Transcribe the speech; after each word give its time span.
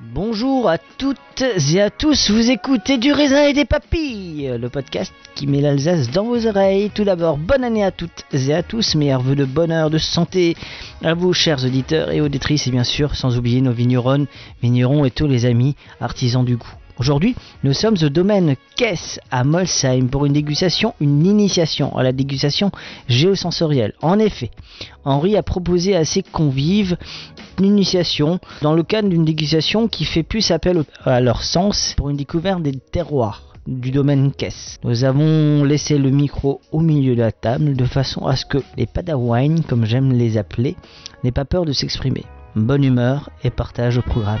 Bonjour 0.00 0.68
à 0.68 0.78
toutes 0.78 1.42
et 1.42 1.80
à 1.80 1.90
tous, 1.90 2.30
vous 2.30 2.52
écoutez 2.52 2.98
du 2.98 3.10
raisin 3.10 3.48
et 3.48 3.52
des 3.52 3.64
papilles, 3.64 4.56
le 4.56 4.68
podcast 4.68 5.12
qui 5.34 5.48
met 5.48 5.60
l'Alsace 5.60 6.08
dans 6.12 6.22
vos 6.22 6.46
oreilles. 6.46 6.92
Tout 6.94 7.02
d'abord, 7.02 7.36
bonne 7.36 7.64
année 7.64 7.82
à 7.82 7.90
toutes 7.90 8.24
et 8.32 8.54
à 8.54 8.62
tous, 8.62 8.94
meilleurs 8.94 9.22
vœux 9.22 9.34
de 9.34 9.44
bonheur, 9.44 9.90
de 9.90 9.98
santé 9.98 10.56
à 11.02 11.14
vous, 11.14 11.32
chers 11.32 11.64
auditeurs 11.64 12.12
et 12.12 12.20
auditrices, 12.20 12.68
et 12.68 12.70
bien 12.70 12.84
sûr, 12.84 13.16
sans 13.16 13.36
oublier 13.38 13.60
nos 13.60 13.72
vignerons, 13.72 14.28
vignerons 14.62 15.04
et 15.04 15.10
tous 15.10 15.26
les 15.26 15.46
amis 15.46 15.74
artisans 16.00 16.44
du 16.44 16.56
goût. 16.56 16.74
Aujourd'hui, 16.98 17.36
nous 17.62 17.74
sommes 17.74 17.96
au 18.02 18.08
domaine 18.08 18.56
Kess 18.76 19.20
à 19.30 19.44
Molsheim 19.44 20.08
pour 20.08 20.26
une 20.26 20.32
dégustation, 20.32 20.94
une 21.00 21.24
initiation 21.24 21.96
à 21.96 22.02
la 22.02 22.10
dégustation 22.10 22.72
géosensorielle. 23.08 23.92
En 24.02 24.18
effet, 24.18 24.50
Henri 25.04 25.36
a 25.36 25.44
proposé 25.44 25.94
à 25.94 26.04
ses 26.04 26.22
convives 26.24 26.96
une 27.58 27.66
initiation 27.66 28.40
dans 28.62 28.74
le 28.74 28.82
cadre 28.82 29.08
d'une 29.08 29.24
dégustation 29.24 29.86
qui 29.86 30.04
fait 30.04 30.24
plus 30.24 30.50
appel 30.50 30.82
à 31.04 31.20
leur 31.20 31.44
sens 31.44 31.94
pour 31.96 32.10
une 32.10 32.16
découverte 32.16 32.62
des 32.62 32.72
terroirs 32.72 33.44
du 33.68 33.92
domaine 33.92 34.32
Kess. 34.32 34.80
Nous 34.82 35.04
avons 35.04 35.62
laissé 35.62 35.98
le 35.98 36.10
micro 36.10 36.60
au 36.72 36.80
milieu 36.80 37.14
de 37.14 37.20
la 37.20 37.32
table 37.32 37.76
de 37.76 37.84
façon 37.84 38.26
à 38.26 38.34
ce 38.34 38.44
que 38.44 38.58
les 38.76 38.86
padawines, 38.86 39.62
comme 39.62 39.84
j'aime 39.84 40.12
les 40.12 40.36
appeler, 40.36 40.74
n'aient 41.22 41.30
pas 41.30 41.44
peur 41.44 41.64
de 41.64 41.72
s'exprimer. 41.72 42.24
Bonne 42.56 42.82
humeur 42.82 43.30
et 43.44 43.50
partage 43.50 43.98
au 43.98 44.02
programme. 44.02 44.40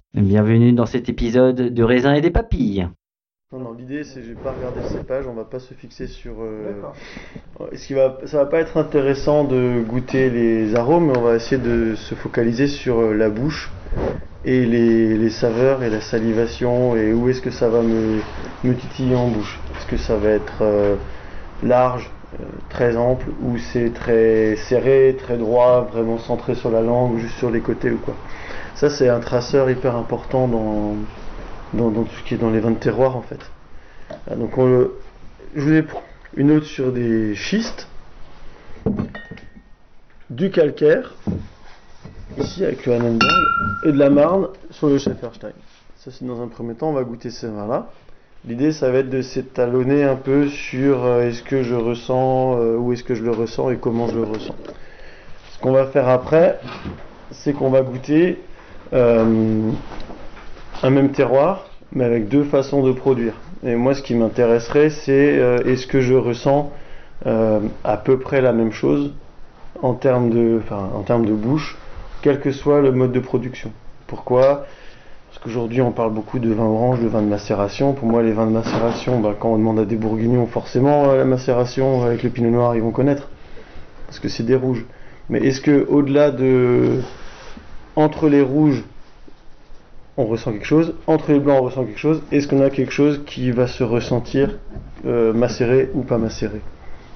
Bienvenue 0.13 0.73
dans 0.73 0.85
cet 0.85 1.07
épisode 1.09 1.55
de 1.55 1.83
raisin 1.83 2.13
et 2.13 2.21
des 2.21 2.31
papilles. 2.31 2.87
Non, 3.53 3.59
non, 3.59 3.73
l'idée 3.73 4.03
c'est, 4.03 4.21
je 4.21 4.29
vais 4.29 4.41
pas 4.41 4.51
regarder 4.51 4.79
le 4.81 4.97
cépage, 4.97 5.25
on 5.27 5.33
va 5.33 5.43
pas 5.43 5.59
se 5.59 5.73
fixer 5.73 6.07
sur. 6.07 6.35
Euh... 6.41 6.81
Ce 7.73 7.87
qui 7.87 7.93
va, 7.93 8.17
ça 8.25 8.37
va 8.37 8.45
pas 8.45 8.59
être 8.59 8.77
intéressant 8.77 9.43
de 9.43 9.81
goûter 9.85 10.29
les 10.29 10.75
arômes, 10.75 11.07
mais 11.07 11.17
on 11.17 11.21
va 11.21 11.35
essayer 11.35 11.61
de 11.61 11.95
se 11.95 12.15
focaliser 12.15 12.67
sur 12.67 12.99
euh, 12.99 13.13
la 13.13 13.29
bouche 13.29 13.71
et 14.45 14.65
les, 14.65 15.17
les 15.17 15.29
saveurs 15.29 15.83
et 15.83 15.89
la 15.89 16.01
salivation 16.01 16.95
et 16.95 17.13
où 17.13 17.29
est-ce 17.29 17.41
que 17.41 17.51
ça 17.51 17.69
va 17.69 17.81
me, 17.81 18.19
me 18.63 18.73
titiller 18.73 19.15
en 19.15 19.27
bouche. 19.27 19.59
Est-ce 19.77 19.85
que 19.85 19.97
ça 19.97 20.15
va 20.15 20.29
être 20.29 20.61
euh, 20.61 20.95
large, 21.61 22.09
euh, 22.39 22.45
très 22.69 22.95
ample, 22.95 23.27
ou 23.43 23.57
c'est 23.57 23.93
très 23.93 24.55
serré, 24.55 25.17
très 25.17 25.37
droit, 25.37 25.89
vraiment 25.91 26.17
centré 26.17 26.55
sur 26.55 26.71
la 26.71 26.81
langue, 26.81 27.13
ou 27.13 27.19
juste 27.19 27.37
sur 27.37 27.51
les 27.51 27.59
côtés 27.59 27.91
ou 27.91 27.97
quoi. 27.97 28.15
Ça 28.81 28.89
c'est 28.89 29.09
un 29.09 29.19
traceur 29.19 29.69
hyper 29.69 29.95
important 29.95 30.47
dans, 30.47 30.95
dans, 31.71 31.91
tout 31.91 32.15
ce 32.17 32.23
qui 32.23 32.33
est 32.33 32.37
dans 32.37 32.49
les 32.49 32.59
vins 32.59 32.71
de 32.71 32.79
terroir 32.79 33.15
en 33.15 33.21
fait. 33.21 33.37
Ah, 34.27 34.33
Donc 34.33 34.57
on 34.57 34.89
je 35.55 35.61
vous 35.61 35.73
ai 35.73 35.85
une 36.35 36.49
autre 36.49 36.65
sur 36.65 36.91
des 36.91 37.35
schistes, 37.35 37.87
du 40.31 40.49
calcaire, 40.49 41.13
ici 42.39 42.65
avec 42.65 42.87
le 42.87 42.93
Hannenberg, 42.93 43.21
et 43.85 43.91
de 43.91 43.99
la 43.99 44.09
marne 44.09 44.47
sur 44.71 44.87
le 44.87 44.97
Schefferstein. 44.97 45.53
Ça 45.97 46.09
c'est 46.09 46.25
dans 46.25 46.41
un 46.41 46.47
premier 46.47 46.73
temps, 46.73 46.89
on 46.89 46.93
va 46.93 47.03
goûter 47.03 47.29
ces 47.29 47.49
vins-là. 47.49 47.91
L'idée 48.47 48.71
ça 48.71 48.89
va 48.89 48.97
être 48.97 49.11
de 49.11 49.21
s'étalonner 49.21 50.05
un 50.05 50.15
peu 50.15 50.47
sur 50.47 51.05
euh, 51.05 51.27
est-ce 51.27 51.43
que 51.43 51.61
je 51.61 51.75
ressens, 51.75 52.57
euh, 52.57 52.77
où 52.77 52.93
est-ce 52.93 53.03
que 53.03 53.13
je 53.13 53.23
le 53.23 53.29
ressens 53.29 53.69
et 53.69 53.77
comment 53.77 54.07
je 54.07 54.15
le 54.15 54.23
ressens. 54.23 54.55
Ce 55.51 55.59
qu'on 55.59 55.71
va 55.71 55.85
faire 55.85 56.09
après, 56.09 56.59
c'est 57.29 57.53
qu'on 57.53 57.69
va 57.69 57.83
goûter 57.83 58.39
euh, 58.93 59.71
un 60.83 60.89
même 60.89 61.11
terroir, 61.11 61.65
mais 61.93 62.03
avec 62.03 62.27
deux 62.27 62.43
façons 62.43 62.83
de 62.83 62.91
produire. 62.91 63.33
Et 63.63 63.75
moi, 63.75 63.93
ce 63.93 64.01
qui 64.01 64.15
m'intéresserait, 64.15 64.89
c'est 64.89 65.37
euh, 65.37 65.59
est-ce 65.65 65.87
que 65.87 66.01
je 66.01 66.15
ressens 66.15 66.71
euh, 67.25 67.59
à 67.83 67.97
peu 67.97 68.17
près 68.17 68.41
la 68.41 68.53
même 68.53 68.71
chose 68.71 69.13
en 69.81 69.93
termes 69.93 70.29
de, 70.29 70.59
enfin, 70.63 70.89
en 70.95 71.01
termes 71.01 71.25
de 71.25 71.33
bouche, 71.33 71.77
quel 72.21 72.39
que 72.39 72.51
soit 72.51 72.81
le 72.81 72.91
mode 72.91 73.11
de 73.11 73.19
production? 73.19 73.71
Pourquoi? 74.07 74.65
Parce 75.29 75.43
qu'aujourd'hui, 75.43 75.81
on 75.81 75.91
parle 75.91 76.11
beaucoup 76.11 76.39
de 76.39 76.51
vin 76.51 76.65
orange, 76.65 76.99
de 76.99 77.07
vin 77.07 77.21
de 77.21 77.27
macération. 77.27 77.93
Pour 77.93 78.07
moi, 78.07 78.21
les 78.21 78.33
vins 78.33 78.47
de 78.47 78.51
macération, 78.51 79.19
bah, 79.19 79.35
quand 79.39 79.49
on 79.49 79.57
demande 79.57 79.79
à 79.79 79.85
des 79.85 79.95
bourguignons, 79.95 80.45
forcément, 80.47 81.13
la 81.13 81.23
macération 81.23 82.03
avec 82.03 82.23
le 82.23 82.29
pinot 82.29 82.49
noir, 82.49 82.75
ils 82.75 82.81
vont 82.81 82.91
connaître, 82.91 83.29
parce 84.07 84.19
que 84.19 84.27
c'est 84.27 84.43
des 84.43 84.55
rouges. 84.55 84.85
Mais 85.29 85.39
est-ce 85.39 85.61
que 85.61 85.85
au-delà 85.87 86.31
de 86.31 86.99
entre 87.95 88.29
les 88.29 88.41
rouges 88.41 88.83
on 90.17 90.25
ressent 90.25 90.51
quelque 90.51 90.65
chose, 90.65 90.93
entre 91.07 91.31
les 91.31 91.39
blancs 91.39 91.59
on 91.61 91.65
ressent 91.65 91.83
quelque 91.83 91.99
chose, 91.99 92.21
est-ce 92.31 92.47
qu'on 92.47 92.61
a 92.61 92.69
quelque 92.69 92.91
chose 92.91 93.21
qui 93.25 93.51
va 93.51 93.67
se 93.67 93.83
ressentir 93.83 94.57
euh, 95.05 95.33
macéré 95.33 95.89
ou 95.93 96.01
pas 96.01 96.17
macéré? 96.17 96.61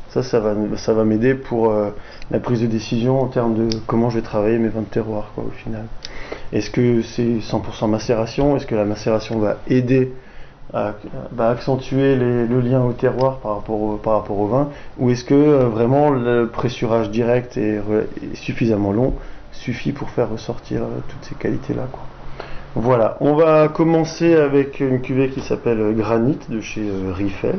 Ça, 0.09 0.23
ça 0.23 0.39
va, 0.39 0.55
ça 0.77 0.93
va 0.93 1.03
m'aider 1.03 1.35
pour 1.35 1.71
euh, 1.71 1.89
la 2.31 2.39
prise 2.39 2.61
de 2.61 2.67
décision 2.67 3.19
en 3.21 3.27
termes 3.27 3.53
de 3.53 3.77
comment 3.85 4.09
je 4.09 4.15
vais 4.15 4.21
travailler 4.21 4.57
mes 4.57 4.69
vins 4.69 4.81
de 4.81 4.85
terroir 4.85 5.31
quoi, 5.35 5.43
au 5.45 5.51
final. 5.51 5.85
Est-ce 6.53 6.69
que 6.69 7.01
c'est 7.01 7.39
100% 7.39 7.89
macération? 7.89 8.55
Est-ce 8.55 8.65
que 8.65 8.75
la 8.75 8.85
macération 8.85 9.39
va 9.39 9.57
aider 9.67 10.13
à, 10.73 10.93
accentuer 11.37 12.15
le 12.15 12.59
lien 12.61 12.81
au 12.81 12.93
terroir 12.93 13.39
par 13.39 13.55
rapport 13.55 13.81
au, 13.81 13.95
par 13.97 14.13
rapport 14.13 14.39
au 14.39 14.47
vin? 14.47 14.69
Ou 14.99 15.09
est-ce 15.09 15.25
que 15.25 15.33
euh, 15.33 15.67
vraiment 15.67 16.11
le 16.11 16.47
pressurage 16.47 17.09
direct 17.09 17.57
et 17.57 17.81
suffisamment 18.35 18.93
long 18.93 19.13
suffit 19.55 19.91
pour 19.91 20.09
faire 20.09 20.29
ressortir 20.29 20.83
euh, 20.83 20.99
toutes 21.09 21.23
ces 21.23 21.35
qualités-là 21.35 21.87
quoi 21.91 22.03
Voilà, 22.75 23.17
on 23.21 23.33
va 23.35 23.67
commencer 23.67 24.35
avec 24.35 24.79
une 24.79 25.01
cuvée 25.01 25.29
qui 25.29 25.41
s'appelle 25.41 25.79
euh, 25.79 25.91
Granit 25.93 26.39
de 26.49 26.59
chez 26.61 26.81
euh, 26.81 27.11
Riffel. 27.13 27.55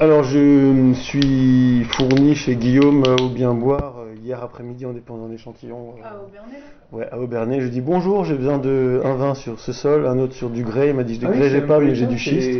Alors 0.00 0.22
je 0.22 0.38
me 0.38 0.94
suis 0.94 1.84
fourni 1.90 2.34
chez 2.36 2.54
Guillaume 2.56 3.02
au 3.20 3.28
bien 3.28 3.52
boire 3.54 3.94
hier 4.24 4.42
après-midi 4.42 4.84
en 4.86 4.92
dépendant 4.92 5.26
d'échantillons. 5.26 5.94
euh, 5.98 6.02
Ah, 6.04 6.12
au 6.24 6.30
Bernet, 6.30 6.52
là 6.52 6.96
Ouais, 6.98 7.08
à 7.10 7.18
Aubernais. 7.18 7.60
Je 7.60 7.68
dis 7.68 7.80
bonjour, 7.80 8.24
j'ai 8.24 8.34
besoin 8.34 8.58
de 8.58 9.00
un 9.04 9.14
vin 9.14 9.34
sur 9.34 9.58
ce 9.58 9.72
sol, 9.72 10.06
un 10.06 10.18
autre 10.18 10.34
sur 10.34 10.50
du 10.50 10.62
grès. 10.62 10.88
Il 10.90 10.94
m'a 10.94 11.02
dit 11.02 11.18
de 11.18 11.26
Ah 11.26 11.30
oui, 11.30 11.36
grès 11.38 11.48
c'est 11.48 11.54
j'ai 11.54 11.58
même 11.60 11.68
pas, 11.68 11.78
mais 11.80 11.94
j'ai 11.94 12.06
du 12.06 12.18
schiste. 12.18 12.50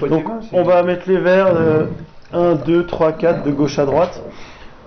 Donc 0.00 0.10
du 0.22 0.24
vin, 0.24 0.40
on 0.52 0.62
va 0.62 0.82
mettre 0.82 1.08
les 1.08 1.18
verres 1.18 1.52
euh, 1.54 1.86
1, 2.32 2.54
2, 2.56 2.86
3, 2.86 3.12
4 3.12 3.44
de 3.44 3.50
gauche 3.50 3.78
à 3.78 3.84
droite. 3.86 4.22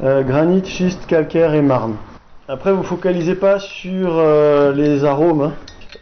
Euh, 0.03 0.23
granit, 0.23 0.65
schiste, 0.65 1.05
calcaire 1.07 1.53
et 1.53 1.61
marne. 1.61 1.95
Après 2.47 2.73
vous 2.73 2.83
focalisez 2.83 3.35
pas 3.35 3.59
sur 3.59 4.17
euh, 4.17 4.73
les 4.73 5.05
arômes. 5.05 5.41
hein. 5.41 5.53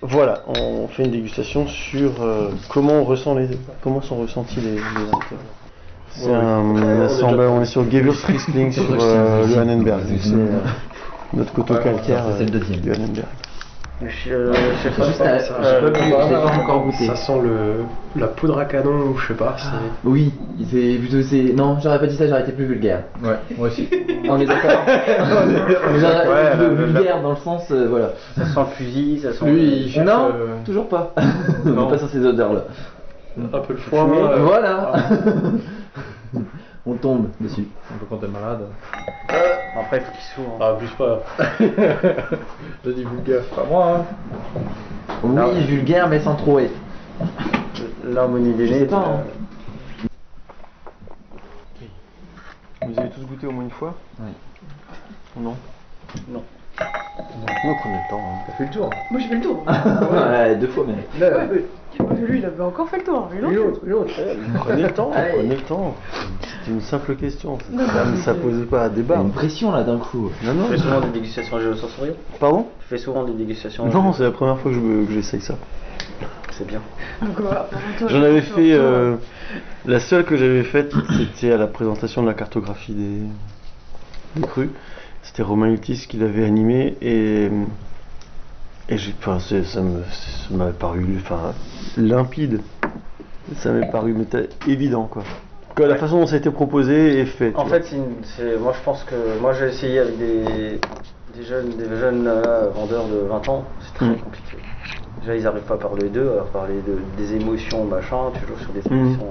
Voilà, 0.01 0.43
on 0.47 0.87
fait 0.87 1.03
une 1.03 1.11
dégustation 1.11 1.67
sur 1.67 2.21
euh, 2.21 2.51
comment 2.69 2.93
on 2.93 3.03
ressent 3.03 3.35
les, 3.35 3.49
comment 3.83 4.01
sont 4.01 4.15
ressentis 4.17 4.61
les, 4.61 4.75
les. 4.75 4.79
C'est 6.11 6.29
Ouais, 6.29 6.35
un, 6.37 7.01
assemblage- 7.01 7.49
on 7.49 7.55
est 7.55 7.57
on 7.57 7.61
est 7.61 7.65
sur 7.65 7.89
Gewürzriesling 7.91 8.71
sur 8.71 8.83
euh, 9.01 9.45
le 9.45 9.57
Hannenberg. 9.57 10.01
C'est 10.21 10.33
euh, 10.33 10.59
notre 11.33 11.51
coteau 11.53 11.75
calcaire 11.75 12.23
c'est 12.37 12.45
le 12.45 12.55
euh, 12.55 12.59
deuxième. 12.59 12.79
du 12.79 12.91
Hannenberg. 12.93 13.25
Je, 14.01 14.07
je 14.07 14.77
sais 14.81 14.95
pas. 14.95 15.05
Juste 15.07 15.21
à- 15.21 15.39
pas 16.41 16.55
encore 16.57 16.83
goûté. 16.85 17.05
Ça 17.07 17.15
sent 17.17 17.39
le, 17.43 17.83
la 18.15 18.27
poudre 18.27 18.57
à 18.57 18.63
canon 18.65 19.09
ou 19.09 19.17
je 19.17 19.27
sais 19.27 19.33
pas. 19.33 19.55
c'est- 19.57 19.67
Oui, 20.07 20.31
c'est 20.71 20.95
plutôt 20.99 21.21
c'est. 21.21 21.53
Non, 21.53 21.77
j'aurais 21.83 21.99
pas 21.99 22.07
dit 22.07 22.15
ça, 22.15 22.25
j'aurais 22.27 22.41
été 22.43 22.53
plus 22.53 22.63
vulgaire. 22.65 23.03
Ouais, 23.21 23.35
moi 23.57 23.67
aussi. 23.67 23.89
On 24.29 24.39
est 24.39 24.45
d'accord. 24.45 24.71
Ouais, 24.87 24.95
été 25.65 25.75
plus 25.75 26.01
la- 26.01 26.25
la- 26.55 26.69
vulgaire 26.69 27.21
dans 27.21 27.31
le 27.31 27.35
sens, 27.37 27.67
euh, 27.71 27.87
voilà. 27.89 28.11
Ça 28.37 28.45
sent 28.45 28.59
le 28.59 28.75
fusil, 28.77 29.19
ça 29.21 29.33
sent. 29.33 29.45
Lui, 29.45 29.89
cherche 29.89 30.05
Non, 30.07 30.29
euh, 30.33 30.47
toujours 30.65 30.87
pas. 30.87 31.13
On 31.65 31.69
Non. 31.69 31.87
pas 31.87 31.97
sur 31.97 32.07
ces 32.09 32.25
odeurs 32.25 32.53
là. 32.53 32.61
un 33.37 33.59
peu 33.59 33.73
le 33.73 33.79
foin. 33.79 34.07
Euh, 34.13 34.37
Voilà. 34.39 34.91
ah, 34.93 34.99
On 36.89 36.95
tombe 36.95 37.29
dessus. 37.39 37.67
un 37.93 37.97
peu 37.99 38.05
quand 38.09 38.17
t'es 38.17 38.27
malade. 38.27 38.67
Après, 39.79 39.97
il 39.97 40.03
faut 40.03 40.11
qu'il 40.11 40.21
s'ouvre. 40.21 40.57
Ah, 40.59 40.69
abuse 40.69 40.89
pas. 40.97 41.21
J'ai 42.85 42.93
dit 42.95 43.03
vulgaire, 43.03 43.43
pas 43.55 43.63
moi. 43.65 43.97
Hein. 43.99 44.05
Oui, 45.21 45.29
Non. 45.35 45.51
vulgaire 45.51 46.09
mais 46.09 46.19
sans 46.19 46.35
trop 46.35 46.57
être. 46.57 46.73
L'harmonie 48.03 48.53
des 48.53 48.71
nez. 48.71 48.85
pas, 48.85 48.97
hein. 48.97 49.23
Vous 52.87 52.99
avez 52.99 53.09
tous 53.09 53.21
goûté 53.21 53.45
au 53.45 53.51
moins 53.51 53.65
une 53.65 53.69
fois? 53.69 53.93
Oui. 54.19 54.31
Non? 55.37 55.55
Non. 56.27 56.43
Non, 57.65 57.75
prenez 57.75 57.95
le 57.97 58.09
temps. 58.09 58.23
hein. 58.25 58.37
T'as 58.47 58.53
fait 58.53 58.63
le 58.65 58.69
tour. 58.69 58.89
Moi, 59.11 59.19
j'ai 59.19 59.27
fait 59.27 59.35
le 59.35 59.41
tour. 59.41 59.63
ouais, 60.11 60.55
deux 60.55 60.67
fois 60.67 60.85
même. 60.85 60.97
Là, 61.19 61.45
Lui, 61.45 62.39
il 62.39 62.45
avait 62.45 62.63
encore 62.63 62.87
fait 62.89 62.97
le 62.97 63.03
tour. 63.03 63.29
lui, 63.31 63.41
non 63.41 63.49
l'autre, 63.49 63.79
l'autre. 63.85 64.13
Prenez 64.55 64.83
le 64.83 64.91
temps, 64.91 65.11
Allez. 65.13 65.33
prenez 65.33 65.55
le 65.55 65.61
temps. 65.61 65.95
C'est 66.65 66.71
une 66.71 66.81
simple 66.81 67.15
question. 67.15 67.57
Ça, 67.75 68.05
ça 68.23 68.33
posait 68.33 68.63
pas 68.65 68.83
a 68.85 68.89
débat. 68.89 69.17
une 69.17 69.31
pression 69.31 69.71
là 69.71 69.83
d'un 69.83 69.97
coup. 69.97 70.31
Non, 70.43 70.53
non. 70.53 70.65
Tu 70.65 70.71
fais 70.73 70.77
souvent 70.77 71.01
des 71.01 71.09
dégustations 71.09 71.59
géosensorielles 71.59 72.15
Pardon? 72.39 72.67
Tu 72.81 72.87
fais 72.87 72.97
souvent 72.97 73.23
des 73.25 73.33
dégustations 73.33 73.85
Non, 73.87 74.13
c'est 74.13 74.23
la 74.23 74.31
première 74.31 74.57
fois 74.57 74.71
que 74.71 74.77
je- 74.77 75.05
que 75.07 75.11
j'essaye 75.13 75.41
ça. 75.41 75.55
c'est 76.51 76.65
bien. 76.67 76.81
J'en 78.07 78.23
avais 78.23 78.41
fait. 78.41 78.71
euh, 78.73 79.15
la 79.85 79.99
seule 79.99 80.23
que 80.25 80.37
j'avais 80.37 80.63
faite, 80.63 80.93
c'était 81.17 81.51
à 81.51 81.57
la 81.57 81.67
présentation 81.67 82.21
de 82.21 82.27
la 82.27 82.33
cartographie 82.33 82.93
des, 82.93 83.21
des 84.41 84.47
crues. 84.47 84.69
C'était 85.21 85.43
Romain 85.43 85.67
Lutis 85.67 86.05
qui 86.09 86.17
l'avait 86.17 86.45
animé 86.45 86.97
et. 87.01 87.49
Et 88.91 88.97
j'ai. 88.97 89.13
Enfin, 89.19 89.39
c'est- 89.39 89.63
ça 89.63 89.81
m'avait 90.51 90.73
paru. 90.73 91.05
Enfin, 91.21 91.53
limpide. 91.97 92.61
Ça 93.57 93.71
m'est 93.71 93.89
paru 93.89 94.13
mais 94.13 94.25
évident, 94.67 95.05
quoi. 95.05 95.23
Que 95.75 95.83
la 95.83 95.95
façon 95.95 96.19
dont 96.19 96.25
ça 96.27 96.35
a 96.35 96.37
été 96.37 96.51
proposé 96.51 97.19
et 97.19 97.25
fait. 97.25 97.55
En 97.55 97.65
fait, 97.65 97.85
c'est 98.23 98.57
moi 98.59 98.73
je 98.77 98.83
pense 98.83 99.03
que 99.03 99.39
moi 99.39 99.53
j'ai 99.53 99.67
essayé 99.67 99.99
avec 99.99 100.17
des, 100.17 100.79
des 101.35 101.43
jeunes, 101.43 101.69
des 101.69 101.85
jeunes 101.95 102.25
euh, 102.27 102.69
vendeurs 102.69 103.07
de 103.07 103.17
20 103.27 103.47
ans, 103.49 103.65
c'est 103.79 103.93
très 103.93 104.09
Mm. 104.09 104.15
compliqué. 104.17 104.57
Déjà, 105.21 105.35
ils 105.35 105.43
n'arrivent 105.43 105.63
pas 105.63 105.75
à 105.75 105.77
parler 105.77 106.09
d'eux, 106.09 106.31
à 106.39 106.43
parler 106.51 106.75
de, 106.85 106.97
des 107.17 107.35
émotions, 107.35 107.85
machin, 107.85 108.31
toujours 108.41 108.59
sur 108.59 108.71
des 108.73 108.79
Mm. 108.81 109.09
qui 109.13 109.15
sont. 109.19 109.27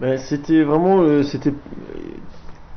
Ben, 0.00 0.18
c'était 0.18 0.62
vraiment 0.62 1.02
euh, 1.02 1.22
c'était 1.22 1.52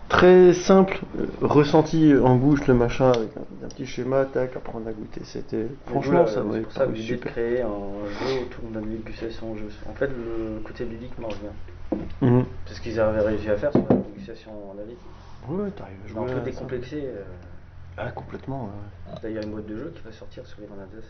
très 0.10 0.54
simple, 0.54 1.00
euh, 1.20 1.26
ressenti 1.42 2.14
en 2.16 2.36
bouche 2.36 2.66
le 2.68 2.74
machin 2.74 3.12
avec 3.12 3.30
un, 3.38 3.66
un 3.66 3.70
petit 3.70 3.86
schéma, 3.86 4.26
tac, 4.26 4.56
après 4.56 4.74
on 4.76 4.88
a 4.88 4.92
goûté. 4.94 5.22
C'était 5.24 5.68
franchement 5.88 6.28
ça 6.28 6.44
C'est 6.52 6.62
pour 6.62 6.72
ça 6.72 6.86
que 6.88 6.96
super. 6.96 7.32
créer 7.32 7.62
un 7.62 7.68
jeu 7.68 8.42
autour 8.44 8.70
de 8.70 8.76
la 8.80 8.82
dégustation. 8.86 9.56
jeu. 9.56 9.68
En 9.90 9.94
fait, 9.94 10.08
le 10.08 10.60
côté 10.64 10.86
ludique 10.86 11.18
marche 11.20 11.38
bien. 11.40 12.00
Mhm. 12.22 12.46
C'est 12.66 12.74
ce 12.76 12.82
qu'ils 12.82 13.00
avaient 13.00 13.22
réussi 13.22 13.50
à 13.50 13.58
faire 13.58 13.72
sur 13.72 13.84
la 13.90 13.96
dégustation 13.96 14.52
en 14.72 14.78
avis. 14.80 14.96
Ouais, 15.48 15.70
t'arrives 15.72 15.98
à 16.04 16.08
jouer. 16.08 16.20
un 16.22 16.26
peu 16.26 16.38
à 16.38 16.40
décomplexé. 16.42 17.02
euh. 17.06 17.24
Ah 17.98 18.12
complètement. 18.12 18.66
ouais. 18.66 19.14
D'ailleurs, 19.22 19.44
une 19.44 19.52
boîte 19.52 19.68
de 19.68 19.78
jeu 19.78 19.94
qui 19.96 20.02
va 20.04 20.12
sortir 20.12 20.46
sur 20.46 20.60
les 20.62 20.68
Granadas. 20.68 21.06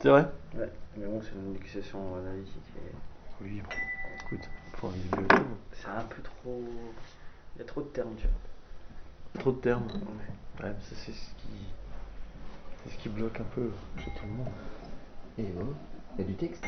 C'est 0.00 0.08
vrai? 0.08 0.26
Ouais, 0.58 0.68
mais 0.96 1.06
bon, 1.06 1.20
c'est 1.22 1.30
une 1.38 1.52
dégustation 1.52 1.98
analytique 2.16 2.62
et 2.76 3.44
Oui. 3.44 3.62
Bon. 3.62 3.76
Écoute, 4.26 4.48
au 4.82 4.88
bout. 4.88 5.26
c'est 5.74 5.86
un 5.88 6.02
peu 6.08 6.20
trop. 6.22 6.60
Il 7.54 7.58
y 7.58 7.62
a 7.62 7.64
trop 7.64 7.82
de 7.82 7.88
termes, 7.88 8.14
tu 8.16 8.26
vois. 8.26 9.40
Trop 9.40 9.52
de 9.52 9.60
termes. 9.60 9.86
Ouais, 10.62 10.70
ça 10.80 10.94
c'est 10.96 11.12
ce 11.12 11.30
qui 11.36 11.66
c'est 12.84 12.92
ce 12.92 12.98
qui 12.98 13.08
bloque 13.08 13.40
un 13.40 13.46
peu 13.54 13.70
chez 13.98 14.10
tout 14.10 14.26
le 14.26 14.32
monde. 14.32 14.48
Et 15.38 15.46
oh, 15.60 15.74
il 16.18 16.22
y 16.22 16.24
a 16.24 16.28
du 16.28 16.34
texte. 16.34 16.64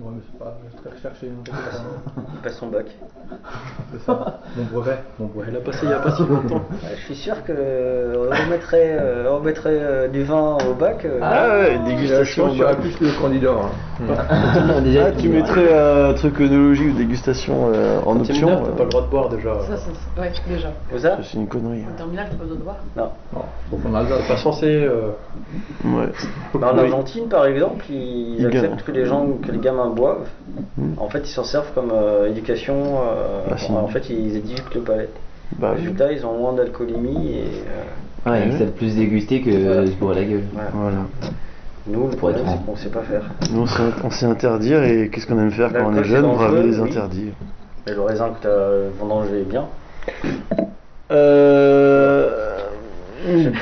Ouais, 0.00 0.12
mais 0.14 0.20
c'est 0.30 0.38
pas 0.38 0.56
c'est 0.70 0.80
très 0.80 0.90
recherché. 0.96 1.26
hein, 1.28 1.52
hein. 2.16 2.22
Il 2.34 2.40
passe 2.40 2.56
son 2.58 2.68
bac. 2.68 2.86
C'est 3.92 4.00
ça. 4.02 4.40
Mon 4.56 4.64
brevet. 4.64 4.98
Mon 5.18 5.26
brevet, 5.26 5.50
il 5.50 5.56
a 5.56 5.60
passé 5.60 5.78
il 5.84 5.90
y 5.90 5.92
a 5.92 5.98
pas 5.98 6.10
si 6.12 6.22
longtemps. 6.22 6.62
Ouais, 6.70 6.90
je 6.96 7.04
suis 7.04 7.14
sûr 7.16 7.42
que 7.44 7.52
euh, 7.56 8.14
on 8.46 8.50
mettrait, 8.50 8.96
euh, 9.00 9.30
on 9.32 9.40
mettrait 9.40 9.78
euh, 9.80 10.08
du 10.08 10.22
vin 10.24 10.56
au 10.70 10.74
bac. 10.74 11.04
euh, 11.04 11.18
Ah 11.22 11.48
ouais, 11.48 11.78
Je 11.84 11.90
dégustation. 11.90 12.54
bah. 12.56 12.74
plus 12.76 12.98
le 13.00 13.20
candidat. 13.20 13.50
hein. 13.50 14.14
Ah, 14.40 15.10
tu 15.18 15.28
mettrais 15.28 15.74
un 15.76 16.14
truc 16.14 16.40
œnologie 16.40 16.88
ou 16.90 16.92
dégustation 16.92 17.70
euh, 17.74 17.98
en 18.06 18.12
En 18.16 18.20
option. 18.20 18.34
terminale, 18.46 18.62
t'as 18.64 18.70
euh, 18.70 18.76
pas 18.76 18.84
le 18.84 18.90
droit 18.90 19.02
de 19.02 19.08
boire 19.10 19.28
déjà. 19.30 19.60
Ça, 19.62 19.76
c'est. 19.76 20.20
Ouais, 20.20 20.32
déjà. 20.46 20.68
Vous 20.90 20.98
ça? 20.98 21.16
Ça, 21.16 21.22
c'est 21.22 21.38
une 21.38 21.48
connerie. 21.48 21.82
En 21.92 21.96
terminale, 21.96 22.28
t'as 22.30 22.36
pas 22.36 22.44
besoin 22.44 22.58
de 22.58 22.62
boire? 22.62 22.76
Non. 22.96 23.10
Non, 23.34 23.42
donc 23.70 23.80
on 23.84 23.94
a 23.94 24.04
pas 24.04 24.36
censé. 24.36 24.66
euh, 24.84 25.10
Ouais. 25.84 26.06
Bah, 26.54 26.70
en 26.72 26.76
Oui. 26.76 26.80
Argentine, 26.84 27.28
par 27.28 27.46
exemple, 27.46 27.84
ils, 27.90 28.36
Ils 28.40 28.46
acceptent 28.46 28.64
gagnent. 28.70 28.76
que 28.86 28.92
les 28.92 29.04
gens, 29.06 29.26
que 29.44 29.50
les 29.50 29.58
gamins 29.68 29.88
boivent. 29.90 30.28
Mm. 30.76 30.92
En 30.98 31.08
fait, 31.08 31.20
ils 31.20 31.32
s'en 31.32 31.44
servent 31.44 31.72
comme 31.74 31.92
euh, 31.92 32.28
éducation. 32.30 32.74
euh, 33.02 33.42
Ah, 33.50 33.56
si. 33.58 33.70
en 33.72 33.88
fait, 33.88 34.08
ils 34.10 34.36
éduquent 34.36 34.74
le 34.74 34.80
palais. 34.82 35.08
Bah 35.58 35.70
oui. 35.74 35.80
Résultat, 35.82 36.12
ils 36.12 36.24
ont 36.26 36.36
moins 36.38 36.52
d'alcoolémie 36.52 37.32
et 37.38 37.44
euh, 38.26 38.30
Ouais, 38.30 38.50
ça 38.58 38.64
plus 38.66 38.96
déguster 38.96 39.40
que 39.40 39.50
Voilà. 39.50 39.86
se 39.86 39.92
bourrer 39.92 40.14
la 40.16 40.24
gueule. 40.24 40.42
voilà. 40.52 40.70
Voilà. 40.74 40.96
Nous, 41.86 42.08
le 42.10 42.16
Pour 42.16 42.30
être 42.30 42.36
problème, 42.42 42.58
c'est 42.58 42.66
qu'on 42.66 42.76
sait 42.76 42.90
pas 42.90 43.02
faire. 43.02 43.22
Nous, 43.52 43.62
on 43.62 43.66
sait- 44.10 44.26
on 44.26 44.30
interdire 44.30 44.82
et 44.84 45.08
qu'est-ce 45.08 45.26
qu'on 45.26 45.38
aime 45.38 45.50
faire 45.50 45.72
quand 45.72 45.86
on 45.86 45.96
est 45.96 46.04
jeune? 46.04 46.22
Braver 46.22 46.38
dangereux, 46.38 46.62
les 46.70 46.80
oui. 46.80 46.90
Mais 47.86 47.94
le 47.94 48.02
raisin 48.02 48.28
que 48.30 48.42
tu 48.42 48.46
as 48.48 48.90
vendangé 49.00 49.40
est 49.40 49.48
bien. 49.48 49.66
Euh. 51.10 52.30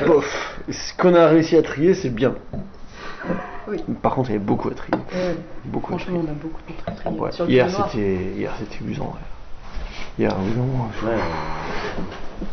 Bof. 0.05 0.59
Ce 0.69 0.93
qu'on 1.01 1.13
a 1.15 1.27
réussi 1.27 1.55
à 1.55 1.61
trier, 1.61 1.93
c'est 1.93 2.09
bien. 2.09 2.33
Oui. 3.67 3.83
Par 4.01 4.15
contre, 4.15 4.29
il 4.29 4.33
y 4.33 4.35
avait 4.35 4.45
beaucoup 4.45 4.69
à 4.69 4.73
trier. 4.73 4.93
Ouais. 5.13 5.35
Beaucoup 5.65 5.93
à 5.93 5.97
Franchement, 5.97 6.19
trier. 6.19 6.29
on 6.29 6.31
a 6.31 6.35
beaucoup 6.41 6.61
de 6.67 6.73
trucs 6.83 6.95
triés. 6.95 7.19
Ouais. 7.19 7.31
Sur 7.31 7.45
le 7.45 7.51
Hier, 7.51 7.67
c'était 7.69 8.15
hier, 8.37 8.51
c'était 8.59 8.83
usant. 8.85 9.05
ouais. 9.05 10.19
Hier, 10.19 10.33
vraiment. 10.35 10.89
Ouais. 11.03 11.19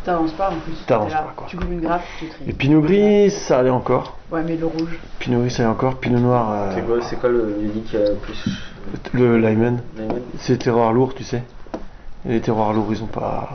T'avances 0.05 0.33
pas 0.33 0.51
en 0.51 0.57
plus. 0.57 0.75
T'avances 0.87 1.13
pas, 1.13 1.33
quoi. 1.37 1.47
Tu 1.49 1.57
coupes 1.57 1.71
une 1.71 1.81
grappe, 1.81 2.03
tu 2.19 2.27
tries. 2.29 2.45
Et 2.49 2.53
Pinot 2.53 2.81
Gris, 2.81 3.31
ça 3.31 3.59
allait 3.59 3.71
encore. 3.71 4.19
Ouais, 4.33 4.43
mais 4.43 4.57
le 4.57 4.67
rouge. 4.67 4.99
Pinot 5.19 5.41
Gris, 5.41 5.51
ça 5.51 5.63
allait 5.63 5.73
encore. 5.73 5.97
Pinot 5.97 6.19
Noir, 6.21 6.51
euh, 6.53 6.71
C'est 6.75 6.83
quoi, 6.83 6.97
c'est 7.03 7.17
quoi 7.21 7.29
le 7.31 7.57
qui 7.87 7.97
a 7.97 8.01
le 8.01 8.15
plus. 8.15 8.45
le 9.13 9.39
Lyman. 9.39 9.81
C'est 10.39 10.59
terroir 10.59 10.93
lourd, 10.93 11.15
tu 11.15 11.23
sais. 11.23 11.43
Et 12.27 12.31
les 12.33 12.41
terroirs 12.41 12.73
lourds, 12.73 12.89
ils 12.91 13.03
ont 13.03 13.07
pas. 13.07 13.51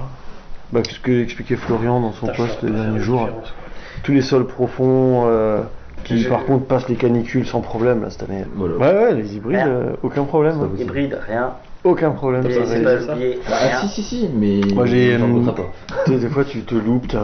Bah, 0.72 0.82
ce 0.88 1.00
que 1.00 1.24
expliquait 1.24 1.56
Florian 1.56 2.00
dans 2.00 2.14
son 2.14 2.28
je 2.32 2.38
poste 2.38 2.60
saurais 2.62 2.68
le 2.68 2.72
pas 2.72 2.78
faire 2.78 2.84
dernier 2.84 3.00
la 3.00 3.04
jour. 3.04 3.20
différence, 3.22 3.44
quoi. 3.50 3.56
Tous 4.04 4.12
les 4.12 4.22
sols 4.22 4.46
profonds 4.48 5.24
euh, 5.28 5.64
qui, 6.04 6.24
par 6.26 6.46
contre, 6.46 6.66
passent 6.66 6.90
les 6.90 6.96
canicules 6.96 7.46
sans 7.46 7.62
problème 7.62 8.02
là, 8.02 8.10
cette 8.10 8.30
année. 8.30 8.46
Voilà. 8.56 8.76
Ouais, 8.76 9.04
ouais, 9.04 9.16
les 9.16 9.36
hybrides, 9.36 9.60
euh, 9.66 9.94
aucun 10.04 10.24
problème. 10.24 10.56
Hein. 10.62 10.70
Hybride, 10.78 11.20
rien. 11.28 11.54
Aucun 11.84 12.12
problème. 12.12 12.46
Et 12.46 12.54
ça 12.54 12.66
c'est 12.66 12.84
pas 12.84 13.14
oublié, 13.14 13.40
Ah 13.48 13.68
rien. 13.68 13.80
si 13.82 13.88
si 13.88 14.04
si, 14.04 14.30
mais 14.34 14.62
Moi, 14.74 14.86
j'ai, 14.86 15.18
pas. 15.18 15.56
Tu 16.06 16.14
sais, 16.14 16.20
des 16.20 16.30
fois, 16.30 16.44
tu 16.44 16.62
te 16.62 16.76
loupes, 16.76 17.08
t'as, 17.08 17.20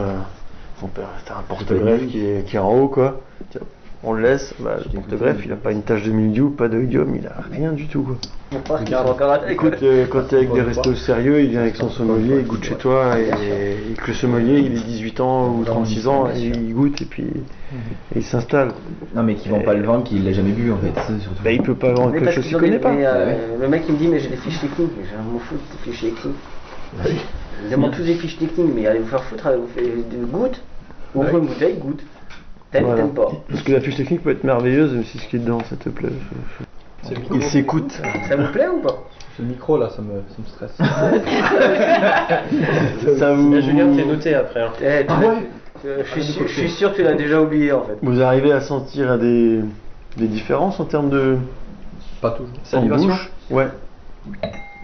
un 0.82 1.42
porte-greffe 1.48 2.06
qui 2.06 2.24
est, 2.24 2.46
qui 2.46 2.56
est 2.56 2.60
en 2.60 2.72
haut, 2.72 2.88
quoi. 2.88 3.20
Tiens, 3.50 3.60
on 4.06 4.12
le 4.12 4.22
laisse, 4.22 4.54
bah, 4.60 4.76
le 4.84 4.90
porte-greffe, 5.00 5.38
il 5.44 5.52
a 5.52 5.56
pas 5.56 5.72
une 5.72 5.82
tache 5.82 6.04
de 6.04 6.12
mildiou, 6.12 6.50
pas 6.50 6.68
de 6.68 6.80
idiome, 6.80 7.16
il 7.18 7.26
a 7.26 7.34
rien 7.50 7.72
du 7.72 7.86
tout. 7.88 8.02
Quoi. 8.02 8.16
Écoute, 9.50 9.72
euh, 9.82 10.06
quand 10.08 10.22
t'es 10.28 10.36
avec 10.36 10.52
des 10.52 10.60
restos 10.62 10.94
sérieux, 10.94 11.40
il 11.42 11.50
vient 11.50 11.62
avec 11.62 11.74
son 11.74 11.90
sommelier, 11.90 12.36
il 12.38 12.46
goûte 12.46 12.62
chez 12.62 12.76
toi, 12.76 13.18
et, 13.18 13.28
et 13.90 13.94
que 13.94 14.06
le 14.06 14.14
sommelier, 14.14 14.60
il 14.60 14.76
est 14.76 14.84
18 14.84 15.20
ans 15.20 15.48
ou 15.48 15.64
36 15.64 16.06
ans, 16.06 16.28
et 16.30 16.38
il 16.38 16.72
goûte, 16.72 17.02
et 17.02 17.04
puis 17.04 17.24
et 17.24 18.18
il 18.18 18.22
s'installe. 18.22 18.68
Non, 19.14 19.24
mais 19.24 19.34
qui 19.34 19.48
vend 19.48 19.60
pas 19.60 19.74
le 19.74 19.82
vin 19.82 20.00
qu'il 20.02 20.26
a 20.28 20.32
jamais 20.32 20.52
bu 20.52 20.70
en 20.70 20.76
fait. 20.78 20.92
Bah, 21.42 21.50
il 21.50 21.62
peut 21.62 21.74
pas 21.74 21.92
vendre 21.92 22.12
quelque 22.12 22.30
chose 22.30 22.44
qu'il 22.44 22.52
des- 22.54 22.60
connaît 22.60 22.78
pas. 22.78 22.92
mais, 22.92 23.04
euh, 23.06 23.58
Le 23.60 23.68
mec 23.68 23.82
il 23.88 23.94
me 23.94 23.98
dit 23.98 24.06
mais 24.08 24.20
j'ai 24.20 24.28
des 24.28 24.36
fiches 24.36 24.60
techniques, 24.60 24.92
j'ai 25.10 25.16
un 25.16 25.22
m'en 25.22 25.40
fous 25.40 25.56
des 25.84 25.90
fiches 25.92 26.02
techniques. 26.14 26.36
Ils 27.64 27.70
demandent 27.70 27.90
tous 27.92 28.02
des 28.04 28.14
fiches 28.14 28.38
techniques, 28.38 28.72
mais 28.74 28.86
allez 28.86 29.00
vous 29.00 29.08
faire 29.08 29.24
foutre, 29.24 29.46
allez 29.48 29.56
vous 29.58 29.66
faire 29.66 29.82
de 29.84 30.24
goûte, 30.26 30.62
ouvre 31.14 31.38
une 31.38 31.46
bouteille, 31.46 31.74
goûte. 31.78 32.02
T'aimes, 32.76 32.84
Voilà. 32.86 33.02
t'aimes 33.02 33.14
pas. 33.14 33.28
Parce 33.48 33.62
que 33.62 33.72
la 33.72 33.80
fiche 33.80 33.96
technique 33.96 34.22
peut 34.22 34.30
être 34.30 34.44
merveilleuse, 34.44 34.92
mais 34.96 35.02
si 35.04 35.18
ce 35.18 35.26
qui 35.28 35.36
est 35.36 35.40
dedans, 35.40 35.58
ça 35.68 35.76
te 35.76 35.88
plaît. 35.88 36.08
Il 37.32 37.42
s'écoute. 37.44 38.00
Ça 38.28 38.36
vous 38.36 38.50
plaît 38.52 38.68
ou 38.68 38.80
pas? 38.80 39.04
Ce 39.36 39.42
micro 39.42 39.76
là, 39.78 39.90
ça 39.90 40.02
me, 40.02 40.22
ça 40.28 40.36
me 40.38 40.46
stresse. 40.46 40.76
Ça 43.18 43.34
vous... 43.34 43.54
Et 43.54 43.62
Julien, 43.62 43.88
t'es 43.94 44.04
noté 44.04 44.34
après. 44.34 44.62
hein. 44.62 44.72
Eh, 44.82 45.04
Ah 45.08 45.18
ouais 45.20 45.26
euh, 45.84 46.02
je, 46.04 46.10
suis 46.10 46.22
sûr, 46.32 46.46
je 46.48 46.52
suis 46.52 46.70
sûr 46.70 46.90
que 46.92 46.96
tu 46.96 47.02
l'as 47.02 47.12
déjà 47.14 47.40
oublié 47.42 47.70
en 47.72 47.82
fait. 47.82 47.98
Vous 48.02 48.22
arrivez 48.22 48.50
à 48.52 48.60
sentir 48.62 49.18
des, 49.18 49.60
des 50.16 50.26
différences 50.26 50.80
en 50.80 50.86
termes 50.86 51.10
de 51.10 51.36
Pas 52.22 52.30
toujours. 52.30 52.48
en 52.58 52.64
Salivation 52.64 53.08
bouche 53.08 53.30
Ouais. 53.50 53.68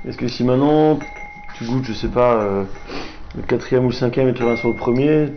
Est-ce 0.07 0.19
que 0.19 0.29
si 0.29 0.45
maintenant 0.45 0.99
tu 1.57 1.65
goûtes, 1.65 1.85
je 1.85 1.95
sais 1.95 2.09
pas, 2.09 2.35
euh, 2.35 2.65
le 3.37 3.43
quatrième 3.43 3.87
ou 3.87 3.89
le 3.89 3.95
cinquième 3.95 4.29
et 4.29 4.35
tu 4.35 4.43
reviens 4.43 4.57
sur 4.57 4.69
le 4.69 4.77
premier, 4.77 5.33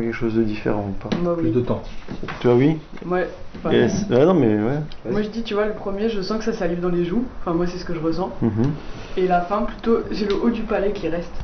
quelque 0.00 0.14
chose 0.14 0.34
de 0.34 0.42
différent 0.42 0.86
ou 0.90 0.92
pas 0.92 1.08
Plus 1.36 1.48
oui. 1.48 1.52
de 1.52 1.60
temps. 1.60 1.82
Toi 2.40 2.54
oui 2.54 2.76
Moi, 3.04 3.20
enfin, 3.58 3.70
Et 3.70 3.88
c'est- 3.88 4.12
ouais, 4.14 4.24
Non 4.24 4.34
mais 4.34 4.54
ouais. 4.54 5.10
moi, 5.10 5.22
je 5.22 5.28
dis, 5.28 5.42
tu 5.42 5.54
vois, 5.54 5.66
le 5.66 5.72
premier, 5.72 6.08
je 6.08 6.20
sens 6.22 6.38
que 6.38 6.44
ça 6.44 6.52
salive 6.52 6.80
dans 6.80 6.88
les 6.88 7.04
joues. 7.04 7.24
Enfin, 7.40 7.54
moi, 7.54 7.66
c'est 7.66 7.78
ce 7.78 7.84
que 7.84 7.94
je 7.94 8.00
ressens. 8.00 8.32
Mhm, 8.42 8.50
Et 9.16 9.26
la 9.26 9.40
fin, 9.42 9.62
plutôt, 9.62 9.98
j'ai 10.10 10.26
le 10.26 10.34
haut 10.34 10.50
du 10.50 10.62
palais 10.62 10.92
qui 10.92 11.08
reste. 11.08 11.34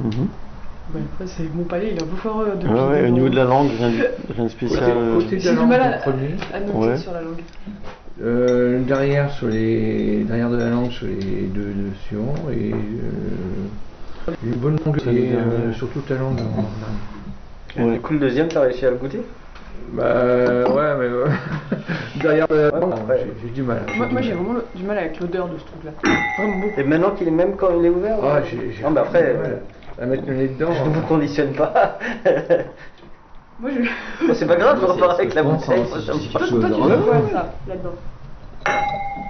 Ouais, 0.00 1.00
après, 1.14 1.26
c'est 1.28 1.44
mon 1.54 1.64
palais, 1.64 1.90
il 1.92 1.98
est 1.98 2.02
un 2.02 2.06
peu 2.06 2.16
fort 2.16 2.40
euh, 2.40 2.54
depuis. 2.56 2.72
Ouais, 2.72 2.88
ouais, 3.02 3.06
au 3.08 3.12
niveau 3.12 3.28
de 3.28 3.36
la 3.36 3.44
langue, 3.44 3.70
rien, 3.78 3.90
de- 3.90 4.08
rien 4.34 4.44
de 4.44 4.48
spécial. 4.48 4.82
euh. 4.96 5.20
J'ai 5.30 5.38
la 5.38 5.50
du 5.52 5.56
langue 5.56 5.68
mal 5.68 5.80
à, 5.80 5.86
à 6.56 6.60
noter 6.60 6.72
Ouais. 6.76 6.96
sur 6.98 7.12
la 7.12 7.22
langue. 7.22 7.40
Euh, 8.22 8.80
derrière 8.82 9.30
sur 9.32 9.48
les 9.48 10.22
derrière 10.24 10.50
de 10.50 10.56
la 10.58 10.68
langue 10.68 10.90
sur 10.90 11.06
les 11.06 11.46
deux, 11.46 11.72
deux 11.72 11.92
suivants 12.06 12.34
et 12.52 12.70
euh, 12.72 14.32
une 14.44 14.54
bonne 14.56 14.76
longueur 14.84 15.02
Ça, 15.02 15.10
le 15.10 15.18
et, 15.18 15.32
euh, 15.32 15.60
dernier. 15.60 15.74
sur 15.74 15.88
toute 15.88 16.10
Du 17.76 18.00
coup 18.00 18.12
le 18.12 18.18
deuxième 18.18 18.48
t'as 18.48 18.60
réussi 18.60 18.84
à 18.86 18.90
le 18.90 18.96
goûter? 18.96 19.22
Bah 19.92 20.04
ouais 20.04 20.94
mais 20.98 21.04
euh, 21.06 21.26
derrière 22.22 22.46
Ouais, 22.50 22.70
après. 22.74 23.26
j'ai- 23.42 23.50
du 23.50 23.62
mal. 23.62 23.82
Moi, 23.96 24.08
j'ai 24.22 24.32
vraiment 24.32 24.54
le- 24.54 24.64
du 24.74 24.84
mal 24.84 24.96
avec 24.98 25.18
l'odeur 25.20 25.48
de 25.48 25.58
ce 25.58 25.64
truc-là. 25.64 25.90
Vraiment 26.36 26.56
beaucoup. 26.56 26.80
Et 26.80 26.84
maintenant 26.84 27.10
qu'il 27.10 27.28
est 27.28 27.32
même 27.32 27.56
quand 27.56 27.68
il 27.78 27.84
est 27.84 27.90
ouvert 27.90 28.16
Ah 28.22 28.34
ouais. 28.36 28.42
j'ai 28.50 28.72
j'ai 28.72 28.82
Non 28.82 28.90
mais 28.90 29.00
après, 29.00 29.34
mal 29.34 29.62
à 30.00 30.06
mettre 30.06 30.22
le 30.26 30.34
nez 30.34 30.48
dedans. 30.48 30.72
je 30.72 30.88
ne 30.88 30.94
vous 30.94 31.02
conditionne 31.02 31.52
pas. 31.52 31.98
Moi, 33.58 33.70
je. 33.70 34.26
Bon, 34.26 34.34
c'est 34.34 34.46
pas 34.46 34.56
grave, 34.56 34.78
je 34.80 34.86
repars 34.86 35.10
avec 35.12 35.34
la 35.34 35.42
pense, 35.42 35.64
bouteille. 35.64 35.82
hein. 35.82 35.86
Toi, 36.32 36.40
tu 36.46 36.58
dehors. 36.58 37.04
quoi 37.04 37.28
ça, 37.30 37.54
là-dedans? 37.66 37.94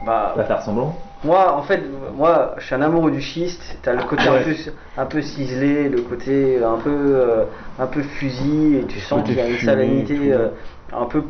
Bah, 0.05 0.35
Va 0.37 0.45
faire 0.45 0.63
semblant. 0.63 0.97
Moi, 1.25 1.53
en 1.57 1.63
fait, 1.63 1.83
moi, 2.15 2.55
je 2.59 2.67
suis 2.67 2.75
un 2.75 2.83
amoureux 2.83 3.11
du 3.13 3.21
schiste. 3.21 3.79
T'as 3.83 3.93
le 3.95 4.03
côté 4.03 4.27
un, 4.27 4.39
peu, 4.43 4.55
un 4.97 5.07
peu 5.07 5.23
ciselé, 5.23 5.89
le 5.89 6.03
côté 6.03 6.63
un 6.63 6.79
peu, 6.79 6.91
euh, 6.91 7.45
un 7.79 7.87
peu 7.87 8.03
fusil, 8.03 8.77
et 8.77 8.87
tu 8.87 8.99
sens 9.01 9.23
qu'il 9.25 9.37
y 9.37 9.41
a 9.41 9.47
une 9.47 9.59
salinité 9.59 10.33
euh, 10.33 10.49
un 10.93 11.07
peu 11.07 11.23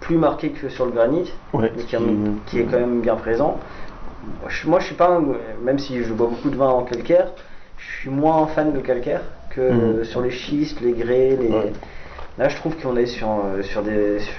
plus 0.00 0.16
marquée 0.16 0.50
que 0.52 0.68
sur 0.68 0.86
le 0.86 0.92
granit, 0.92 1.32
Ouais, 1.52 1.72
mais 1.74 1.82
ce 1.82 1.86
qui, 1.86 1.94
est- 1.96 1.98
qui- 1.98 2.44
qui 2.46 2.58
est 2.60 2.66
quand 2.66 2.78
même 2.78 3.00
bien 3.00 3.16
présent. 3.16 3.60
Moi, 4.40 4.48
je, 4.48 4.68
moi, 4.68 4.80
je 4.80 4.86
suis 4.86 4.94
pas, 4.94 5.08
un- 5.10 5.24
même 5.60 5.78
si 5.78 6.02
je 6.02 6.12
bois 6.12 6.28
beaucoup 6.28 6.50
de 6.50 6.56
vin 6.56 6.68
en 6.68 6.84
calcaire, 6.84 7.32
je 7.76 7.98
suis 8.00 8.10
moins 8.10 8.46
fan 8.46 8.72
de 8.72 8.80
calcaire 8.80 9.22
que 9.50 9.60
euh, 9.60 10.04
sur 10.04 10.20
les 10.22 10.30
schistes, 10.30 10.80
les 10.80 10.92
grès, 10.92 11.36
les. 11.36 11.48
Ouais. 11.50 11.72
Là, 12.38 12.48
je 12.48 12.56
trouve 12.56 12.74
qu'on 12.76 12.96
est 12.96 13.06
sur, 13.06 13.28
euh, 13.28 13.62
sur 13.62 13.82
des. 13.82 14.18
sur-. 14.20 14.32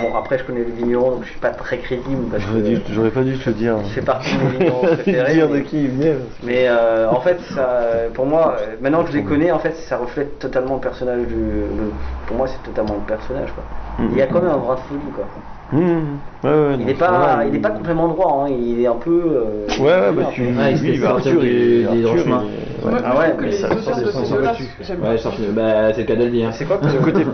Bon, 0.00 0.14
après, 0.16 0.38
je 0.38 0.44
connais 0.44 0.60
le 0.60 0.70
vigneron, 0.70 1.12
donc 1.12 1.24
je 1.24 1.30
suis 1.30 1.40
pas 1.40 1.50
très 1.50 1.78
crédible 1.78 2.24
parce 2.30 2.42
J'aurais 2.44 2.60
que 2.62 2.66
dû- 2.66 2.82
J'aurais 2.92 3.10
pas 3.10 3.22
dû 3.22 3.36
te 3.36 3.48
le 3.50 3.54
dire. 3.56 3.76
il 3.82 3.90
fait 3.90 4.00
partie 4.02 4.30
de 4.36 4.42
mes 4.44 4.58
vignerons 4.58 4.80
préférés. 4.94 5.32
dire 5.34 5.48
mais- 5.48 5.58
de 5.60 5.64
qui 5.64 5.84
il 5.84 5.90
venait. 5.90 6.12
parce 6.14 6.34
que- 6.40 6.46
mais 6.46 6.68
euh, 6.68 7.08
en 7.10 7.20
fait, 7.20 7.40
ça, 7.54 7.80
pour 8.14 8.26
moi, 8.26 8.56
euh, 8.60 8.76
maintenant 8.80 9.02
que 9.02 9.10
je 9.10 9.16
les 9.16 9.24
connais, 9.24 9.50
en 9.50 9.58
fait, 9.58 9.74
ça 9.74 9.96
reflète 9.96 10.38
totalement 10.38 10.74
le 10.74 10.80
personnage 10.80 11.26
du. 11.26 11.34
le- 11.34 11.92
pour 12.26 12.36
moi, 12.36 12.46
c'est 12.46 12.62
totalement 12.62 12.94
le 13.00 13.06
personnage, 13.06 13.52
quoi. 13.52 13.64
Mhm. 13.98 14.08
Il 14.12 14.18
y 14.18 14.22
a 14.22 14.26
quand 14.28 14.40
même 14.40 14.50
un 14.52 14.58
brin 14.58 14.74
de 14.76 14.80
folie, 14.80 15.10
quoi. 15.12 15.24
Mhm. 15.72 16.18
Ouais, 16.44 16.50
ouais, 16.50 16.76
Il 16.78 16.86
n'est 16.86 16.94
ça 16.94 17.10
va, 17.10 17.18
pas, 17.18 17.44
il 17.44 17.54
est 17.56 17.58
pas 17.58 17.70
complètement 17.70 18.08
droit, 18.08 18.44
hein, 18.46 18.52
il 18.56 18.80
est 18.80 18.86
un 18.86 18.94
peu. 18.94 19.10
euh, 19.10 19.66
Ouais, 19.80 19.84
ouais, 19.84 20.12
bah 20.12 20.28
tu. 20.32 20.42
Ouais, 20.42 20.48
il 20.72 20.80
oui, 20.80 20.96
se 20.96 21.02
bah, 21.02 21.14
laisse 21.16 21.26
Arthur, 21.26 21.44
il- 21.44 21.50
des- 21.50 21.84
Arthur, 21.86 22.12
il- 22.16 22.22
chemins. 22.22 22.42
ouais. 22.44 22.92
Ah 23.04 23.18
ouais, 23.18 23.34
je 23.36 23.44
mais 23.44 23.52
ça- 23.52 23.68
ça- 23.68 23.74
de 23.74 23.80
ça- 23.80 23.94
ça- 23.94 24.24
ça- 24.24 24.54
j'aime 24.82 25.02
Ouais, 25.02 25.18
sorti- 25.18 25.42
bah 25.50 25.92
c'est 25.92 26.02
le 26.02 26.06
cas 26.06 26.14
de 26.14 26.24
le 26.24 26.30
dire. 26.30 26.50
C'est 26.52 26.66
quoi 26.66 26.78
Le 26.82 27.00
côté 27.04 27.24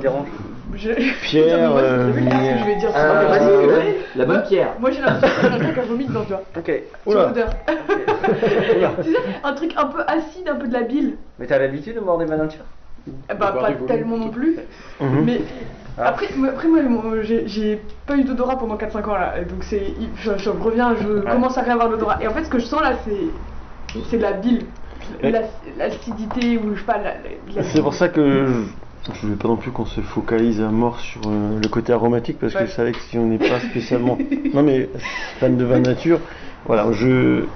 Je- 0.75 0.91
Pierre, 1.23 1.71
Moi, 1.71 1.81
euh, 1.81 2.09
je 2.09 2.21
vais 2.21 2.21
dire 2.23 2.33
ce 2.33 2.53
que 2.55 2.59
je 2.59 2.65
vais 2.65 2.77
dire. 2.77 2.89
Ah, 2.95 3.25
vas-y, 3.25 3.49
euh. 3.51 3.81
La 4.17 4.25
bonne 4.25 4.43
pierre. 4.49 4.69
Moi, 4.81 4.91
j'ai 4.91 5.03
l'impression 5.03 5.51
que 5.51 5.63
truc 5.65 5.79
à 5.79 5.83
vomir 5.83 6.09
dedans, 6.09 6.21
tu 6.23 6.33
vois. 6.33 6.43
Ok. 6.57 6.83
Sur 7.07 7.13
Oula. 7.13 7.27
l'odeur. 7.29 7.49
Tu 9.03 9.11
sais, 9.11 9.19
un 9.45 9.53
truc 9.53 9.75
un 9.77 9.87
peu 9.87 10.01
acide, 10.07 10.49
un 10.49 10.55
peu 10.55 10.69
de 10.69 10.73
la 10.73 10.83
bile. 10.83 11.17
Mais 11.39 11.47
t'as 11.47 11.59
l'habitude 11.59 11.97
de 11.97 12.01
boire 12.01 12.17
des 12.19 12.25
nature 12.39 12.65
Eh 13.31 13.35
Bah, 13.35 13.55
pas 13.61 13.73
tellement 13.87 14.17
non 14.17 14.29
plus. 14.29 14.57
Mhm. 15.01 15.25
Mais 15.27 15.41
Ah. 15.99 16.09
après, 16.09 16.29
moi- 16.37 16.49
après 16.51 16.69
moi, 16.69 16.83
j'ai- 17.23 17.81
pas 18.07 18.17
eu 18.17 18.25
d'odorat 18.25 18.59
pendant 18.59 18.77
4-5 18.77 19.07
ans 19.09 19.15
là. 19.15 19.35
Donc, 19.45 19.63
c'est, 19.65 19.95
je, 20.17 20.33
je 20.39 20.51
reviens, 20.51 20.95
je 21.01 21.21
commence 21.31 21.57
à 21.59 21.63
réavoir 21.63 21.89
l'odorat. 21.89 22.19
Et 22.23 22.27
en 22.27 22.33
fait, 22.33 22.45
ce 22.45 22.51
que 22.51 22.59
je 22.59 22.65
sens 22.65 22.81
là, 22.83 22.95
c'est, 23.05 24.01
c'est 24.11 24.17
de 24.17 24.23
la 24.23 24.33
bile. 24.33 24.67
L'acidité 25.77 26.59
ou 26.59 26.75
je 26.75 26.81
sais 26.81 26.87
pas. 26.87 27.01
C'est 27.63 27.83
pour 27.83 27.95
ça 27.95 28.09
que 28.09 28.47
je, 28.47 29.13
je 29.13 29.21
voulais 29.23 29.37
pas 29.37 29.49
non 29.49 29.57
plus 29.57 29.71
qu'on 29.73 29.85
se 29.87 30.01
focalise 30.01 30.61
à 30.61 30.69
mort 30.71 31.01
sur 31.01 31.21
euh, 31.27 31.59
le 31.61 31.69
côté 31.69 31.93
aromatique 31.93 32.39
parce 32.39 32.55
que 32.55 32.67
je 32.67 32.71
savais 32.71 32.93
que 32.93 33.01
si 33.01 33.19
on 33.19 33.27
n'est 33.27 33.39
pas 33.39 33.61
spécialement 33.61 34.17
non 34.55 34.63
mais 34.63 34.89
fan 35.41 35.57
de 35.57 35.65
vin 35.65 35.81
nature, 35.81 36.21
voilà, 36.65 36.91
je 36.93 37.47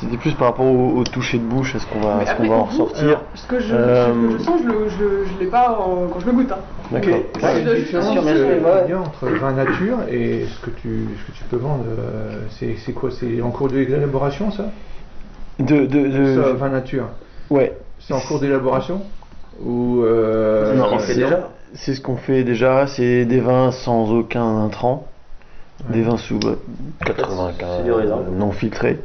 c'était 0.00 0.16
plus 0.16 0.32
par 0.34 0.48
rapport 0.48 0.66
au, 0.66 0.98
au 0.98 1.04
toucher 1.04 1.38
de 1.38 1.44
bouche, 1.44 1.74
à 1.74 1.78
ce 1.78 1.86
qu'on 1.86 2.00
va, 2.00 2.16
après, 2.18 2.34
qu'on 2.36 2.48
va 2.48 2.54
en 2.56 2.64
ressortir. 2.64 3.20
Ce 3.34 3.46
que 3.46 3.60
je, 3.60 3.74
Euh, 3.74 4.06
ce 4.30 4.32
que 4.32 4.38
je 4.38 4.42
sens, 4.44 4.60
je 4.62 4.68
le, 4.68 4.88
je, 4.88 5.04
le- 5.04 5.24
je 5.24 5.38
l'ai 5.44 5.50
pas 5.50 5.78
en- 5.80 6.08
quand 6.12 6.20
je 6.20 6.26
le 6.26 6.32
goûte. 6.32 6.52
Hein. 6.52 6.58
D'accord. 6.90 7.18
Ouais. 7.42 8.86
bien 8.86 8.98
entre 8.98 9.26
vin 9.26 9.52
nature 9.52 9.98
et 10.10 10.46
ce 10.46 10.60
que 10.64 10.70
tu, 10.70 11.08
ce 11.20 11.32
que 11.32 11.36
tu 11.38 11.44
peux 11.44 11.56
vendre, 11.56 11.84
euh, 11.88 12.44
c'est 12.50 12.76
c'est 12.84 12.92
quoi 12.92 13.10
C'est 13.10 13.40
en 13.42 13.50
cours 13.50 13.68
d'élaboration 13.68 14.50
ça, 14.50 14.70
De, 15.58 15.86
de, 15.86 16.08
de- 16.08 16.42
Ça, 16.42 16.52
vin 16.54 16.68
nature 16.68 17.06
ouais. 17.50 17.76
C'est 17.98 18.14
en 18.14 18.20
cours 18.20 18.40
d'élaboration? 18.40 19.02
Ou 19.62 20.02
euh, 20.02 20.74
Non. 20.74 20.86
C'est 21.74 21.94
ce 21.94 22.00
qu'on 22.00 22.16
fait 22.16 22.42
déjà, 22.44 22.86
c'est 22.86 23.24
des 23.26 23.40
vins 23.40 23.70
sans 23.70 24.10
aucun 24.10 24.64
intrant, 24.64 25.06
des 25.88 26.02
vins 26.02 26.16
sous 26.18 26.38
bah, 26.38 26.56
95 27.06 27.68
C'est 27.78 27.84
du 27.84 27.92
raisin. 27.92 28.18
euh, 28.18 28.30
non 28.36 28.52
filtrés, 28.52 28.98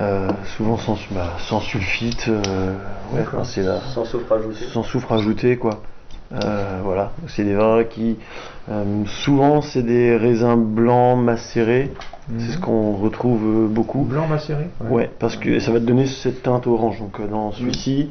euh, 0.00 0.28
souvent 0.56 0.76
sans, 0.76 0.98
bah, 1.12 1.34
sans 1.38 1.60
sulfite, 1.60 2.26
euh, 2.28 2.72
ouais, 3.12 3.18
D'accord. 3.20 3.40
enfin, 3.40 3.44
c'est 3.44 3.62
là. 3.62 3.78
Sans 3.94 4.04
soufre 4.04 4.32
ajouté. 4.32 4.64
sans 4.72 4.82
soufre 4.82 5.12
ajouté 5.12 5.56
quoi. 5.56 5.82
Euh, 6.44 6.80
voilà, 6.84 7.12
c'est 7.26 7.44
des 7.44 7.54
vins 7.54 7.84
qui 7.84 8.18
euh, 8.68 8.84
souvent 9.06 9.62
c'est 9.62 9.82
des 9.82 10.14
raisins 10.16 10.56
blancs 10.56 11.18
macérés, 11.18 11.90
c'est 12.38 12.52
ce 12.52 12.58
qu'on 12.58 12.92
retrouve 12.96 13.68
beaucoup. 13.70 14.02
Blanc 14.02 14.26
macéré 14.28 14.68
Ouais, 14.90 15.10
parce 15.18 15.36
que 15.36 15.58
ça 15.60 15.72
va 15.72 15.78
te 15.80 15.84
donner 15.86 16.06
cette 16.06 16.42
teinte 16.42 16.66
orange. 16.66 16.98
Donc 17.00 17.26
dans 17.30 17.52
celui-ci, 17.52 18.10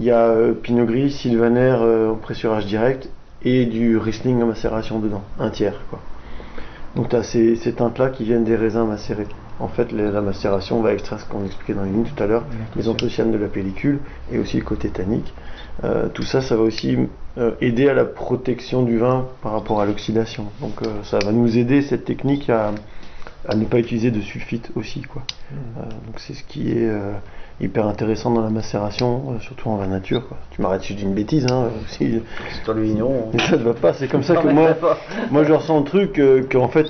il 0.00 0.06
y 0.06 0.10
a 0.10 0.20
euh, 0.28 0.54
Pinot 0.54 0.86
Gris, 0.86 1.10
Sylvaner 1.10 1.76
euh, 1.80 2.12
au 2.12 2.14
pressurage 2.14 2.64
direct 2.64 3.10
et 3.42 3.66
du 3.66 3.98
Riesling 3.98 4.42
en 4.42 4.46
macération 4.46 4.98
dedans, 4.98 5.22
un 5.38 5.50
tiers 5.50 5.78
quoi. 5.90 5.98
Donc 6.96 7.08
tu 7.10 7.16
as 7.16 7.22
ces, 7.22 7.56
ces 7.56 7.72
teintes-là 7.74 8.08
qui 8.10 8.24
viennent 8.24 8.44
des 8.44 8.56
raisins 8.56 8.86
macérés. 8.86 9.26
En 9.60 9.68
fait, 9.68 9.90
la, 9.92 10.10
la 10.10 10.20
macération 10.20 10.80
va 10.82 10.92
extraire 10.92 11.18
ce 11.20 11.24
qu'on 11.26 11.44
expliquait 11.44 11.74
dans 11.74 11.82
les 11.82 11.90
lignes 11.90 12.04
tout 12.04 12.22
à 12.22 12.26
l'heure, 12.26 12.44
les 12.76 12.88
anthocyanes 12.88 13.32
de 13.32 13.38
la 13.38 13.48
pellicule 13.48 13.98
et 14.32 14.38
aussi 14.38 14.56
le 14.56 14.64
côté 14.64 14.88
tannique. 14.88 15.34
Euh, 15.84 16.08
tout 16.08 16.22
ça, 16.22 16.40
ça 16.40 16.56
va 16.56 16.62
aussi 16.62 16.96
euh, 17.38 17.52
aider 17.60 17.88
à 17.88 17.94
la 17.94 18.04
protection 18.04 18.82
du 18.82 18.98
vin 18.98 19.26
par 19.42 19.52
rapport 19.52 19.80
à 19.80 19.86
l'oxydation. 19.86 20.46
Donc 20.60 20.82
euh, 20.82 21.02
ça 21.02 21.18
va 21.18 21.32
nous 21.32 21.58
aider 21.58 21.82
cette 21.82 22.04
technique 22.04 22.48
à, 22.50 22.72
à 23.48 23.54
ne 23.56 23.64
pas 23.64 23.78
utiliser 23.78 24.10
de 24.10 24.20
sulfite 24.20 24.70
aussi 24.76 25.02
quoi. 25.02 25.22
Euh, 25.52 25.82
donc 26.06 26.18
c'est 26.18 26.34
ce 26.34 26.44
qui 26.44 26.70
est 26.70 26.90
hyper 27.60 27.86
intéressant 27.86 28.30
dans 28.30 28.42
la 28.42 28.50
macération, 28.50 29.32
euh, 29.34 29.40
surtout 29.40 29.68
en 29.68 29.76
vin 29.76 29.86
nature. 29.88 30.26
Quoi. 30.28 30.36
Tu 30.50 30.62
m'arrêtes 30.62 30.82
si 30.82 30.92
je 30.92 30.98
dis 30.98 31.04
une 31.04 31.14
bêtise, 31.14 31.46
hein, 31.50 31.70
si 31.88 32.20
C'est 32.54 32.62
toi 32.64 32.74
le 32.74 32.82
vigneron. 32.82 33.32
ça 33.50 33.56
ne 33.56 33.62
va 33.64 33.74
pas. 33.74 33.92
C'est 33.92 34.08
comme 34.08 34.22
ça 34.22 34.36
que 34.42 34.48
moi, 34.48 34.76
moi 35.30 35.44
je 35.44 35.52
ressens 35.52 35.78
le 35.80 35.84
truc 35.84 36.18
euh, 36.18 36.42
qu'en 36.50 36.68
fait 36.68 36.86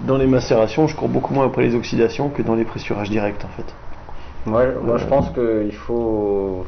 dans 0.00 0.16
les 0.18 0.26
macérations, 0.26 0.86
je 0.88 0.96
cours 0.96 1.08
beaucoup 1.08 1.32
moins 1.32 1.46
après 1.46 1.62
les 1.62 1.74
oxydations 1.74 2.28
que 2.28 2.42
dans 2.42 2.54
les 2.54 2.64
pressurages 2.64 3.08
directs 3.10 3.44
en 3.44 3.48
fait. 3.48 3.74
Moi, 4.44 4.64
moi 4.82 4.98
je 4.98 5.04
pense 5.06 5.30
qu'il 5.30 5.72
faut, 5.74 6.66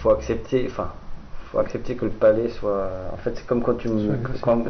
faut 0.00 0.10
accepter, 0.10 0.64
enfin, 0.70 0.88
faut 1.50 1.58
accepter 1.58 1.96
que 1.96 2.04
le 2.04 2.12
palais 2.12 2.48
soit. 2.48 2.88
En 3.12 3.16
fait, 3.16 3.32
c'est 3.34 3.46
comme 3.46 3.62
quand 3.62 3.74
tu, 3.74 3.88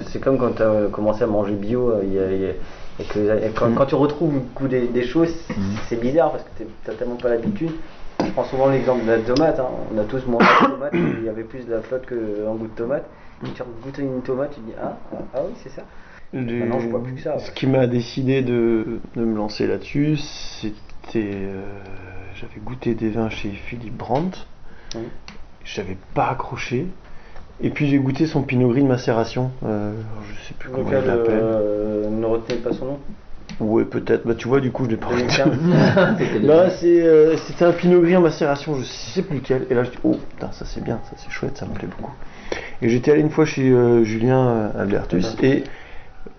c'est 0.06 0.20
comme 0.20 0.38
quand 0.38 0.52
tu 0.56 0.62
as 0.62 0.86
commencé 0.90 1.24
à 1.24 1.26
manger 1.26 1.52
bio. 1.54 1.90
euh, 1.90 2.00
il 2.04 2.12
y 2.14 2.18
a- 2.18 2.32
il 2.32 2.40
y 2.40 2.46
a- 2.46 2.52
et 3.00 3.04
que, 3.04 3.18
et 3.46 3.50
quand, 3.54 3.68
Mm. 3.70 3.74
quand 3.74 3.86
tu 3.86 3.94
retrouves 3.94 4.34
le 4.34 4.40
goût 4.54 4.68
des, 4.68 4.88
des 4.88 5.04
choses, 5.04 5.34
c'est 5.88 6.00
bizarre 6.00 6.32
parce 6.32 6.44
que 6.44 6.48
tu 6.58 6.64
n'as 6.88 6.94
tellement 6.94 7.16
pas 7.16 7.28
l'habitude. 7.28 7.70
Je 8.24 8.30
prends 8.32 8.44
souvent 8.44 8.68
l'exemple 8.68 9.04
de 9.04 9.10
la 9.12 9.18
tomate. 9.20 9.60
hein. 9.60 9.68
On 9.94 9.98
a 9.98 10.04
tous 10.04 10.26
mangé 10.26 10.46
la 10.62 10.68
tomate. 10.68 10.94
et 10.94 10.98
Il 11.20 11.24
y 11.24 11.28
avait 11.28 11.44
plus 11.44 11.64
de 11.66 11.70
la 11.72 11.80
flotte 11.82 12.06
qu'un 12.06 12.54
goût 12.54 12.66
de 12.66 12.74
tomate. 12.76 13.04
Quand 13.40 13.48
tu 13.54 13.62
goûtes 13.82 13.98
une 13.98 14.22
tomate, 14.22 14.50
tu 14.54 14.60
te 14.60 14.66
dis 14.66 14.72
Ah, 14.82 14.96
ah, 15.34 15.40
oui, 15.46 15.52
c'est 15.62 15.68
ça. 15.70 15.82
J'ai- 16.32 16.40
Maintenant, 16.40 16.80
je 16.80 16.88
bois 16.88 17.02
plus 17.02 17.14
que 17.14 17.20
ça. 17.22 17.38
Ce 17.38 17.50
qui 17.52 17.66
m'a 17.66 17.86
décidé 17.86 18.42
de, 18.42 19.00
de 19.16 19.24
me 19.24 19.36
lancer 19.36 19.66
là-dessus, 19.66 20.16
c'était. 20.16 20.76
euh, 21.16 21.62
J'avais 22.34 22.60
goûté 22.64 22.94
des 22.94 23.08
vins 23.10 23.30
chez 23.30 23.50
Philippe 23.50 23.96
Brandt. 23.96 24.46
Oui. 24.96 25.02
J'avais 25.64 25.96
pas 26.14 26.28
accroché. 26.30 26.86
Et 27.60 27.70
puis 27.70 27.88
j'ai 27.88 27.98
goûté 27.98 28.26
son 28.26 28.42
Pinot 28.42 28.68
Gris 28.70 28.82
de 28.82 28.88
macération. 28.88 29.50
Euh, 29.64 29.92
je 30.32 30.46
sais 30.48 30.54
plus 30.54 30.70
comment 30.70 30.84
Lequel, 30.88 31.02
il 31.04 31.06
l'appelle. 31.08 31.38
euh, 31.42 32.08
ne 32.10 32.24
retenez 32.26 32.58
pas 32.58 32.72
son 32.72 32.84
nom. 32.84 32.98
Ouais, 33.60 33.84
peut-être. 33.84 34.24
Bah, 34.26 34.34
tu 34.36 34.46
vois, 34.46 34.60
du 34.60 34.70
coup, 34.70 34.84
je 34.84 34.90
l'ai 34.90 34.96
pas 34.96 35.08
2015. 35.08 35.48
C'était 36.18 36.38
Là, 36.40 36.70
c'est, 36.70 37.02
euh, 37.02 37.36
c'était 37.38 37.64
un 37.64 37.72
Pinot 37.72 38.00
Gris 38.02 38.16
en 38.16 38.20
macération, 38.20 38.76
je 38.76 38.84
sais 38.84 39.22
plus 39.22 39.38
lequel. 39.38 39.66
Et 39.70 39.74
là, 39.74 39.82
je 39.82 39.90
dis, 39.90 39.98
oh 40.04 40.16
putain, 40.30 40.52
ça 40.52 40.64
c'est 40.64 40.82
bien, 40.84 41.00
ça 41.04 41.16
c'est 41.16 41.30
chouette, 41.30 41.56
ça 41.56 41.66
me 41.66 41.72
plaît 41.74 41.88
beaucoup. 41.88 42.12
Et 42.82 42.88
j'étais 42.88 43.10
allé 43.10 43.20
une 43.22 43.30
fois 43.30 43.44
chez 43.44 43.68
euh, 43.70 44.04
Julien 44.04 44.48
euh, 44.48 44.82
Albertus 44.82 45.36
et 45.42 45.64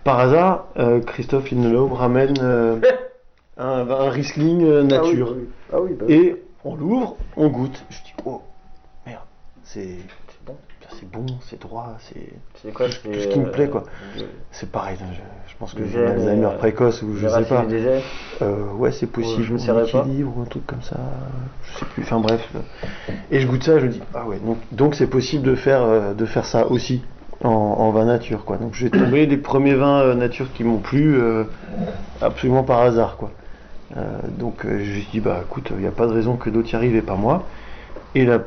par 0.05 0.19
hasard, 0.19 0.67
euh, 0.77 1.01
Christophe 1.01 1.51
Lindelof 1.51 1.91
ramène 1.91 2.35
euh, 2.41 2.77
un, 3.57 3.89
un 3.89 4.09
Riesling 4.09 4.63
euh, 4.63 4.83
nature. 4.83 5.35
Ah 5.35 5.35
oui, 5.35 5.35
bah 5.35 5.35
oui. 5.35 5.47
Ah 5.73 5.81
oui, 5.81 5.91
bah 5.99 6.05
oui. 6.07 6.13
Et 6.13 6.43
on 6.63 6.75
l'ouvre, 6.75 7.17
on 7.35 7.49
goûte. 7.49 7.83
Je 7.89 7.97
dis, 7.97 8.13
oh 8.25 8.41
merde, 9.05 9.19
c'est, 9.63 9.97
C'est 10.97 11.09
bon. 11.09 11.25
c'est 11.41 11.61
droit, 11.61 11.97
c'est 11.99 12.15
tout 12.63 12.91
ce 12.91 13.27
qui 13.27 13.39
me 13.39 13.45
euh, 13.45 13.51
plaît 13.51 13.69
quoi. 13.69 13.83
le- 14.17 14.25
C'est 14.51 14.71
pareil, 14.71 14.97
je, 14.99 15.51
je 15.51 15.55
pense 15.57 15.73
que 15.73 15.85
j'ai 15.85 16.05
un 16.05 16.11
Alzheimer 16.11 16.45
euh, 16.47 16.57
précoce 16.57 17.01
ou 17.01 17.15
je 17.15 17.27
sais 17.27 17.45
pas. 17.45 17.65
Euh, 18.41 18.71
ouais, 18.73 18.91
c'est 18.91 19.07
possible. 19.07 19.43
je 19.43 19.53
pas. 19.91 19.99
équilibre 19.99 20.33
ou 20.37 20.41
un 20.41 20.45
truc 20.45 20.65
comme 20.65 20.81
ça. 20.81 20.97
Je 21.63 21.79
sais 21.79 21.85
plus. 21.85 22.03
Enfin 22.03 22.19
bref. 22.19 22.49
Et 23.31 23.39
je 23.39 23.47
goûte 23.47 23.63
ça, 23.63 23.79
je 23.79 23.85
me 23.85 23.91
dis 23.91 24.01
ah 24.13 24.25
ouais. 24.25 24.39
Donc 24.39 24.57
donc 24.71 24.95
c'est 24.95 25.07
possible 25.07 25.43
de 25.43 25.55
faire 25.55 25.81
euh, 25.83 26.13
de 26.13 26.25
faire 26.25 26.45
ça 26.45 26.67
aussi 26.67 27.03
en, 27.43 27.49
en 27.49 27.91
vin 27.91 28.05
nature 28.05 28.45
quoi. 28.45 28.57
Donc 28.57 28.73
j'ai 28.73 28.89
trouvé 28.89 29.25
les 29.25 29.37
premiers 29.37 29.75
vins 29.75 30.01
euh, 30.01 30.15
nature 30.15 30.51
qui 30.53 30.63
m'ont 30.63 30.79
plu 30.79 31.15
euh, 31.15 31.43
absolument 32.21 32.63
par 32.63 32.79
hasard 32.79 33.17
quoi. 33.17 33.31
Euh, 33.97 34.19
donc 34.37 34.65
euh, 34.65 34.79
je 34.83 34.89
me 34.95 34.99
suis 35.01 35.11
dit 35.11 35.19
bah 35.19 35.41
écoute, 35.43 35.69
il 35.71 35.77
n'y 35.81 35.87
a 35.87 35.91
pas 35.91 36.07
de 36.07 36.13
raison 36.13 36.37
que 36.37 36.49
d'autres 36.49 36.71
y 36.71 36.75
arrivent 36.75 36.95
et 36.95 37.01
pas 37.01 37.15
moi. 37.15 37.43
Et 38.15 38.25
la, 38.25 38.39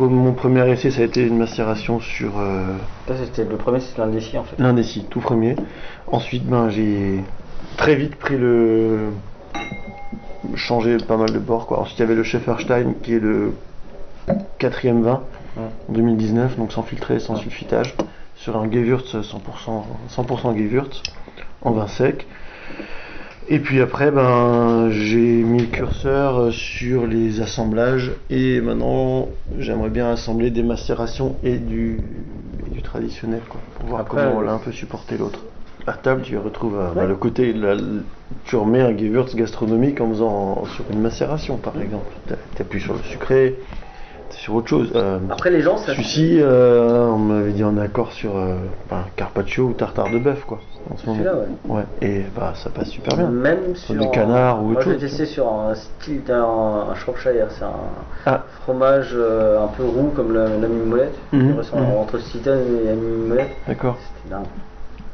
mon 0.00 0.32
premier 0.32 0.68
essai 0.70 0.90
ça 0.90 1.02
a 1.02 1.04
été 1.04 1.22
une 1.26 1.38
macération 1.38 2.00
sur 2.00 2.38
euh, 2.38 2.76
Ça, 3.06 3.14
c'était 3.24 3.44
le 3.44 3.56
premier, 3.56 3.80
c'était 3.80 4.00
l'indécis 4.00 4.38
en 4.38 4.44
fait. 4.44 4.56
l'indécis, 4.58 5.06
tout 5.08 5.20
premier. 5.20 5.56
Ensuite, 6.10 6.44
ben, 6.46 6.68
j'ai 6.68 7.20
très 7.76 7.94
vite 7.94 8.16
pris 8.16 8.36
le. 8.36 9.10
changé 10.54 10.96
pas 10.98 11.16
mal 11.16 11.32
de 11.32 11.38
bord. 11.38 11.66
Quoi. 11.66 11.80
Ensuite, 11.80 11.98
il 11.98 12.02
y 12.02 12.04
avait 12.04 12.14
le 12.14 12.24
Schefferstein 12.24 12.94
qui 13.02 13.14
est 13.14 13.20
le 13.20 13.54
quatrième 14.58 15.02
vin 15.02 15.22
en 15.56 15.92
2019, 15.92 16.56
donc 16.56 16.72
sans 16.72 16.82
filtrer, 16.82 17.20
sans 17.20 17.36
sulfitage, 17.36 17.94
sur 18.36 18.56
un 18.56 18.70
Gewürz 18.70 19.14
100%, 19.14 19.84
100% 20.10 20.56
Gewürz 20.56 21.02
en 21.62 21.72
vin 21.72 21.86
sec. 21.86 22.26
Et 23.48 23.58
puis 23.58 23.80
après, 23.82 24.10
ben, 24.10 24.88
j'ai 24.90 25.42
mis 25.42 25.60
le 25.60 25.66
curseur 25.66 26.38
euh, 26.38 26.50
sur 26.50 27.06
les 27.06 27.40
assemblages 27.42 28.12
et 28.30 28.60
maintenant 28.60 29.28
j'aimerais 29.58 29.90
bien 29.90 30.10
assembler 30.10 30.50
des 30.50 30.62
macérations 30.62 31.36
et 31.42 31.58
du, 31.58 32.00
et 32.66 32.70
du 32.70 32.80
traditionnel 32.82 33.42
quoi, 33.48 33.60
pour 33.78 33.86
voir 33.90 34.00
Après, 34.00 34.24
comment 34.24 34.40
euh, 34.40 34.44
l'un 34.44 34.58
peut 34.58 34.72
supporter 34.72 35.18
l'autre. 35.18 35.40
À 35.86 35.92
table, 35.92 36.22
tu 36.22 36.38
retrouves 36.38 36.78
euh, 36.80 36.92
bah, 36.94 37.04
le 37.04 37.16
côté, 37.16 37.52
la- 37.52 37.76
tu 38.46 38.56
remets 38.56 38.80
un 38.80 38.96
Gewürz 38.96 39.34
gastronomique 39.36 40.00
en 40.00 40.08
faisant 40.08 40.64
sur 40.64 40.90
une 40.90 41.00
macération 41.00 41.58
par 41.58 41.78
exemple. 41.80 42.12
Tu 42.56 42.62
appuies 42.62 42.80
sur 42.80 42.94
le 42.94 43.00
sucré, 43.00 43.58
sur 44.38 44.54
autre 44.54 44.68
chose. 44.68 44.90
Euh, 44.94 45.18
Après, 45.30 45.50
les 45.50 45.60
gens, 45.62 45.76
ça. 45.78 45.92
celui-ci, 45.92 46.38
euh, 46.40 47.06
on 47.08 47.18
m'avait 47.18 47.52
dit 47.52 47.64
en 47.64 47.76
accord 47.78 48.12
sur 48.12 48.36
euh, 48.36 48.56
enfin, 48.86 49.04
carpaccio 49.16 49.64
ou 49.66 49.72
tartare 49.72 50.10
de 50.10 50.18
bœuf 50.18 50.44
quoi. 50.44 50.58
En 50.92 50.96
ce 50.98 51.06
moment. 51.06 51.18
Celui-là, 51.18 51.36
ouais. 51.36 51.76
Ouais, 51.76 51.82
et 52.02 52.22
bah 52.36 52.52
ça 52.54 52.68
passe 52.70 52.88
super 52.90 53.16
bien. 53.16 53.28
Même 53.28 53.74
Sur 53.74 53.94
du 53.94 54.10
canard 54.10 54.62
ou 54.62 54.66
Moi, 54.68 54.72
autre 54.72 54.82
je 54.82 54.88
l'ai 54.90 55.00
chose. 55.00 55.08
testé 55.10 55.24
sur 55.26 55.50
un 55.50 55.74
style 55.74 56.22
d'un 56.24 56.44
un 56.44 56.94
Shropshire. 56.94 57.46
C'est 57.50 57.64
un 57.64 57.72
Ah. 58.26 58.42
fromage 58.62 59.12
euh, 59.14 59.64
un 59.64 59.68
peu 59.68 59.82
roux 59.84 60.12
comme 60.14 60.34
la, 60.34 60.44
la 60.48 60.68
mimolette. 60.68 61.14
Qui 61.30 61.52
ressemble 61.52 61.84
mhm. 61.84 61.96
entre 61.96 62.18
Citane 62.20 62.60
et 62.82 62.86
la 62.88 62.94
mimolette. 62.94 63.50
D'accord. 63.66 63.96
C'était 64.16 64.34
dingue. 64.34 64.44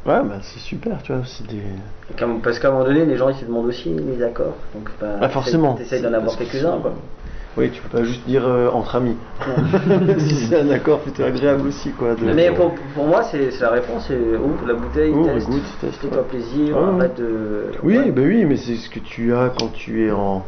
Ouais, 0.07 0.27
bah 0.27 0.39
c'est 0.41 0.61
super, 0.61 1.03
tu 1.03 1.13
vois, 1.13 1.23
c'est 1.27 1.47
des... 1.47 1.61
Parce 2.43 2.59
qu'à 2.59 2.69
un 2.69 2.71
moment 2.73 2.85
donné, 2.85 3.05
les 3.05 3.19
gens 3.19 3.29
ils 3.29 3.37
se 3.37 3.45
demandent 3.45 3.67
aussi 3.67 3.91
les 3.91 4.23
accords. 4.25 4.57
Donc, 4.75 4.89
bah, 4.99 5.09
Ah, 5.21 5.29
forcément. 5.29 5.75
T'essayes 5.75 6.01
d'en 6.01 6.15
avoir 6.15 6.37
quelques-uns, 6.39 6.79
quoi. 6.81 6.93
Oui, 7.57 7.71
tu 7.73 7.83
peux 7.83 7.89
pas 7.89 8.05
juste 8.05 8.27
dire 8.27 8.47
euh, 8.47 8.69
entre 8.71 8.97
amis. 8.97 9.17
si 10.19 10.37
c'est 10.47 10.61
un 10.61 10.71
accord 10.71 11.01
plutôt 11.01 11.25
agréable 11.25 11.67
aussi, 11.67 11.91
quoi. 11.93 12.15
de- 12.15 12.25
Mais 12.33 12.51
pour, 12.53 12.75
pour 12.95 13.07
moi, 13.07 13.25
c'est 13.25 13.51
c'est 13.51 13.61
la 13.63 13.71
réponse 13.71 14.05
c'est 14.07 14.37
ouvre 14.37 14.67
la 14.67 14.75
bouteille, 14.75 15.11
Ouvre, 15.13 15.33
teste, 15.35 15.47
goûte, 15.49 15.63
teste, 15.81 15.95
fais-toi 15.97 16.23
ouais. 16.23 16.29
plaisir, 16.29 16.77
Ouais, 16.77 16.83
ouais. 16.83 16.89
arrête 16.97 17.19
de. 17.19 17.65
Oui, 17.83 17.99
Ouais. 17.99 18.11
bah 18.13 18.23
oui, 18.25 18.45
mais 18.45 18.57
c'est 18.57 18.77
ce 18.77 18.89
que 18.89 19.01
tu 19.01 19.35
as 19.35 19.51
quand 19.59 19.69
tu 19.73 20.07
es 20.07 20.13
en, 20.13 20.47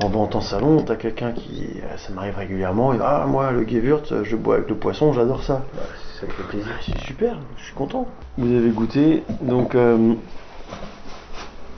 en 0.00 0.08
vente 0.08 0.36
en 0.36 0.40
salon. 0.40 0.76
T'as 0.82 0.94
quelqu'un 0.96 1.32
qui, 1.32 1.80
euh, 1.82 1.96
ça 1.96 2.12
m'arrive 2.12 2.36
régulièrement, 2.36 2.92
il 2.92 2.98
dit, 2.98 3.04
ah 3.04 3.26
moi 3.28 3.50
le 3.50 3.66
Gewürz, 3.66 4.22
je 4.22 4.36
bois 4.36 4.56
avec 4.56 4.68
le 4.68 4.76
poisson, 4.76 5.12
j'adore 5.12 5.42
ça. 5.42 5.64
Bah, 5.74 5.82
ça 6.20 6.26
fait 6.28 6.42
plaisir. 6.44 6.70
Ah, 6.72 6.80
c'est 6.86 6.98
super, 6.98 7.38
je 7.56 7.64
suis 7.64 7.74
content. 7.74 8.06
Vous 8.36 8.54
avez 8.54 8.70
goûté, 8.70 9.24
donc 9.42 9.74
euh, 9.74 10.14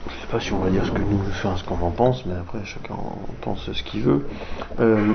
je 0.07 0.13
sais 0.21 0.27
pas 0.29 0.39
si 0.39 0.53
on 0.53 0.59
va 0.59 0.69
dire 0.69 0.85
ce 0.85 0.91
que 0.91 0.99
nous, 0.99 1.19
enfin, 1.29 1.55
ce 1.57 1.63
qu'on 1.63 1.79
en 1.85 1.91
pense, 1.91 2.25
mais 2.25 2.35
après 2.35 2.63
chacun 2.65 2.95
en 2.95 3.17
pense 3.41 3.71
ce 3.71 3.83
qu'il 3.83 4.01
veut. 4.01 4.25
Euh, 4.79 5.13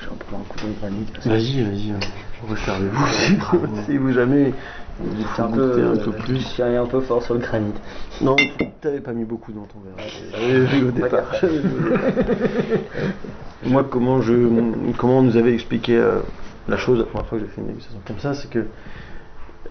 Je 0.00 0.06
vais 0.06 0.12
en 0.12 0.16
prendre 0.16 0.42
un 0.42 0.46
coup 0.52 0.58
de 0.66 0.72
granit. 0.80 1.06
Vas-y, 1.24 1.62
vas-y, 1.62 1.92
euh, 1.92 2.00
reservez-vous 2.48 3.06
si, 3.06 3.38
si 3.84 3.96
vous 3.96 4.12
jamais 4.12 4.52
vous 5.00 5.42
un 5.42 5.50
peu, 5.50 5.92
un 5.92 5.96
peu 5.96 6.12
plus. 6.12 6.44
Tiens 6.54 6.82
un 6.82 6.86
peu 6.86 7.00
fort 7.00 7.22
sur 7.22 7.34
le 7.34 7.40
granit. 7.40 7.72
Non, 8.20 8.36
t'avais 8.80 9.00
pas 9.00 9.12
mis 9.12 9.24
beaucoup 9.24 9.52
dans 9.52 9.64
ton 9.64 9.80
verre. 9.80 10.06
J'avais 10.32 10.60
vu 10.66 10.88
au 10.88 10.92
départ. 10.92 11.32
Moi, 13.64 13.84
comment 13.90 14.20
je, 14.20 14.34
comment 14.96 15.18
on 15.18 15.22
nous 15.22 15.36
avait 15.36 15.54
expliqué 15.54 15.96
euh, 15.96 16.20
la 16.68 16.76
chose 16.76 16.98
la 16.98 17.06
première 17.06 17.26
fois 17.26 17.38
que 17.38 17.44
j'ai 17.44 17.50
fait 17.50 17.60
une 17.60 17.68
dégustation 17.68 18.00
comme 18.06 18.18
ça, 18.18 18.34
c'est 18.34 18.50
que 18.50 18.66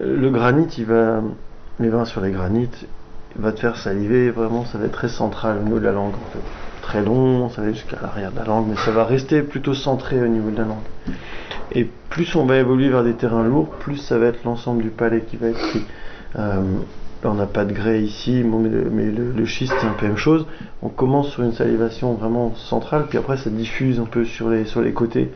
le 0.00 0.30
granit, 0.30 0.66
il 0.78 0.84
va, 0.84 1.22
les 1.78 1.88
vins 1.88 2.04
sur 2.04 2.20
les 2.20 2.32
granites, 2.32 2.86
va 3.36 3.52
te 3.52 3.60
faire 3.60 3.76
saliver. 3.76 4.30
Vraiment, 4.30 4.64
ça 4.64 4.78
va 4.78 4.86
être 4.86 4.92
très 4.92 5.08
central 5.08 5.58
au 5.60 5.62
niveau 5.64 5.78
de 5.78 5.84
la 5.84 5.92
langue. 5.92 6.14
Très 6.82 7.02
long, 7.02 7.48
ça 7.48 7.62
va 7.62 7.72
jusqu'à 7.72 7.96
l'arrière 8.02 8.30
de 8.32 8.38
la 8.38 8.44
langue, 8.44 8.66
mais 8.68 8.76
ça 8.76 8.90
va 8.90 9.04
rester 9.04 9.42
plutôt 9.42 9.74
centré 9.74 10.20
au 10.20 10.28
niveau 10.28 10.50
de 10.50 10.58
la 10.58 10.64
langue. 10.64 10.84
Et 11.72 11.88
plus 12.10 12.36
on 12.36 12.44
va 12.44 12.58
évoluer 12.58 12.90
vers 12.90 13.02
des 13.02 13.14
terrains 13.14 13.42
lourds, 13.42 13.70
plus 13.70 13.96
ça 13.96 14.18
va 14.18 14.26
être 14.26 14.44
l'ensemble 14.44 14.82
du 14.82 14.90
palais 14.90 15.22
qui 15.22 15.36
va 15.36 15.48
être 15.48 15.58
pris. 15.58 15.82
Euh, 16.38 16.60
on 17.24 17.34
n'a 17.34 17.46
pas 17.46 17.64
de 17.64 17.72
grès 17.72 18.02
ici, 18.02 18.44
mais, 18.44 19.10
le, 19.10 19.46
schiste 19.46 19.72
c'est 19.80 19.86
un 19.86 19.92
peu 19.92 20.02
la 20.02 20.08
même 20.08 20.18
chose. 20.18 20.46
On 20.82 20.90
commence 20.90 21.30
sur 21.30 21.42
une 21.42 21.52
salivation 21.52 22.12
vraiment 22.14 22.54
centrale, 22.54 23.06
puis 23.08 23.16
après 23.16 23.38
ça 23.38 23.48
diffuse 23.50 23.98
un 23.98 24.04
peu 24.04 24.24
sur 24.26 24.50
les, 24.50 24.66
sur 24.66 24.82
les 24.82 24.92
côtés, 24.92 25.32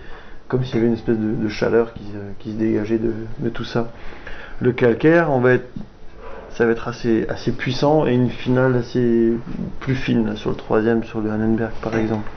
comme 0.48 0.64
s'il 0.64 0.76
y 0.76 0.78
avait 0.78 0.88
une 0.88 0.94
espèce 0.94 1.16
de, 1.18 1.48
chaleur 1.48 1.94
qui, 1.94 2.02
se- 2.04 2.42
qui 2.42 2.52
se 2.52 2.56
dégageait 2.58 2.98
de, 2.98 3.12
de 3.38 3.48
tout 3.48 3.64
ça. 3.64 3.90
Le 4.60 4.72
calcaire, 4.72 5.30
on 5.30 5.40
va 5.40 5.54
être, 5.54 5.68
ça 6.58 6.66
va 6.66 6.72
être 6.72 6.88
assez, 6.88 7.24
assez 7.28 7.52
puissant 7.52 8.04
et 8.04 8.12
une 8.12 8.30
finale 8.30 8.74
assez 8.74 9.32
plus 9.78 9.94
fine 9.94 10.34
sur 10.34 10.50
le 10.50 10.56
troisième, 10.56 11.04
sur 11.04 11.20
le 11.20 11.30
Hannenberg 11.30 11.70
par 11.80 11.94
exemple. 11.94 12.28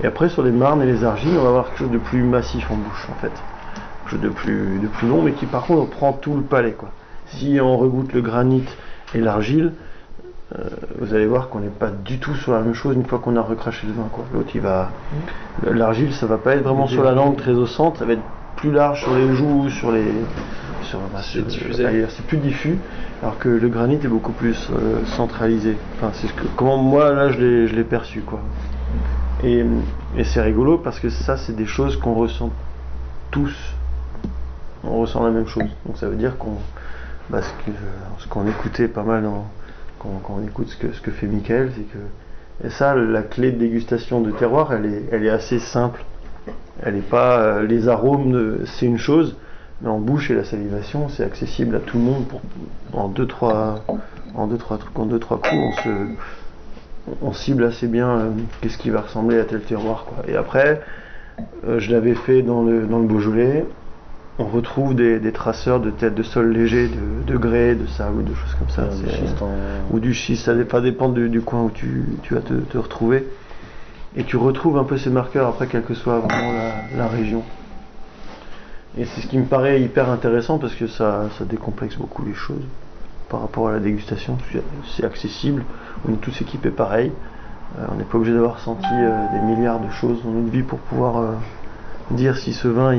Et 0.00 0.06
après 0.06 0.28
sur 0.28 0.44
les 0.44 0.52
marnes 0.52 0.80
et 0.80 0.86
les 0.86 1.02
argiles, 1.02 1.36
on 1.36 1.42
va 1.42 1.48
avoir 1.48 1.66
quelque 1.66 1.78
chose 1.78 1.90
de 1.90 1.98
plus 1.98 2.22
massif 2.22 2.70
en 2.70 2.76
bouche 2.76 3.08
en 3.10 3.20
fait. 3.20 3.32
Quelque 3.32 4.10
chose 4.10 4.20
de 4.20 4.28
plus, 4.28 4.78
de 4.78 4.86
plus 4.86 5.08
long, 5.08 5.22
mais 5.22 5.32
qui 5.32 5.46
par 5.46 5.62
contre 5.64 5.90
prend 5.90 6.12
tout 6.12 6.36
le 6.36 6.42
palais 6.42 6.70
quoi. 6.70 6.90
Si 7.26 7.58
on 7.60 7.76
regoute 7.76 8.12
le 8.12 8.20
granit 8.20 8.62
et 9.12 9.20
l'argile, 9.20 9.72
euh, 10.56 10.62
vous 11.00 11.12
allez 11.12 11.26
voir 11.26 11.48
qu'on 11.48 11.58
n'est 11.58 11.66
pas 11.66 11.90
du 11.90 12.20
tout 12.20 12.36
sur 12.36 12.52
la 12.52 12.60
même 12.60 12.74
chose 12.74 12.94
une 12.94 13.06
fois 13.06 13.18
qu'on 13.18 13.34
a 13.34 13.42
recraché 13.42 13.88
le 13.88 13.92
vin 13.92 14.06
quoi. 14.12 14.24
L'autre 14.32 14.50
il 14.54 14.60
va, 14.60 14.90
l'argile 15.68 16.12
ça 16.14 16.26
va 16.26 16.38
pas 16.38 16.54
être 16.54 16.62
vraiment 16.62 16.86
sur 16.86 17.02
la 17.02 17.10
langue 17.10 17.34
très 17.34 17.54
au 17.54 17.66
centre, 17.66 17.98
ça 17.98 18.04
va 18.04 18.12
être 18.12 18.22
plus 18.58 18.72
large 18.72 19.00
sur 19.02 19.14
les 19.14 19.32
joues, 19.34 19.68
sur 19.70 19.92
les, 19.92 20.04
sur, 20.82 20.98
bah, 21.12 21.20
c'est 21.22 22.26
plus 22.26 22.38
diffus, 22.38 22.76
alors 23.22 23.38
que 23.38 23.48
le 23.48 23.68
granit 23.68 23.94
est 24.02 24.08
beaucoup 24.08 24.32
plus 24.32 24.68
euh, 24.70 25.04
centralisé. 25.06 25.76
Enfin 25.96 26.10
c'est 26.14 26.26
ce 26.26 26.32
que, 26.32 26.44
comment 26.56 26.76
moi 26.76 27.12
là 27.12 27.30
je 27.30 27.38
l'ai, 27.38 27.66
je 27.68 27.74
l'ai 27.76 27.84
perçu 27.84 28.20
quoi. 28.20 28.40
Et, 29.44 29.64
et 30.16 30.24
c'est 30.24 30.40
rigolo 30.42 30.78
parce 30.78 30.98
que 30.98 31.10
ça, 31.10 31.36
c'est 31.36 31.54
des 31.54 31.66
choses 31.66 31.96
qu'on 31.96 32.14
ressent 32.14 32.50
tous. 33.30 33.54
On 34.82 34.98
ressent 35.00 35.22
la 35.24 35.30
même 35.30 35.46
chose. 35.46 35.68
Donc 35.86 35.96
ça 35.96 36.08
veut 36.08 36.16
dire 36.16 36.36
qu'on. 36.38 36.56
bah, 37.30 37.40
ce 37.42 37.50
que- 37.64 37.76
ce 38.18 38.26
qu'on 38.26 38.46
écoutait 38.48 38.88
pas 38.88 39.04
mal 39.04 39.24
quand 40.00 40.20
on 40.30 40.44
écoute 40.44 40.68
ce 40.68 40.76
que, 40.76 40.92
ce 40.92 41.00
que 41.00 41.10
fait 41.12 41.26
Michael, 41.26 41.70
c'est 41.76 41.82
que. 41.82 41.98
Et 42.66 42.70
ça, 42.70 42.96
la 42.96 43.22
clé 43.22 43.52
de 43.52 43.58
dégustation 43.58 44.20
de 44.20 44.32
terroir, 44.32 44.72
elle 44.72 44.86
est, 44.86 45.02
elle 45.12 45.24
est 45.24 45.30
assez 45.30 45.60
simple. 45.60 46.02
Elle 46.82 46.96
est 46.96 47.08
pas. 47.08 47.40
euh, 47.40 47.66
les 47.66 47.88
arômes, 47.88 48.58
c'est 48.64 48.86
une 48.86 48.98
chose. 48.98 49.36
Mais 49.80 49.88
en 49.88 50.00
bouche 50.00 50.30
et 50.30 50.34
la 50.34 50.42
salivation, 50.44 51.08
c'est 51.08 51.22
accessible 51.22 51.76
à 51.76 51.78
tout 51.78 51.98
le 51.98 52.02
monde 52.04 52.26
pour, 52.26 52.40
en 52.92 53.08
deux 53.08 53.26
trois 53.26 53.84
en 54.34 54.46
deux 54.48 54.56
trois 54.58 54.76
trucs, 54.78 54.98
en 54.98 55.06
deux 55.06 55.20
trois 55.20 55.38
coups, 55.38 55.52
on 55.52 55.72
se 55.72 55.88
on 57.22 57.32
cible 57.32 57.64
assez 57.64 57.86
bien 57.86 58.08
euh, 58.10 58.30
qu'est-ce 58.60 58.76
qui 58.76 58.90
va 58.90 59.00
ressembler 59.02 59.38
à 59.38 59.44
tel 59.44 59.60
terroir 59.62 60.04
quoi. 60.06 60.18
Et 60.28 60.36
après, 60.36 60.82
euh, 61.66 61.78
je 61.78 61.90
l'avais 61.92 62.14
fait 62.14 62.42
dans 62.42 62.62
le 62.62 62.86
dans 62.86 62.98
le 62.98 63.06
Beaujolais. 63.06 63.66
On 64.40 64.44
retrouve 64.44 64.94
des, 64.94 65.18
des 65.18 65.32
traceurs 65.32 65.80
de 65.80 65.90
têtes 65.90 66.14
de 66.14 66.22
sol 66.22 66.52
léger, 66.52 66.86
de, 66.88 67.24
de 67.32 67.36
grès, 67.38 67.74
de 67.74 67.86
sable, 67.86 68.24
de 68.24 68.34
choses 68.34 68.54
comme 68.58 68.68
ça. 68.68 68.82
Ouais, 68.82 68.88
du 68.96 69.10
C'est- 69.10 69.16
schiste 69.16 69.42
en- 69.42 69.94
Ou 69.94 69.98
du 70.00 70.14
schiste, 70.14 70.44
ça 70.44 70.54
va 70.54 70.80
dépendre 70.80 71.14
du, 71.14 71.28
du 71.28 71.40
coin 71.40 71.62
où 71.64 71.70
tu, 71.70 72.04
tu 72.22 72.34
vas 72.34 72.40
te, 72.40 72.52
te 72.54 72.78
retrouver. 72.78 73.26
Et 74.16 74.24
tu 74.24 74.36
retrouves 74.36 74.78
un 74.78 74.84
peu 74.84 74.96
ces 74.96 75.10
marqueurs 75.10 75.48
après, 75.48 75.66
quelle 75.66 75.82
que 75.82 75.94
soit 75.94 76.18
vraiment 76.18 76.52
la, 76.96 77.06
région. 77.08 77.42
Et 78.96 79.04
c'est 79.04 79.20
ce 79.20 79.26
qui 79.26 79.38
me 79.38 79.44
paraît 79.44 79.80
hyper 79.80 80.10
intéressant 80.10 80.58
parce 80.58 80.74
que 80.74 80.86
ça, 80.86 81.26
ça 81.38 81.44
décomplexe 81.44 81.96
beaucoup 81.96 82.24
les 82.24 82.34
choses 82.34 82.64
par 83.28 83.42
rapport 83.42 83.68
à 83.68 83.72
la 83.72 83.80
dégustation. 83.80 84.38
C'est- 84.96 85.04
accessible, 85.04 85.62
on 86.08 86.12
est 86.12 86.16
tous 86.16 86.40
équipés 86.40 86.70
pareil. 86.70 87.12
Euh, 87.78 87.84
on 87.92 87.96
n'est 87.96 88.04
pas 88.04 88.16
obligé 88.16 88.32
d'avoir 88.32 88.58
senti 88.60 88.86
euh, 88.92 89.26
des 89.30 89.40
milliards 89.40 89.78
de 89.78 89.90
choses 89.90 90.22
dans 90.24 90.30
notre 90.30 90.50
vie 90.50 90.62
pour 90.62 90.78
pouvoir 90.78 91.18
euh, 91.18 91.34
dire 92.10 92.36
si 92.36 92.54
ce 92.54 92.66
vin 92.66 92.98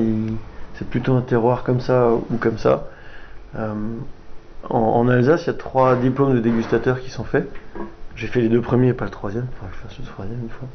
c'est 0.76 0.88
plutôt 0.88 1.16
un 1.16 1.22
terroir 1.22 1.64
comme 1.64 1.82
ça 1.82 2.12
ou 2.14 2.38
comme 2.38 2.58
ça. 2.58 2.86
En, 4.70 4.78
en 4.78 5.08
Alsace, 5.08 5.44
il 5.46 5.48
y 5.48 5.50
a 5.50 5.54
trois 5.54 5.96
diplômes 5.96 6.36
de 6.36 6.40
dégustateurs 6.40 7.00
qui 7.02 7.10
sont 7.10 7.24
faits. 7.24 7.50
J'ai 8.20 8.28
fait 8.28 8.42
les 8.42 8.50
deux 8.50 8.60
premiers, 8.60 8.92
pas 8.92 9.06
le 9.06 9.12
troisième. 9.12 9.46
Il 9.50 9.56
faudra 9.56 9.70
que 9.72 9.78
je 9.78 9.82
fasse 9.88 9.98
le 10.00 10.06
troisième 10.06 10.40
une 10.44 10.50
fois. 10.50 10.68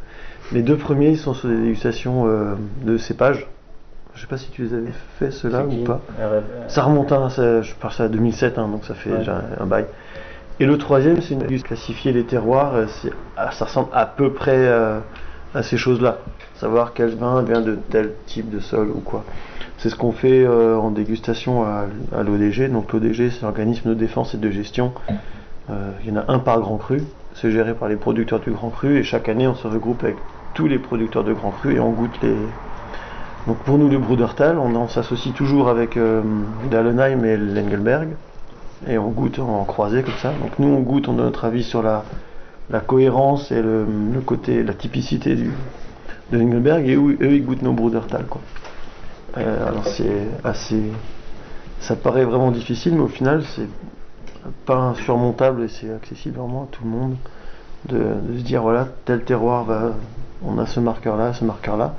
Les 0.53 0.63
deux 0.63 0.77
premiers, 0.77 1.11
ils 1.11 1.19
sont 1.19 1.35
sur 1.35 1.51
des 1.51 1.57
dégustations 1.59 2.27
euh, 2.27 2.55
de 2.85 2.97
cépages. 2.97 3.47
Je 4.15 4.21
sais 4.23 4.27
pas 4.27 4.39
si 4.39 4.49
tu 4.51 4.63
les 4.63 4.73
avais 4.73 4.93
fait 5.19 5.31
ceux-là 5.31 5.65
ou 5.67 5.85
pas. 5.85 6.01
Ça 6.69 6.85
remonte, 6.85 7.13
hein, 7.13 7.29
ça- 7.29 7.61
je 7.61 7.73
ça 7.91 8.05
à 8.05 8.09
2007, 8.09 8.59
hein, 8.59 8.69
donc 8.69 8.85
ça 8.87 8.95
fait 8.95 9.11
Ouais. 9.11 9.19
déjà 9.19 9.43
un, 9.61 9.67
bail. 9.67 9.85
Et 10.59 10.65
le 10.65 10.79
troisième, 10.79 11.21
c'est 11.21 11.35
une 11.35 11.61
classifier 11.63 12.13
les 12.13 12.25
terroirs. 12.25 12.77
euh, 12.77 12.87
ah, 13.37 13.51
ça 13.51 13.67
ressemble 13.67 13.89
à 13.93 14.07
peu 14.07 14.33
près 14.33 14.57
euh, 14.57 15.01
à 15.55 15.63
ces 15.63 15.77
choses-là. 15.77 16.19
Savoir 16.55 16.95
quel 16.95 17.11
vin 17.11 17.43
vient 17.43 17.61
de 17.61 17.77
tel 17.91 18.13
type 18.27 18.49
de 18.51 18.61
sol 18.61 18.89
ou 18.89 19.01
quoi. 19.01 19.23
C'est 19.79 19.91
ce 19.91 19.97
qu'on 19.97 20.13
fait 20.13 20.47
euh, 20.47 20.79
en 20.79 20.91
dégustation 20.91 21.65
à, 21.65 21.85
à 22.17 22.23
l'ODG. 22.23 22.71
Donc 22.71 22.93
l'ODG, 22.95 23.31
c'est 23.31 23.43
l'organisme 23.43 23.91
de 23.91 23.95
défense 23.95 24.33
et 24.33 24.39
de 24.39 24.51
gestion. 24.51 24.93
Euh, 25.71 25.91
il 26.05 26.11
y 26.15 26.17
en 26.17 26.21
a 26.21 26.25
un 26.33 26.39
par 26.39 26.61
grand 26.61 26.77
cru. 26.77 27.03
C'est 27.35 27.51
géré 27.51 27.75
par 27.75 27.89
les 27.89 27.97
producteurs 27.97 28.41
du 28.41 28.51
grand 28.51 28.71
cru. 28.71 28.99
Et 28.99 29.03
chaque 29.03 29.29
année, 29.29 29.47
on 29.47 29.55
se 29.55 29.67
regroupe 29.67 30.05
avec 30.05 30.17
tous 30.55 30.67
les 30.67 30.79
producteurs 30.79 31.25
de 31.25 31.33
grand 31.33 31.51
cru 31.51 31.75
et 31.75 31.81
on 31.81 31.91
goûte 31.91 32.19
les. 32.23 32.37
Donc 33.47 33.59
pour 33.59 33.77
nous, 33.77 33.91
le 33.91 33.99
Brudertal, 33.99 34.59
on, 34.59 34.89
s'associe 34.89 35.35
toujours 35.35 35.69
avec 35.69 35.97
euh, 35.97 36.23
Dallenheim 36.71 37.25
et 37.25 37.37
l'Engelberg. 37.37 38.11
Et 38.87 38.97
on 38.99 39.09
goûte 39.09 39.39
en 39.39 39.65
croisé 39.65 40.03
comme 40.03 40.15
ça. 40.15 40.33
Donc 40.41 40.59
nous, 40.59 40.69
on 40.69 40.81
goûte, 40.81 41.09
on 41.09 41.15
donne 41.15 41.27
notre 41.27 41.45
avis 41.45 41.63
sur 41.63 41.83
la, 41.83 42.05
cohérence 42.87 43.53
et 43.53 43.61
le, 43.61 43.87
côté, 44.25 44.63
la 44.63 44.75
typicité 44.75 45.35
du, 45.35 45.51
de 46.33 46.39
l'Engelberg. 46.39 46.89
Et 46.89 46.95
eux, 46.95 47.19
eux, 47.21 47.33
ils 47.33 47.45
goûtent 47.45 47.63
nos 47.63 47.73
Brudertal. 47.73 48.25
Quoi. 48.27 48.41
Euh, 49.37 49.69
alors 49.69 49.87
c'est 49.87 50.29
assez. 50.45 50.83
Ça 51.81 51.97
paraît 51.97 52.25
vraiment 52.25 52.51
difficile, 52.51 52.95
mais 52.95 53.03
au 53.03 53.09
final, 53.09 53.43
c'est 53.45 53.69
pas 54.67 54.77
insurmontable 54.77 55.63
et 55.63 55.69
c'est 55.69 55.93
accessible 55.93 56.39
vraiment 56.39 56.65
à 56.65 56.67
tout 56.71 56.85
le 56.85 56.91
monde 56.91 57.17
de, 57.89 57.99
se 58.37 58.43
dire 58.43 58.63
voilà, 58.63 58.89
tel 59.05 59.25
terroir 59.25 59.65
va. 59.65 59.93
On 60.47 60.59
a 60.59 60.67
ce 60.67 60.81
marqueur-là, 60.81 61.33
ce 61.33 61.45
marqueur-là. 61.45 61.95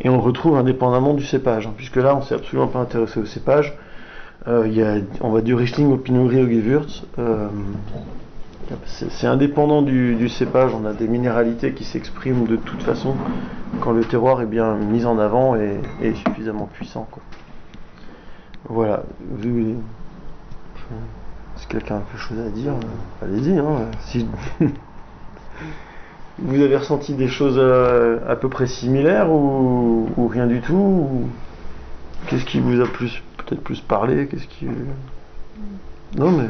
Et 0.00 0.08
on 0.08 0.20
retrouve 0.20 0.56
indépendamment 0.56 1.14
du 1.14 1.24
cépage, 1.24 1.66
hein, 1.66 1.72
puisque 1.76 1.96
là, 1.96 2.14
on 2.14 2.22
s'est 2.22 2.34
absolument 2.34 2.68
pas 2.68 2.78
intéressé 2.78 3.18
au 3.18 3.26
cépage. 3.26 3.76
Euh, 4.46 4.68
y 4.68 4.82
a, 4.82 4.98
on 5.20 5.30
va 5.30 5.40
du 5.40 5.54
Riesling 5.54 5.92
au 5.92 5.96
Pinot 5.96 6.26
Gris 6.26 6.42
au 6.42 6.46
Gewürz. 6.46 7.04
Euh, 7.18 7.48
c'est 8.84 9.26
indépendant 9.26 9.82
du, 9.82 10.28
cépage, 10.28 10.72
on 10.74 10.84
a 10.84 10.92
des 10.92 11.08
minéralités 11.08 11.72
qui 11.72 11.84
s'expriment 11.84 12.46
de 12.46 12.56
toute 12.56 12.82
façon 12.82 13.14
quand 13.80 13.92
le 13.92 14.04
terroir 14.04 14.42
est 14.42 14.46
bien 14.46 14.74
mis 14.74 15.06
en 15.06 15.18
avant 15.18 15.56
et, 15.56 15.80
suffisamment 16.14 16.68
puissant. 16.72 17.08
Quoi. 17.10 17.22
Voilà, 18.68 19.04
si 21.58 21.66
quelqu'un 21.66 21.96
a 21.96 22.00
quelque 22.00 22.20
chose 22.20 22.38
à 22.38 22.48
dire, 22.50 22.72
euh, 22.72 23.24
allez-y. 23.26 23.58
Hein, 23.58 23.86
si 24.06 24.26
vous 26.38 26.60
avez 26.62 26.76
ressenti 26.76 27.14
des 27.14 27.28
choses 27.28 27.56
euh, 27.58 28.18
à 28.28 28.36
peu 28.36 28.48
près 28.48 28.66
similaires 28.66 29.30
ou, 29.30 30.08
ou 30.16 30.28
rien 30.28 30.46
du 30.46 30.60
tout 30.60 30.74
ou 30.74 31.28
Qu'est-ce 32.28 32.44
qui 32.44 32.60
vous 32.60 32.80
a 32.80 32.86
plus 32.86 33.22
peut-être 33.38 33.62
plus 33.62 33.80
parlé 33.80 34.26
Qu'est-ce 34.26 34.46
qui 34.46 34.66
non 36.16 36.30
mais 36.32 36.44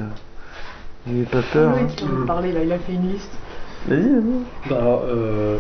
n'ayez 1.07 1.25
pas 1.25 1.43
peur. 1.53 1.73
Oui, 1.77 1.83
hein. 1.83 1.87
qui 1.97 2.05
veut 2.07 2.25
parler 2.27 2.53
là, 2.53 2.63
il 2.65 2.73
a 2.73 2.79
fait 2.79 2.93
une 2.95 3.11
liste. 3.13 3.31
Vas-y, 3.87 4.01
vas-y. 4.09 4.69
Bah, 4.71 4.77
euh, 5.05 5.57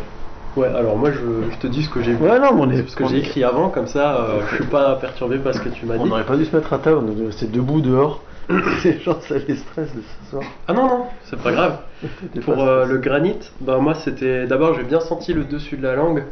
ouais, 0.57 0.69
alors 0.69 0.97
moi 0.97 1.11
je, 1.13 1.51
je 1.53 1.57
te 1.59 1.67
dis 1.67 1.83
ce 1.85 1.89
que 1.91 2.03
j'ai 2.03 2.15
vu. 2.15 2.23
Ouais, 2.25 2.39
non, 2.41 2.55
mais 2.55 2.61
on 2.63 2.71
est- 2.71 2.89
ce 2.89 2.97
que 2.97 3.05
on 3.05 3.09
j'ai 3.09 3.19
écrit 3.19 3.45
avant, 3.45 3.69
comme 3.71 3.87
ça 3.87 4.17
euh, 4.17 4.41
je 4.51 4.57
suis 4.57 4.65
pas 4.65 4.97
perturbé 4.97 5.39
par 5.39 5.55
ce 5.55 5.61
que 5.61 5.69
tu 5.69 5.87
m'as 5.87 5.97
On 5.97 6.05
dit. 6.05 6.11
n'aurait 6.11 6.25
pas 6.27 6.37
dû 6.37 6.45
se 6.45 6.55
mettre 6.57 6.73
à 6.73 6.79
table, 6.79 6.99
on 6.99 7.27
rester 7.27 7.47
debout 7.47 7.81
dehors. 7.81 8.23
Les 8.85 8.99
gens, 9.01 9.21
ça 9.21 9.35
les 9.47 9.57
stresse 9.57 9.95
de 9.95 10.01
ce 10.01 10.31
soir. 10.31 10.43
Ah 10.67 10.73
non, 10.73 10.87
non, 10.89 11.05
c'est 11.25 11.41
pas 11.41 11.53
grave. 11.53 11.79
Pour 12.45 12.63
euh, 12.63 12.87
le 12.87 12.99
granit, 12.99 13.39
bah 13.61 13.79
moi 13.79 13.95
c'était. 13.95 14.47
D'abord 14.47 14.75
j'ai 14.75 14.85
bien 14.85 15.01
senti 15.01 15.35
le 15.35 15.45
dessus 15.45 15.77
de 15.77 15.83
la 15.83 15.95
langue. 15.95 16.25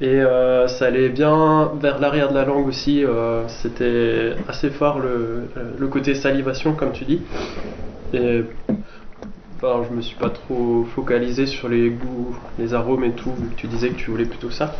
Et 0.00 0.20
euh, 0.20 0.66
ça 0.66 0.86
allait 0.86 1.08
bien 1.10 1.70
vers 1.80 2.00
l'arrière 2.00 2.28
de 2.30 2.34
la 2.34 2.44
langue 2.44 2.66
aussi. 2.66 3.04
euh, 3.04 3.46
c'était 3.48 4.34
assez 4.48 4.70
fort 4.70 4.98
le, 4.98 5.44
le 5.78 5.86
côté 5.88 6.14
salivation, 6.14 6.74
comme 6.74 6.92
tu 6.92 7.04
dis. 7.04 7.22
Et 8.12 8.42
enfin, 9.56 9.84
je 9.88 9.94
me 9.94 10.02
suis 10.02 10.16
pas 10.16 10.30
trop 10.30 10.84
focalisé 10.94 11.46
sur 11.46 11.68
les 11.68 11.90
goûts, 11.90 12.36
les 12.58 12.74
arômes 12.74 13.04
et 13.04 13.12
tout, 13.12 13.32
vu 13.32 13.48
que 13.48 13.54
tu 13.54 13.68
disais 13.68 13.90
que 13.90 13.94
tu 13.94 14.10
voulais 14.10 14.24
plutôt 14.26 14.50
ça. 14.50 14.74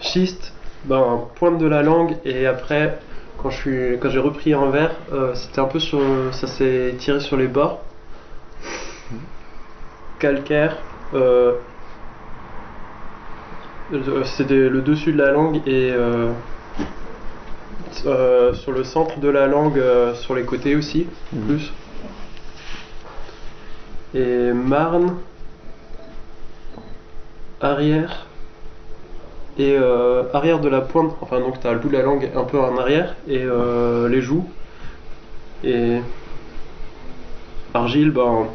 Schiste, 0.00 0.52
ben, 0.84 1.20
pointe 1.36 1.58
de 1.58 1.66
la 1.66 1.82
langue 1.82 2.16
et 2.24 2.46
après, 2.46 2.98
quand 3.38 3.50
je 3.50 3.56
suis, 3.56 3.98
quand 4.00 4.10
j'ai 4.10 4.18
repris 4.18 4.54
en 4.54 4.70
verre, 4.70 4.94
euh, 5.12 5.34
c'était 5.34 5.60
un 5.60 5.66
peu 5.66 5.78
sur, 5.78 6.00
ça 6.32 6.46
s'est 6.46 6.94
tiré 6.98 7.20
sur 7.20 7.36
les 7.36 7.48
bords. 7.48 7.82
Calcaire, 10.18 10.78
euh, 11.12 11.54
euh, 13.92 14.24
c'était 14.24 14.68
le 14.68 14.80
dessus 14.80 15.12
de 15.12 15.18
la 15.18 15.32
langue 15.32 15.60
et 15.66 15.92
euh, 15.92 16.32
sur 18.54 18.72
le 18.72 18.84
centre 18.84 19.18
de 19.18 19.28
la 19.28 19.46
langue, 19.46 19.82
sur 20.14 20.34
les 20.34 20.44
côtés 20.44 20.76
aussi, 20.76 21.06
plus. 21.46 21.72
Et 24.14 24.52
Marne, 24.52 25.16
arrière 27.60 28.23
et 29.56 29.76
euh, 29.76 30.24
arrière 30.32 30.60
de 30.60 30.68
la 30.68 30.80
pointe, 30.80 31.14
enfin 31.20 31.38
donc 31.40 31.60
tu 31.60 31.66
as 31.66 31.72
le 31.72 31.78
bout 31.78 31.88
de 31.88 31.94
la 31.94 32.02
langue 32.02 32.28
un 32.34 32.44
peu 32.44 32.58
en 32.58 32.76
arrière 32.76 33.14
et 33.28 33.42
euh, 33.42 34.08
les 34.08 34.20
joues. 34.20 34.48
Et 35.62 36.00
argile, 37.72 38.10
ben 38.10 38.46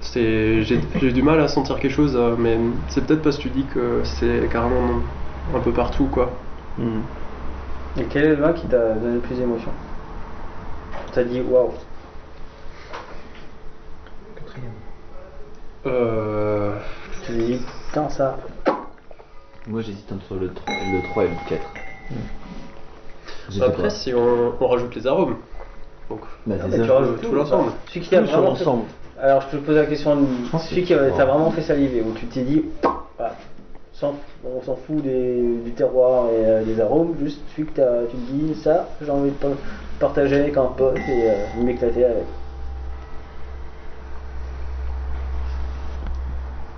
c'est 0.00 0.62
j'ai 0.62 0.80
j'ai 1.00 1.12
du 1.12 1.22
mal 1.22 1.40
à 1.40 1.48
sentir 1.48 1.80
quelque 1.80 1.92
chose, 1.92 2.14
euh, 2.16 2.36
mais 2.38 2.58
c'est 2.88 3.04
peut-être 3.04 3.22
parce 3.22 3.36
que 3.38 3.42
tu 3.42 3.50
dis 3.50 3.64
que 3.64 4.02
c'est 4.04 4.48
carrément 4.50 5.00
un 5.54 5.60
peu 5.60 5.72
partout 5.72 6.06
quoi. 6.06 6.30
Mhm. 6.78 7.02
Et 7.98 8.04
quel 8.04 8.24
est 8.24 8.28
le 8.30 8.34
vin 8.36 8.52
qui 8.52 8.66
t'a 8.66 8.94
donné 8.94 9.14
le 9.14 9.20
plus 9.20 9.36
d'émotion? 9.36 9.70
T'as 11.12 11.24
dit 11.24 11.40
waouh. 11.40 11.72
Euh... 15.86 16.78
Tu 17.26 17.32
t'es 17.32 17.58
ça. 18.10 18.36
Moi 19.66 19.80
j'hésite 19.80 20.10
entre 20.12 20.34
le 20.36 20.52
3, 20.52 20.74
le 20.92 21.00
3 21.00 21.24
et 21.24 21.28
le 21.28 21.34
4. 21.48 21.60
J'étais 23.50 23.64
Après 23.64 23.90
si 23.90 24.12
on, 24.14 24.52
on 24.60 24.66
rajoute 24.68 24.94
les 24.94 25.06
arômes. 25.06 25.36
Donc, 26.10 26.20
Bah, 26.46 26.56
Ah, 26.62 26.66
tu 26.70 26.90
rajoutes 26.90 27.20
tout 27.22 27.28
tout 27.30 27.34
l'ensemble. 27.34 27.72
Celui 27.88 28.00
qui 28.00 28.10
t'a 28.10 28.20
Tout 28.20 28.26
sur 28.26 28.36
vraiment 28.38 28.54
fait- 28.54 28.64
l'ensemble. 28.64 28.84
Alors 29.20 29.42
je 29.42 29.56
te 29.56 29.62
pose 29.62 29.76
la 29.76 29.86
question, 29.86 30.18
pense 30.50 30.68
celui 30.68 30.82
que- 30.82 30.86
qui 30.88 31.16
t'a 31.16 31.24
vraiment 31.24 31.50
fait 31.50 31.62
saliver, 31.62 32.02
où 32.02 32.12
tu 32.14 32.26
t'es 32.26 32.42
dit, 32.42 32.64
sans- 33.94 34.14
on 34.44 34.60
s'en 34.62 34.76
fout 34.76 35.02
des- 35.02 35.40
du 35.64 35.70
terroir 35.72 36.26
et 36.26 36.44
euh, 36.44 36.64
des 36.64 36.80
arômes, 36.80 37.14
juste 37.22 37.40
celui 37.54 37.68
que 37.68 37.76
t'as- 37.76 38.04
tu 38.10 38.16
te 38.16 38.32
dis, 38.32 38.54
ça, 38.60 38.88
j'ai 39.00 39.10
envie 39.10 39.30
de 39.30 39.36
pa- 39.36 39.48
partager 40.00 40.36
avec 40.40 40.56
un 40.56 40.66
pote 40.66 40.98
et 41.08 41.30
euh, 41.30 41.34
m'éclater 41.62 42.04
avec. 42.04 42.24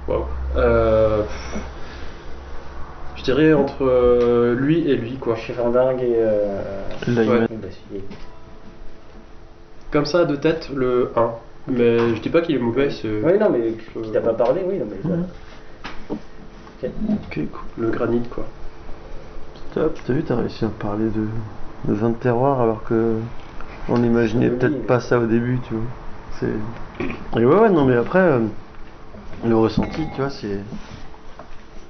Wow. 0.08 0.24
Euh, 0.56 1.22
je 3.16 3.22
dirais 3.24 3.52
entre 3.52 3.84
euh, 3.84 4.54
lui 4.54 4.88
et 4.88 4.96
lui 4.96 5.16
quoi. 5.16 5.34
Chez 5.36 5.52
Fandingue 5.52 6.00
et. 6.02 6.14
Euh. 6.16 6.62
Ouais. 7.08 7.46
Comme 9.90 10.06
ça 10.06 10.24
de 10.24 10.36
tête 10.36 10.70
le 10.74 11.10
1. 11.16 11.30
Mais 11.68 11.98
je 12.14 12.20
dis 12.20 12.28
pas 12.28 12.40
qu'il 12.42 12.54
est 12.54 12.60
mauvais, 12.60 12.90
c'est 12.90 13.08
Oui, 13.08 13.38
non, 13.40 13.50
mais 13.50 13.72
qui 14.02 14.10
t'a 14.12 14.20
pas 14.20 14.34
parlé, 14.34 14.62
oui, 14.64 14.78
non, 14.78 14.86
mais. 14.88 14.96
voilà. 15.02 15.22
Ok. 16.10 16.90
Ok, 17.10 17.34
cool. 17.34 17.84
le 17.84 17.90
granit 17.90 18.22
quoi. 18.30 18.44
Top, 19.74 19.98
t'as 20.06 20.12
vu, 20.12 20.22
t'as 20.22 20.36
réussi 20.36 20.64
à 20.64 20.68
parler 20.68 21.06
de, 21.06 21.26
de 21.90 21.94
vin 21.94 22.10
de 22.10 22.14
terroir 22.14 22.60
alors 22.60 22.84
que 22.84 23.14
on 23.88 24.02
imaginait 24.02 24.48
Oui. 24.48 24.56
peut-être 24.56 24.86
pas 24.86 25.00
ça 25.00 25.18
au 25.18 25.26
début, 25.26 25.58
tu 25.66 25.74
vois. 25.74 25.82
C'est. 26.38 27.40
Et 27.40 27.44
ouais, 27.44 27.56
ouais, 27.60 27.70
non, 27.70 27.84
mais 27.84 27.96
après, 27.96 28.20
euh, 28.20 28.40
le 29.44 29.56
ressenti, 29.56 30.02
tu 30.14 30.20
vois, 30.20 30.30
c'est. 30.30 30.60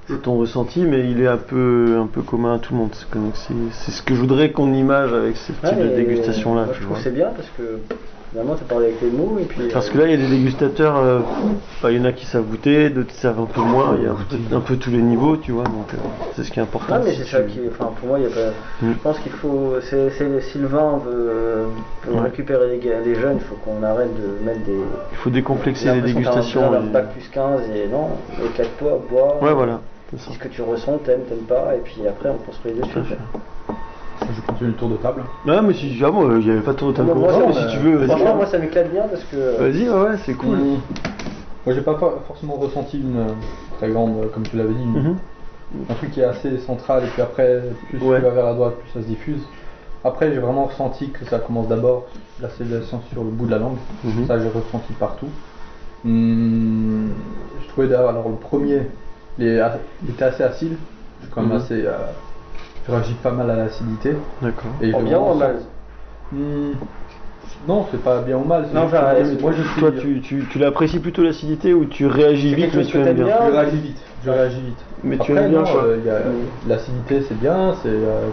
C'est 0.09 0.21
ton 0.21 0.37
ressenti, 0.37 0.83
mais 0.83 1.11
il 1.11 1.19
est 1.19 1.27
un 1.27 1.35
peu, 1.35 1.97
un 2.01 2.07
peu 2.07 2.21
commun 2.21 2.55
à 2.55 2.59
tout 2.59 2.73
le 2.73 2.79
monde. 2.79 2.95
C'est 3.73 3.91
ce 3.91 4.01
que 4.01 4.15
je 4.15 4.19
voudrais 4.21 4.51
qu'on 4.51 4.73
image 4.73 5.11
avec 5.11 5.35
ce 5.35 5.51
type 5.51 5.63
Ouais, 5.63 5.75
de 5.75 5.95
dégustation-là, 5.95 6.69
je 6.71 6.81
trouve 6.85 6.97
c'est 7.01 7.13
bien 7.13 7.27
parce 7.35 7.49
que 7.57 7.81
finalement 8.31 8.55
tu 8.55 8.63
parlé 8.65 8.87
avec 8.87 9.01
les 9.01 9.09
mots 9.09 9.37
et 9.39 9.45
puis. 9.45 9.69
Parce 9.71 9.89
euh, 9.89 9.93
que 9.93 9.97
là, 9.99 10.05
il 10.05 10.11
y 10.11 10.13
a 10.13 10.17
des 10.17 10.27
dégustateurs, 10.27 10.97
euh, 10.97 11.19
bah, 11.81 11.91
il 11.91 11.97
y 11.97 12.01
en 12.01 12.05
a 12.05 12.11
qui 12.11 12.25
savent 12.25 12.43
goûter, 12.45 12.89
d'autres 12.89 13.07
qui 13.09 13.15
savent 13.17 13.39
un 13.39 13.45
peu 13.45 13.61
moins, 13.61 13.95
il 13.97 14.03
y 14.03 14.07
a 14.07 14.11
un 14.11 14.15
peu, 14.15 14.55
un 14.55 14.59
peu 14.59 14.75
tous 14.77 14.91
les 14.91 15.01
niveaux, 15.01 15.37
tu 15.37 15.51
vois, 15.51 15.63
donc 15.63 15.93
euh, 15.93 15.97
c'est 16.35 16.43
ce 16.43 16.51
qui 16.51 16.59
est 16.59 16.63
important. 16.63 16.95
Ah 16.95 17.01
mais 17.03 17.11
si 17.11 17.17
c'est 17.19 17.25
ça 17.37 17.41
qui 17.43 17.59
enfin 17.69 17.91
pour 17.99 18.09
moi 18.09 18.19
il 18.19 18.23
y 18.23 18.27
a 18.27 18.29
pas, 18.29 18.51
Mm. 18.81 18.91
je 18.93 18.97
pense 18.99 19.19
qu'il 19.19 19.31
faut, 19.31 19.75
c'est, 19.81 20.09
c'est- 20.11 20.41
si 20.41 20.57
le 20.59 20.67
vin 20.67 20.99
veut, 21.03 21.67
veut 22.05 22.13
Ouais. 22.13 22.21
récupérer 22.21 22.67
les, 22.77 22.79
les 23.05 23.15
jeunes, 23.15 23.37
il 23.37 23.43
faut 23.43 23.55
qu'on 23.55 23.81
arrête 23.83 24.09
de 24.15 24.45
mettre 24.45 24.59
des... 24.65 24.77
Il 25.11 25.17
faut 25.17 25.29
décomplexer 25.29 25.91
les 25.95 26.01
dégustations. 26.01 26.61
t'as 26.71 26.77
un 26.77 26.81
bac 26.81 27.11
plus 27.13 27.27
15 27.29 27.61
et 27.75 27.87
non, 27.87 28.09
éclate-toi, 28.45 29.01
bois. 29.09 29.37
Ouais, 29.41 29.53
voilà, 29.53 29.81
c'est 30.17 30.33
ce 30.33 30.37
que 30.39 30.47
tu 30.47 30.61
ressens, 30.61 30.99
t'aimes, 30.99 31.21
t'aimes 31.27 31.45
pas, 31.47 31.73
et 31.75 31.79
puis 31.79 32.01
après 32.07 32.29
on 32.29 32.37
construit 32.45 32.73
dessus. 32.73 32.99
Je 34.33 34.41
continue 34.41 34.69
le 34.71 34.75
tour 34.75 34.89
de 34.89 34.97
table. 34.97 35.23
Ouais, 35.45 35.61
mais 35.61 35.73
si, 35.73 35.97
moi, 36.01 36.27
il 36.39 36.45
n'y 36.45 36.51
avait 36.51 36.61
pas 36.61 36.73
de 36.73 36.77
temps 36.77 37.03
Moi, 37.03 37.13
pour 37.13 37.15
moi, 37.23 37.33
ça, 37.33 37.43
mais 37.47 37.53
si 37.53 37.67
tu 37.67 37.77
veux, 37.77 37.95
vas-y. 37.97 38.07
Franchement 38.07 38.35
moi 38.35 38.45
ça 38.45 38.57
m'éclate 38.57 38.91
bien 38.91 39.03
parce 39.09 39.23
que... 39.25 39.57
Vas-y, 39.57 39.89
ouais, 39.89 40.09
ouais, 40.09 40.17
c'est 40.25 40.33
cool. 40.33 40.57
Mmh. 40.57 40.81
Moi, 41.65 41.75
j'ai 41.75 41.81
pas 41.81 41.95
for- 41.95 42.21
forcément 42.27 42.55
ressenti 42.55 42.99
une 42.99 43.17
euh, 43.17 43.25
très 43.77 43.89
grande, 43.89 44.17
euh, 44.23 44.27
comme 44.33 44.43
tu 44.43 44.55
l'avais 44.57 44.73
dit, 44.73 44.83
une- 44.83 45.01
Mhm. 45.01 45.15
un 45.89 45.93
truc 45.95 46.11
qui 46.11 46.21
est 46.21 46.25
assez 46.25 46.57
central 46.59 47.03
et 47.03 47.07
puis 47.07 47.21
après, 47.21 47.61
plus 47.89 48.01
Ouais. 48.01 48.17
tu 48.17 48.23
vas 48.23 48.29
vers 48.31 48.45
la 48.45 48.53
droite, 48.53 48.75
plus 48.79 48.89
ça 48.91 49.01
se 49.01 49.07
diffuse. 49.07 49.41
Après, 50.03 50.31
j'ai 50.33 50.39
vraiment 50.39 50.65
ressenti 50.65 51.09
que 51.09 51.25
ça 51.25 51.39
commence 51.39 51.67
d'abord 51.67 52.07
la 52.41 52.49
célébration 52.49 53.01
sur 53.11 53.23
le 53.23 53.29
bout 53.31 53.45
de 53.45 53.51
la 53.51 53.59
langue. 53.59 53.77
Mhm. 54.03 54.25
Ça, 54.27 54.39
j'ai 54.39 54.47
ressenti 54.47 54.93
partout. 54.93 55.27
Hum, 56.05 57.09
je 57.61 57.67
trouvais 57.69 57.87
d'ailleurs, 57.87 58.09
alors 58.09 58.29
le 58.29 58.35
premier, 58.35 58.81
il, 59.39 59.61
était 60.09 60.23
assez 60.23 60.43
acide. 60.43 60.77
Suis 61.21 61.29
quand 61.33 61.41
même 61.41 61.51
Mhm. 61.51 61.57
assez. 61.57 61.83
euh, 61.85 61.97
réagis 62.91 63.13
pas 63.15 63.31
mal 63.31 63.49
à 63.49 63.55
l'acidité. 63.55 64.17
D'accord. 64.41 64.71
Et 64.81 64.91
je 64.91 64.97
bien 64.97 65.19
ou 65.19 65.33
mal 65.35 65.55
Hum, 66.33 66.73
Non, 67.67 67.85
c'est 67.91 68.03
pas 68.03 68.21
bien 68.21 68.37
ou 68.37 68.43
mal. 68.43 68.67
Non, 68.73 68.81
enfin, 68.81 69.13
moi 69.41 69.51
je 69.53 69.63
suis. 69.63 69.79
Toi, 69.81 69.91
tu, 69.91 70.21
tu, 70.21 70.43
tu 70.51 70.59
l'apprécies 70.59 70.99
plutôt 70.99 71.23
l'acidité 71.23 71.73
ou 71.73 71.85
tu 71.85 72.05
réagis 72.05 72.53
vite, 72.53 72.73
mais 72.75 72.85
tu 72.85 72.97
aimes 72.97 73.15
bien 73.15 73.25
bien 73.25 73.45
Je 73.45 73.51
réagis 73.51 73.77
vite, 73.79 74.03
je 74.23 74.29
réagis 74.29 74.61
vite. 74.61 74.85
Mais 75.03 75.17
tu 75.17 75.31
aimes 75.31 75.49
bien, 75.49 75.63
euh, 75.63 76.33
a- 76.65 76.67
L'acidité 76.67 77.21
c'est 77.21 77.35
bien, 77.39 77.75
c'est, 77.81 77.87
euh, 77.87 78.29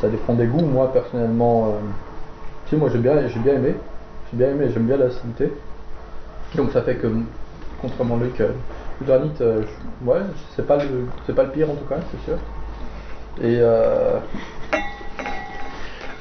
ça 0.00 0.08
dépend 0.08 0.34
des 0.34 0.46
goûts. 0.46 0.64
Moi 0.64 0.92
personnellement, 0.92 1.66
euh, 1.66 1.70
tu 2.66 2.70
sais, 2.70 2.76
moi 2.76 2.88
j'ai 2.92 2.98
bien, 2.98 3.26
j'ai 3.26 3.40
bien 3.40 3.54
aimé, 3.54 3.74
j'ai 4.30 4.36
bien 4.38 4.50
aimé, 4.50 4.66
j'aime 4.72 4.86
bien 4.86 4.96
l'acidité. 4.96 5.52
Donc 6.56 6.70
ça 6.72 6.82
fait 6.82 6.96
que, 6.96 7.06
contrairement 7.80 8.16
à 8.16 8.20
Luc, 8.24 8.40
euh, 8.40 8.48
le 9.00 9.06
granit, 9.06 9.32
euh, 9.40 9.62
ouais, 10.04 10.20
c'est 10.56 10.66
pas 10.66 10.76
le, 10.76 11.06
c'est 11.26 11.34
pas 11.34 11.44
le 11.44 11.50
pire 11.50 11.70
en 11.70 11.74
tout 11.74 11.84
cas, 11.86 11.98
c'est 12.10 12.20
sûr. 12.20 12.38
Et 13.42 13.58
euh... 13.60 14.18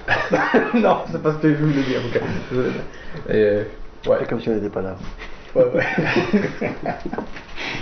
non, 0.76 1.00
c'est 1.12 1.22
pas 1.22 1.34
ce 1.34 1.38
que 1.38 1.50
je 1.50 1.64
voulais 1.64 1.84
dire. 1.84 2.02
ok. 2.06 2.22
Désolé. 2.50 2.70
Et 3.30 3.36
euh, 3.36 3.64
ouais, 4.08 4.26
Comme 4.30 4.40
si 4.40 4.50
on 4.50 4.56
n'était 4.56 4.70
pas 4.70 4.82
là. 4.82 4.96
ouais, 5.56 5.64
ouais. 5.64 5.86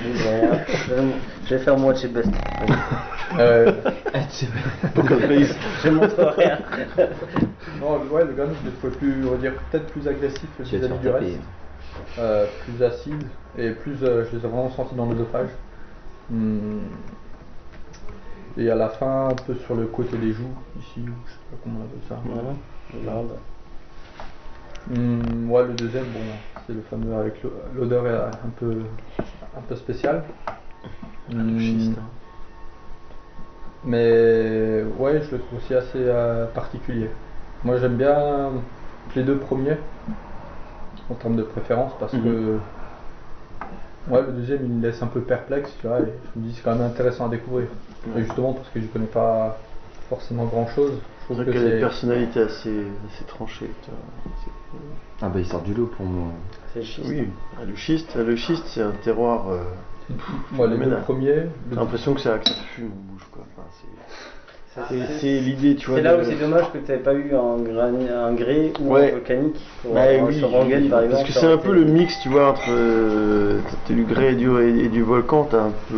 Je 0.04 0.94
vais, 0.94 1.04
je 1.46 1.56
vais 1.56 1.64
faire 1.64 1.78
moi 1.78 1.94
de 1.94 2.00
chez 2.00 2.08
Best. 2.08 2.30
Euh. 3.40 3.72
Je 5.84 5.90
montre 5.90 6.34
rien. 6.38 6.60
Non, 7.80 8.02
ouais, 8.12 8.26
le 8.26 8.34
granit, 8.34 8.56
je 8.64 8.88
le 8.88 8.94
plus, 8.94 9.26
on 9.28 9.32
va 9.32 9.38
dire, 9.38 9.54
peut-être 9.70 9.88
plus 9.88 10.08
agressif 10.08 10.50
vis-à-vis 10.60 10.98
du 11.00 11.10
reste. 11.10 11.40
Euh, 12.20 12.46
plus 12.66 12.84
acide 12.84 13.24
et 13.58 13.72
plus, 13.72 13.98
euh, 14.04 14.26
je 14.26 14.38
les 14.38 14.46
ai 14.46 14.48
vraiment 14.48 14.72
sentis 14.72 14.96
dans 14.96 15.06
l'œsophage. 15.06 15.50
Hmm. 16.30 16.80
Et 18.58 18.70
à 18.72 18.76
la 18.76 18.90
fin, 18.90 19.30
un 19.30 19.36
peu 19.36 19.54
sur 19.56 19.76
le 19.76 19.86
côté 19.86 20.18
des 20.18 20.32
joues, 20.34 20.56
ici, 20.80 21.00
ou 21.02 21.14
je 21.28 21.32
sais 21.32 21.38
pas 21.52 21.58
comment 21.64 21.80
on 21.80 21.84
appelle 21.84 22.08
ça. 22.10 22.22
Merde. 23.04 23.38
Hmm, 24.90 25.52
ouais, 25.52 25.66
le 25.68 25.74
deuxième, 25.74 26.06
bon, 26.06 26.22
c'est 26.66 26.74
le 26.74 26.82
fameux 26.82 27.14
avec 27.16 27.44
l'o- 27.44 27.52
l'odeur 27.76 28.08
est 28.08 28.16
un 28.16 28.50
peu, 28.58 28.74
un 29.56 29.62
peu 29.62 29.76
spéciale. 29.76 30.24
Hmm, 31.30 31.60
schiste. 31.60 31.92
mais 33.84 34.84
ouais, 34.98 35.22
je 35.22 35.36
le 35.36 35.42
trouve 35.42 35.60
aussi 35.60 35.74
assez 35.74 35.98
euh, 35.98 36.46
particulier. 36.48 37.10
Moi, 37.64 37.78
j'aime 37.78 37.96
bien 37.98 38.52
les 39.16 39.24
deux 39.24 39.38
premiers 39.38 39.78
en 41.10 41.16
termes 41.16 41.36
de 41.36 41.44
préférence 41.44 41.94
parce 42.00 42.14
Mhm. 42.14 42.22
que 42.24 42.60
ouais, 44.10 44.22
le 44.22 44.32
deuxième 44.34 44.64
il 44.64 44.72
me 44.72 44.82
laisse 44.82 45.02
un 45.02 45.08
peu 45.08 45.22
perplexe, 45.22 45.72
tu 45.82 45.88
vois, 45.88 46.00
et 46.00 46.06
je 46.34 46.40
me 46.40 46.46
dis 46.46 46.54
c'est 46.54 46.64
quand 46.64 46.76
même 46.76 46.88
intéressant 46.88 47.28
à 47.28 47.30
découvrir. 47.30 47.68
Et 48.16 48.24
justement 48.24 48.54
parce 48.54 48.70
que 48.70 48.80
je 48.80 48.88
connais 48.88 49.06
pas 49.08 49.60
forcément 50.10 50.46
grand 50.46 50.68
chose, 50.68 50.94
je 51.20 51.26
trouve 51.26 51.46
que 51.46 51.52
qu'il 51.52 51.60
y 51.60 51.64
a 51.64 51.66
des 51.66 51.72
c'est 51.72 51.80
personnalités 51.80 52.40
assez, 52.40 52.70
assez. 53.06 53.26
C'est- 54.44 54.52
Ah 55.22 55.30
bah 55.30 55.40
il 55.40 55.46
sort 55.46 55.62
du 55.62 55.74
lot 55.74 55.88
pour 55.88 56.06
moi. 56.06 56.32
C'est 56.74 56.84
schiste. 56.84 57.08
Oui, 57.10 57.28
ah, 57.60 57.66
le 57.66 57.76
schiste, 57.76 58.16
le 58.16 58.36
schiste 58.36 58.64
c'est 58.68 58.82
un 58.82 58.92
terroir. 58.92 59.50
euh, 59.50 59.64
moi 60.52 60.68
les 60.68 60.78
deux 60.78 60.96
premiers. 60.98 61.36
Le- 61.36 61.76
l'impression 61.76 62.14
que 62.14 62.22
ça, 62.22 62.38
que 62.38 62.48
ça 62.50 62.56
fume 62.76 62.92
C'est- 65.20 65.40
l'idée, 65.40 65.76
tu 65.76 65.88
vois. 65.88 65.98
C'est 65.98 66.04
là 66.04 66.16
de- 66.16 66.22
où 66.22 66.26
c'est 66.26 66.36
dommage 66.40 66.72
que 66.72 66.78
tu 66.78 66.92
n'avais 66.92 67.04
pas 67.04 67.14
eu 67.14 67.32
un, 67.34 67.58
grani- 67.64 68.10
un 68.10 68.32
grès 68.34 68.72
ou 68.80 68.94
Ouais. 68.94 69.08
un 69.08 69.12
volcanique 69.14 69.56
pour 69.82 69.94
Bah 69.96 70.02
euh, 70.04 70.20
oui, 70.28 70.38
sur 70.38 70.50
Ranguette 70.52 70.90
par 70.90 71.02
exemple. 71.02 71.24
parce 71.24 71.34
que 71.34 71.40
c'est 71.40 71.46
un 71.52 71.58
peu 71.58 71.74
le 71.74 71.84
mix, 71.86 72.20
tu 72.22 72.30
vois, 72.30 72.50
entre 72.50 72.62
euh, 72.70 73.60
du 73.90 74.04
grès 74.04 74.34
et 74.34 74.36
du, 74.36 74.50
et, 74.62 74.86
et 74.86 74.90
du 74.90 75.02
volcan, 75.02 75.48
t'as 75.50 75.62
un 75.64 75.72
peu, 75.90 75.96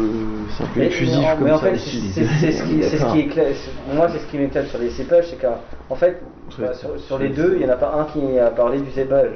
c'est 0.58 0.64
un 0.64 0.68
peu 0.68 0.80
Mais, 0.80 0.86
exclusif 0.86 1.18
mais 1.20 1.26
en, 1.28 1.36
comme 1.36 1.46
mais 1.46 1.52
en 1.52 1.58
ça. 1.58 1.66
fait, 1.72 1.78
c'est 1.78 1.90
ce 1.90 2.64
qui, 2.64 2.84
c'est 2.84 2.98
ce 2.98 3.12
qui 3.12 3.20
éclate. 3.20 3.48
c'est- 3.56 3.94
Moi, 3.96 4.08
c'est 4.14 4.20
ce 4.20 4.26
qui 4.28 4.38
m'éclate 4.38 4.68
sur 4.68 4.80
les 4.80 4.90
cépages, 4.92 5.26
c'est 5.30 5.42
qu'en 5.42 5.96
fait, 5.96 6.22
bah, 6.58 6.72
sur, 6.74 7.18
les 7.20 7.30
deux, 7.30 7.54
il 7.56 7.60
n'y 7.60 7.66
en 7.66 7.74
a 7.74 7.78
pas 7.78 7.94
un 7.94 8.06
qui 8.06 8.40
a 8.40 8.48
parlé 8.50 8.80
du 8.80 8.92
cépage. 8.92 9.32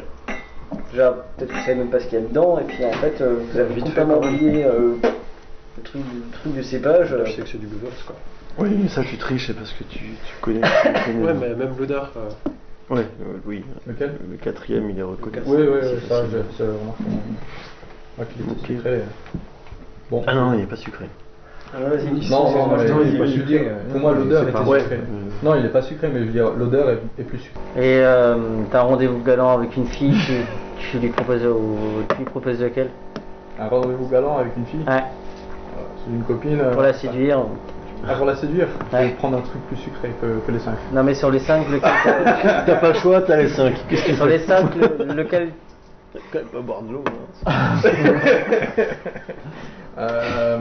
Déjà, 0.92 1.12
peut-être 1.38 1.50
que 1.52 1.56
vous 1.56 1.62
savez 1.66 1.76
même 1.76 1.90
pas 1.90 2.00
ce 2.00 2.06
qu'il 2.08 2.20
y 2.20 2.22
a 2.22 2.26
dedans, 2.26 2.60
et 2.60 2.64
puis 2.64 2.86
en 2.86 2.92
fait, 2.94 3.20
euh, 3.22 3.36
vous 3.52 3.60
avez 3.60 3.74
Vite 3.74 3.84
fait, 3.88 3.90
complètement 3.90 4.20
oublié 4.20 4.64
euh, 4.64 4.94
le 5.78 5.84
truc, 5.84 6.02
du- 6.02 6.18
le 6.18 6.32
truc 6.32 6.54
du 6.54 6.64
cépage. 6.64 7.12
euh, 7.14 7.26
Je 7.26 7.32
sais 7.32 7.42
que 7.42 7.48
c'est 7.50 7.58
du 7.60 7.68
Googles 7.68 7.92
quoi. 8.08 8.16
Oui, 8.58 8.70
mais 8.82 8.88
ça 8.90 9.02
tu 9.04 9.18
triches, 9.18 9.48
c'est 9.48 9.54
parce 9.56 9.72
que 9.74 9.84
tu, 9.86 10.00
tu 10.00 10.36
connais. 10.42 10.62
tu 10.62 11.04
connais. 11.06 11.26
Ouais, 11.26 11.34
mais 11.34 11.56
même 11.56 11.74
l'odeur. 11.78 12.12
euh, 12.18 12.30
Ouais, 12.90 13.08
euh, 13.22 13.38
oui. 13.46 13.64
Lequel? 13.88 14.16
Le 14.30 14.38
quatrième, 14.38 14.90
il 14.90 15.00
est 15.00 15.04
reconnu. 15.04 15.38
Oui, 15.46 15.58
oui, 15.60 15.66
C'est 15.82 15.94
oui, 15.96 16.02
ça, 16.08 16.24
j'ai 16.30 16.64
remarqué. 16.66 17.04
Ouais, 18.18 18.26
qu'il 18.26 18.42
était 18.44 18.52
Ok. 18.52 18.68
sucré. 18.68 19.02
Bon. 20.12 20.24
Ah 20.28 20.36
non, 20.36 20.54
il 20.54 20.60
n'est 20.60 20.66
pas 20.66 20.76
sucré. 20.76 21.06
ah. 21.74 21.78
Non, 21.80 22.52
non, 22.52 22.78
mais 22.78 22.90
Non, 22.90 23.02
il 23.02 23.16
est 23.16 23.18
pas 23.18 23.26
je 23.26 23.32
veux 23.32 23.32
sucré, 23.32 23.46
dire, 23.46 23.62
pour 23.90 24.00
moi 24.02 24.12
non, 24.14 24.20
l'odeur 24.20 24.44
était 24.50 24.58
sucrée. 24.82 25.00
Non, 25.42 25.56
il 25.56 25.66
est 25.66 25.70
pas 25.70 25.82
sucré, 25.82 26.10
mais 26.14 26.20
je 26.20 26.26
veux 26.26 26.32
dire 26.32 26.52
l'odeur 26.52 26.90
est, 26.90 27.00
est 27.18 27.24
plus 27.24 27.40
sucrée. 27.40 27.60
Et 27.78 28.00
euh, 28.04 28.36
t'as 28.70 28.82
un 28.82 28.84
rendez-vous 28.84 29.24
galant 29.24 29.58
avec 29.58 29.76
une 29.78 29.88
fille, 29.88 30.14
tu, 30.28 30.34
tu 30.92 31.00
lui 31.00 31.10
proposes, 31.10 31.46
au, 31.46 32.04
tu 32.10 32.18
lui 32.18 32.26
proposes 32.26 32.62
lequel 32.62 32.90
Un 33.58 33.68
rendez-vous 33.70 34.08
galant 34.10 34.38
avec 34.38 34.56
une 34.58 34.66
fille, 34.66 34.84
Ouais, 34.86 34.94
euh, 34.94 35.82
c'est 36.06 36.12
une 36.12 36.24
copine. 36.24 36.60
euh, 36.60 36.72
pour 36.74 36.84
la 36.84 36.94
séduire. 36.94 37.40
Ah, 37.40 37.48
pour 38.18 38.26
la 38.26 38.36
séduire, 38.36 38.68
je 38.92 38.98
Ouais. 38.98 39.04
vais 39.06 39.12
prendre 39.14 39.38
un 39.38 39.42
truc 39.42 39.62
plus 39.68 39.78
sucré 39.78 40.12
que, 40.22 40.46
que 40.46 40.52
les 40.52 40.60
5. 40.60 40.74
Non, 40.92 41.04
mais 41.04 41.14
sur 41.14 41.32
les 41.32 41.40
5, 41.40 41.68
lequel 41.70 41.90
t'as- 42.04 42.64
T'as 42.66 42.76
pas 42.76 42.90
le 42.90 42.94
choix, 42.96 43.22
t'as 43.22 43.38
les 43.38 43.50
5. 43.50 43.74
Qu'est-ce 43.90 44.06
que 44.06 44.14
Sur 44.16 44.26
les 44.26 44.40
5, 44.40 44.76
lequel 45.16 45.50
Quand 46.32 46.40
même 46.40 46.48
pas 46.48 46.60
boire 46.62 46.82
de 46.84 46.94
l'eau. 46.94 47.04
hein. 47.48 47.52
Euh, 49.96 50.58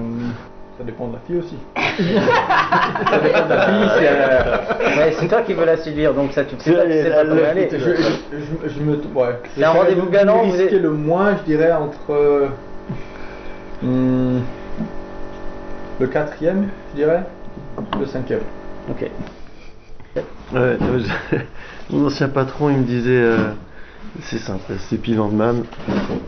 ça 0.76 0.85
dépend 0.85 1.07
de 1.09 1.14
la 1.14 1.20
fille 1.26 1.38
aussi. 1.38 1.57
ça 1.74 3.18
dépend 3.18 3.44
de 3.46 3.48
la 3.48 3.66
fille, 3.66 3.88
si 3.98 4.05
elle, 4.05 4.16
euh, 4.31 4.96
Ouais, 4.98 5.12
c'est 5.18 5.26
toi 5.28 5.40
qui 5.40 5.55
veux 5.55 5.64
la 5.64 5.78
séduire, 5.78 6.12
donc 6.12 6.33
ça 6.33 6.44
tu 6.44 6.55
sais 6.59 6.72
pas, 6.72 6.85
tu 6.85 6.92
sais 6.92 7.11
pas 7.11 7.24
comment 7.24 7.48
aller. 7.50 7.68
je, 7.72 7.78
je, 7.78 7.85
je, 7.87 8.68
je 8.74 8.81
me. 8.81 8.96
Ouais. 9.14 9.38
C'est 9.57 9.64
un 9.64 9.70
rendez-vous 9.70 10.11
galant, 10.11 10.42
vous 10.44 10.61
êtes- 10.61 10.72
le 10.72 10.90
moins, 10.90 11.37
je 11.38 11.42
dirais, 11.44 11.72
entre. 11.72 12.11
euh, 12.12 12.48
hmm, 13.83 14.40
le 15.98 16.07
quatrième, 16.07 16.68
je 16.92 16.96
dirais, 16.96 17.24
le 17.98 18.07
cinquième. 18.07 18.42
Ok. 18.88 19.05
Ouais, 20.52 20.61
ouais, 20.61 20.76
je- 20.98 21.37
mon 21.94 22.07
ancien 22.07 22.28
patron, 22.28 22.68
il 22.70 22.78
me 22.78 22.85
disait, 22.85 23.11
euh, 23.22 23.52
c'est 24.24 24.38
simple, 24.38 24.74
c'est 24.88 24.98
pile 24.98 25.20
en 25.20 25.31
man, 25.31 25.64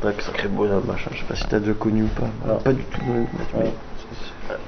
tac, 0.00 0.22
sacré 0.22 0.48
bonhomme, 0.48 0.86
machin. 0.86 1.10
Je 1.12 1.18
sais 1.20 1.26
pas 1.26 1.34
si 1.34 1.46
t'as 1.48 1.60
déjà 1.60 1.74
connu 1.74 2.04
ou 2.04 2.08
pas. 2.08 2.30
Non. 2.46 2.58
Pas 2.58 2.72
du 2.72 2.84
tout. 2.84 3.00
ouais, 3.10 3.26
mais-. 3.54 3.72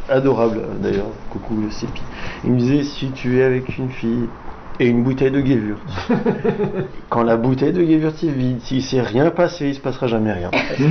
Adorable 0.08 0.58
euh, 0.58 0.74
d'ailleurs, 0.78 1.12
coucou 1.30 1.60
le 1.60 1.70
Sépi. 1.70 2.02
Il 2.44 2.52
me 2.52 2.58
disait, 2.58 2.84
si 2.84 3.12
tu 3.12 3.38
es 3.38 3.42
avec 3.42 3.78
une 3.78 3.90
fille 3.90 4.30
et 4.78 4.86
une 4.86 5.02
bouteille 5.02 5.30
de 5.30 5.40
Gewürz. 5.40 5.78
Quand 7.08 7.22
la 7.22 7.36
bouteille 7.36 7.72
de 7.72 7.80
Gewürz 7.82 8.22
est 8.24 8.30
vide, 8.30 8.60
s'il 8.60 8.82
s'est 8.82 9.00
rien 9.00 9.30
passé, 9.30 9.68
il 9.68 9.74
se 9.74 9.80
passera 9.80 10.06
jamais 10.06 10.32
rien. 10.32 10.50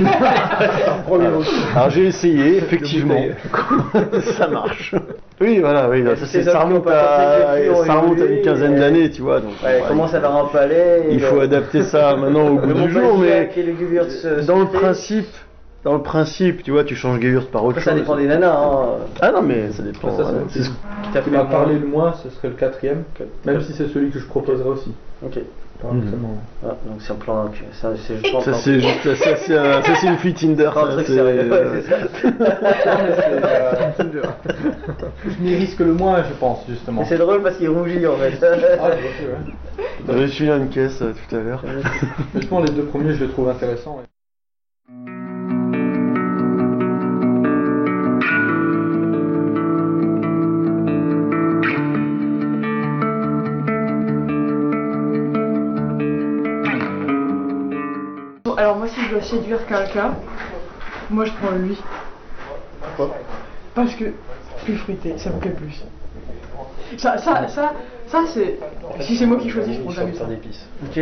Alors 1.74 1.90
j'ai 1.90 2.06
essayé, 2.06 2.56
effectivement. 2.58 3.20
ça 4.20 4.48
marche. 4.48 4.94
Oui, 5.40 5.58
voilà, 5.60 5.88
oui, 5.90 6.02
ça, 6.16 6.26
c'est- 6.26 6.50
remonte 6.50 6.86
à, 6.88 7.56
ça 7.84 7.94
remonte 7.94 8.18
une 8.18 8.40
quinzaine 8.42 8.76
et- 8.76 8.80
d'années, 8.80 9.10
tu 9.10 9.20
vois. 9.22 9.40
Donc, 9.40 9.52
Ouais, 9.62 9.82
commence 9.86 10.14
à 10.14 10.16
avoir 10.16 10.46
un 10.46 10.48
palais. 10.48 11.04
il 11.10 11.20
faut 11.20 11.40
adapter 11.40 11.82
ça 11.82 12.16
maintenant 12.16 12.48
au 12.48 12.54
goût 12.56 12.72
du 12.72 12.90
jour, 12.90 13.18
mais 13.18 13.50
dans 14.46 14.60
le 14.60 14.66
principe, 14.66 15.26
dans 15.86 15.94
le 15.94 16.02
principe, 16.02 16.64
tu 16.64 16.72
vois, 16.72 16.82
tu 16.82 16.96
changes 16.96 17.20
Gewürz 17.20 17.46
par 17.46 17.64
autre 17.64 17.78
ça 17.80 17.92
chose. 17.92 18.00
dépend 18.00 18.16
des 18.16 18.26
nanas. 18.26 18.58
Hein. 18.58 18.88
Ah 19.20 19.30
non, 19.30 19.40
mais 19.40 19.70
ça 19.70 19.84
dépend. 19.84 20.10
Ça, 20.16 20.24
ça, 20.24 20.32
ouais. 20.32 20.38
c'est- 20.48 20.62
Qui 20.62 21.10
t'a 21.12 21.22
fait 21.22 21.30
m'a 21.30 21.44
le 21.44 21.48
parlé 21.48 21.74
moins. 21.74 21.80
le 21.80 21.86
moins, 21.86 22.12
ce 22.24 22.28
serait 22.28 22.48
le 22.48 22.54
quatrième. 22.54 23.04
Même 23.44 23.60
si 23.60 23.72
c'est 23.72 23.86
celui 23.86 24.10
que 24.10 24.18
je 24.18 24.26
proposerais 24.26 24.68
aussi. 24.68 24.90
Ok. 25.24 25.38
Ah, 25.84 25.88
donc 26.84 26.96
c'est 26.98 27.12
un 27.12 27.16
plan. 27.16 27.48
Ça, 27.80 27.92
c'est 27.96 28.16
juste 28.16 28.40
Ça 28.40 28.52
c'est 28.54 28.80
juste, 28.80 29.00
ça, 29.04 29.14
ça, 29.14 29.36
c'est 29.36 29.56
un- 29.56 29.80
ça, 29.82 29.94
c'est 29.94 30.08
une 30.08 30.16
fille 30.16 30.34
Tinder. 30.34 30.70
Pas 30.74 30.82
un 30.82 30.86
ça, 30.86 30.92
truc 30.94 31.06
c'est- 31.06 31.14
sérieux, 31.14 31.50
ouais, 31.52 31.52
euh, 31.52 31.80
c'est 31.80 31.88
ça. 31.88 31.96
Je 35.24 35.40
m'y 35.44 35.54
risque 35.54 35.78
le 35.78 35.92
moins, 35.92 36.24
je 36.24 36.32
pense, 36.40 36.64
justement. 36.68 37.02
Mais 37.02 37.06
c'est 37.08 37.18
drôle 37.18 37.42
parce 37.42 37.58
qu'il 37.58 37.68
rougit 37.68 38.04
en 38.08 38.16
fait. 38.16 38.44
Ah, 38.80 38.90
je 40.08 40.12
reçu 40.12 40.48
une 40.50 40.68
caisse 40.68 41.00
euh, 41.02 41.12
tout 41.28 41.36
à 41.36 41.40
l'heure. 41.40 41.62
Pense 42.50 42.64
les 42.68 42.72
deux 42.74 42.84
premiers, 42.86 43.14
je 43.14 43.22
les 43.24 43.30
trouve 43.30 43.48
intéressants. 43.48 43.98
ouais. 43.98 44.04
Si 58.96 59.04
je 59.04 59.10
dois 59.10 59.22
séduire 59.22 59.66
quelqu'un, 59.66 60.14
moi 61.10 61.24
je 61.26 61.32
prends 61.32 61.54
lui. 61.56 61.76
Pourquoi 62.96 63.16
Parce 63.74 63.94
que 63.94 64.06
plus 64.64 64.76
fruité, 64.76 65.14
ça 65.18 65.30
me 65.30 65.38
plaît 65.38 65.50
plus. 65.50 65.84
Ça, 66.96 67.18
ça, 67.18 67.46
ça, 67.48 67.72
ça 68.06 68.18
c'est. 68.32 68.58
Si 69.00 69.16
c'est 69.16 69.26
moi 69.26 69.36
qui 69.38 69.50
choisis, 69.50 69.74
je 69.76 69.80
prends 69.80 69.90
jamais 69.90 70.14
ça. 70.14 70.24
pain 70.24 70.30
d'épices. 70.30 70.66
Ok. 70.86 71.00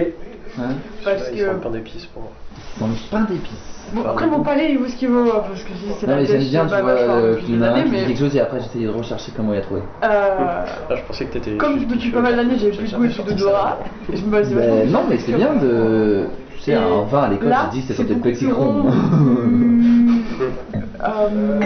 Parce 1.04 1.22
Ils 1.32 1.38
que. 1.38 1.44
le 1.50 1.56
pain 1.58 1.70
d'épices 1.70 2.06
pour 2.06 2.22
moi. 2.22 2.32
Dans 2.80 2.86
le 2.88 2.94
pain 3.10 3.20
d'épices. 3.22 3.70
Bon, 3.92 4.02
après 4.04 4.26
mon 4.26 4.40
palais 4.42 4.72
il 4.72 4.78
vaut 4.78 4.86
ce 4.88 4.96
qu'il 4.96 5.08
vaut, 5.08 5.28
hein, 5.30 5.42
parce 5.46 5.62
que 5.62 5.68
si 5.68 5.84
c'est 6.00 6.06
Non 6.06 6.14
la 6.14 6.20
mais 6.22 6.26
j'aime 6.26 6.40
bien, 6.40 6.64
tu 6.64 6.70
pas 6.70 6.80
vois, 6.82 6.94
qu'il 7.36 7.54
y 7.54 7.56
en 7.56 7.60
des 7.60 7.64
a 7.66 7.74
un 7.74 7.82
qui 7.82 7.90
dit 7.90 8.06
quelque 8.06 8.18
chose 8.18 8.34
et 8.34 8.40
après 8.40 8.58
j'essayais 8.60 8.86
de 8.86 8.90
rechercher 8.90 9.30
comment 9.36 9.52
il 9.52 9.58
a 9.58 9.60
trouvé. 9.60 9.82
Euh, 10.02 10.38
Ah, 10.40 10.64
je 10.96 11.02
pensais 11.02 11.26
que 11.26 11.32
t'étais. 11.34 11.56
comme 11.58 11.84
depuis 11.84 12.10
pas 12.10 12.20
mal 12.22 12.34
d'années 12.36 12.56
j'ai 12.58 12.70
plus 12.70 12.90
de 12.90 12.96
goût 12.96 13.04
et 13.04 13.08
plus 13.10 13.22
d'odorat, 13.22 13.78
non 14.88 15.04
mais 15.08 15.18
c'est 15.18 15.32
bien 15.32 15.54
de... 15.56 16.26
Tu 16.64 16.70
sais, 16.70 16.76
vin 16.76 17.22
à 17.22 17.28
l'école, 17.28 17.50
que 17.50 17.54
ça 17.54 17.70
c'est 17.88 17.94
sentait 17.94 18.08
le 18.08 18.14
beaucoup 18.14 18.28
petit 18.30 18.44
plus 18.46 18.54
chrome. 18.54 18.80
rond. 18.82 18.92
Euh, 21.06 21.60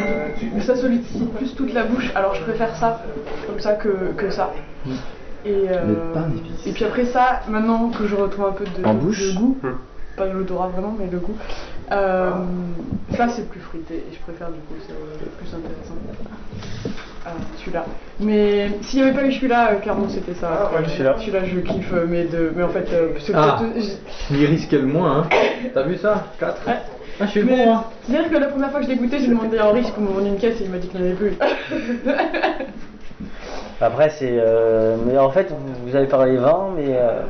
ça 0.61 0.75
sollicite 0.75 1.33
plus 1.35 1.55
toute 1.55 1.73
la 1.73 1.85
bouche, 1.85 2.11
alors 2.17 2.35
je 2.35 2.43
préfère 2.43 2.75
ça 2.75 3.03
comme 3.47 3.61
ça 3.61 3.75
que, 3.75 4.13
que 4.17 4.31
ça. 4.31 4.51
Et, 5.45 5.67
euh, 5.71 5.87
Le 5.87 5.95
pain 6.13 6.27
d'épices. 6.29 6.67
et 6.67 6.73
puis 6.73 6.85
après 6.85 7.05
ça, 7.05 7.41
maintenant 7.49 7.91
que 7.91 8.07
je 8.07 8.17
retrouve 8.17 8.47
un 8.47 8.53
peu 8.53 8.65
de, 8.65 8.85
En 8.85 8.95
bouche 8.95 9.21
de 9.33 9.39
goût, 9.39 9.57
pas 10.17 10.27
de 10.27 10.33
l'odorat 10.33 10.69
vraiment, 10.69 10.95
mais 10.99 11.07
le 11.11 11.19
goût, 11.19 11.37
euh, 11.93 12.31
ça 13.17 13.29
c'est 13.29 13.49
plus 13.49 13.61
fruité 13.61 13.95
et 13.95 14.13
je 14.13 14.19
préfère 14.21 14.49
du 14.49 14.59
coup, 14.61 14.75
c'est 14.85 14.95
plus 15.37 15.55
intéressant. 15.55 15.95
Euh, 17.27 17.31
celui-là. 17.59 17.85
Mais 18.21 18.71
s'il 18.83 19.03
n'y 19.03 19.09
avait 19.09 19.21
pas 19.21 19.27
eu 19.27 19.33
celui-là, 19.33 19.73
euh, 19.73 19.75
clairement 19.77 20.09
c'était 20.09 20.35
ça. 20.35 20.71
Ouais, 20.75 20.87
celui-là. 20.89 21.17
Celui-là 21.19 21.41
je 21.45 21.59
kiffe, 21.61 21.93
euh, 21.93 22.07
mais, 22.09 22.25
de, 22.25 22.53
mais 22.55 22.63
en 22.63 22.69
fait, 22.69 22.87
euh, 22.93 23.09
c'est 23.21 23.33
Ah. 23.35 23.61
Je 24.31 24.37
m'y 24.37 24.47
risquais 24.47 24.79
le 24.79 24.87
moins, 24.87 25.19
hein. 25.19 25.25
T'as 25.75 25.83
vu 25.83 25.97
ça? 25.97 26.27
4 26.39 26.67
Ouais. 26.67 26.75
Ah, 27.21 27.27
je 27.27 27.31
suis 27.33 27.43
Mais 27.43 27.57
bon, 27.67 27.75
hein. 27.75 27.85
C'est-à-dire 28.03 28.31
que 28.31 28.37
la 28.37 28.47
première 28.47 28.71
fois 28.71 28.81
que 28.81 28.87
je 28.87 28.91
l'ai 28.93 28.97
goûté, 28.97 29.19
j'ai 29.19 29.27
demandé 29.29 29.59
à 29.59 29.67
Henri 29.69 29.85
si 29.85 29.93
on 29.99 30.03
me 30.03 30.09
vendait 30.09 30.29
une 30.29 30.39
caisse 30.39 30.61
et 30.61 30.65
il 30.65 30.71
m'a 30.71 30.79
dit 30.79 30.87
qu'il 30.89 31.01
n'y 31.01 31.09
en 31.09 31.11
avait 31.11 31.19
plus. 31.19 31.37
Après, 33.81 34.11
c'est. 34.11 34.33
euh, 34.39 34.97
Mais 35.07 35.19
en 35.19 35.31
fait, 35.31 35.51
vous, 35.51 35.89
vous 35.91 35.97
avez 35.97 36.07
parlé 36.07 36.37
vin, 36.37 36.69
mais 36.77 36.97
euh, 36.97 37.23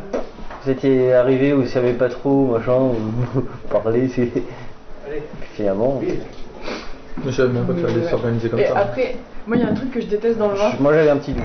vous 0.65 0.71
étiez 0.71 1.13
arrivé 1.15 1.53
où 1.53 1.63
vous 1.63 1.69
savez 1.69 1.93
pas 1.95 2.09
trop, 2.09 2.47
machin, 2.59 2.79
vous 3.35 3.47
parlez, 3.71 4.09
c'est. 4.09 4.31
Finalement. 5.55 6.01
Je 7.27 7.31
savais 7.31 7.53
même 7.53 7.65
pas 7.67 7.73
que 7.75 7.81
ça 7.81 7.89
allait 7.89 8.09
s'organiser 8.09 8.49
comme 8.49 8.61
et 8.61 8.67
ça. 8.67 8.79
après, 8.79 9.17
moi 9.47 9.57
il 9.57 9.63
y 9.63 9.67
a 9.67 9.69
un 9.71 9.75
truc 9.75 9.91
que 9.93 10.01
je 10.01 10.07
déteste 10.07 10.39
dans 10.39 10.49
le 10.49 10.55
vin. 10.57 10.73
Moi 10.81 10.93
j'avais 10.95 11.11
un 11.11 11.17
petit 11.17 11.33
doute. 11.33 11.45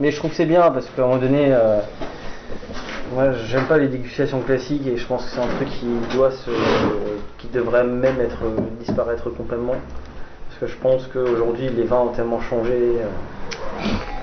Mais 0.00 0.10
je 0.10 0.16
trouve 0.16 0.30
que 0.30 0.36
c'est 0.36 0.46
bien 0.46 0.62
parce 0.70 0.86
qu'à 0.86 1.02
un 1.02 1.06
moment 1.06 1.20
donné, 1.20 1.48
euh, 1.52 1.80
moi 3.14 3.32
j'aime 3.46 3.64
pas 3.64 3.78
les 3.78 3.88
dégustations 3.88 4.40
classiques 4.40 4.86
et 4.86 4.96
je 4.96 5.06
pense 5.06 5.24
que 5.24 5.30
c'est 5.30 5.40
un 5.40 5.46
truc 5.56 5.68
qui 5.70 5.86
doit 6.16 6.30
se. 6.30 6.50
qui 7.38 7.48
devrait 7.48 7.84
même 7.84 8.20
être 8.20 8.38
disparaître 8.80 9.30
complètement. 9.30 9.74
Parce 10.48 10.60
que 10.60 10.66
je 10.66 10.76
pense 10.76 11.06
qu'aujourd'hui 11.12 11.68
les 11.76 11.84
vins 11.84 12.00
ont 12.00 12.08
tellement 12.12 12.40
changé. 12.40 12.72
euh, 12.72 13.06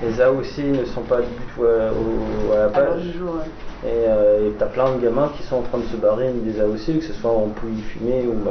les 0.02 0.20
AOC 0.20 0.58
ne 0.80 0.84
sont 0.84 1.00
pas 1.02 1.20
du 1.22 1.26
tout 1.54 1.64
à, 1.64 1.90
au- 1.90 2.52
à 2.52 2.56
la 2.56 2.64
À 2.64 2.66
l'heure 2.80 2.92
page. 2.94 3.02
du 3.02 3.12
jour, 3.18 3.30
ouais. 3.36 3.88
Et 3.90 4.04
euh, 4.08 4.48
et 4.48 4.52
t'as 4.58 4.66
plein 4.66 4.92
de 4.94 5.02
gamins 5.02 5.30
qui 5.36 5.42
sont 5.44 5.56
en 5.56 5.62
train 5.62 5.78
de 5.78 5.84
se 5.84 5.96
barrer 5.96 6.30
des 6.32 6.60
AOC, 6.60 6.98
que 6.98 7.04
ce 7.04 7.12
soit 7.14 7.30
en 7.30 7.48
pouilly 7.48 7.80
fumée 7.82 8.24
ou 8.26 8.34
bah, 8.44 8.50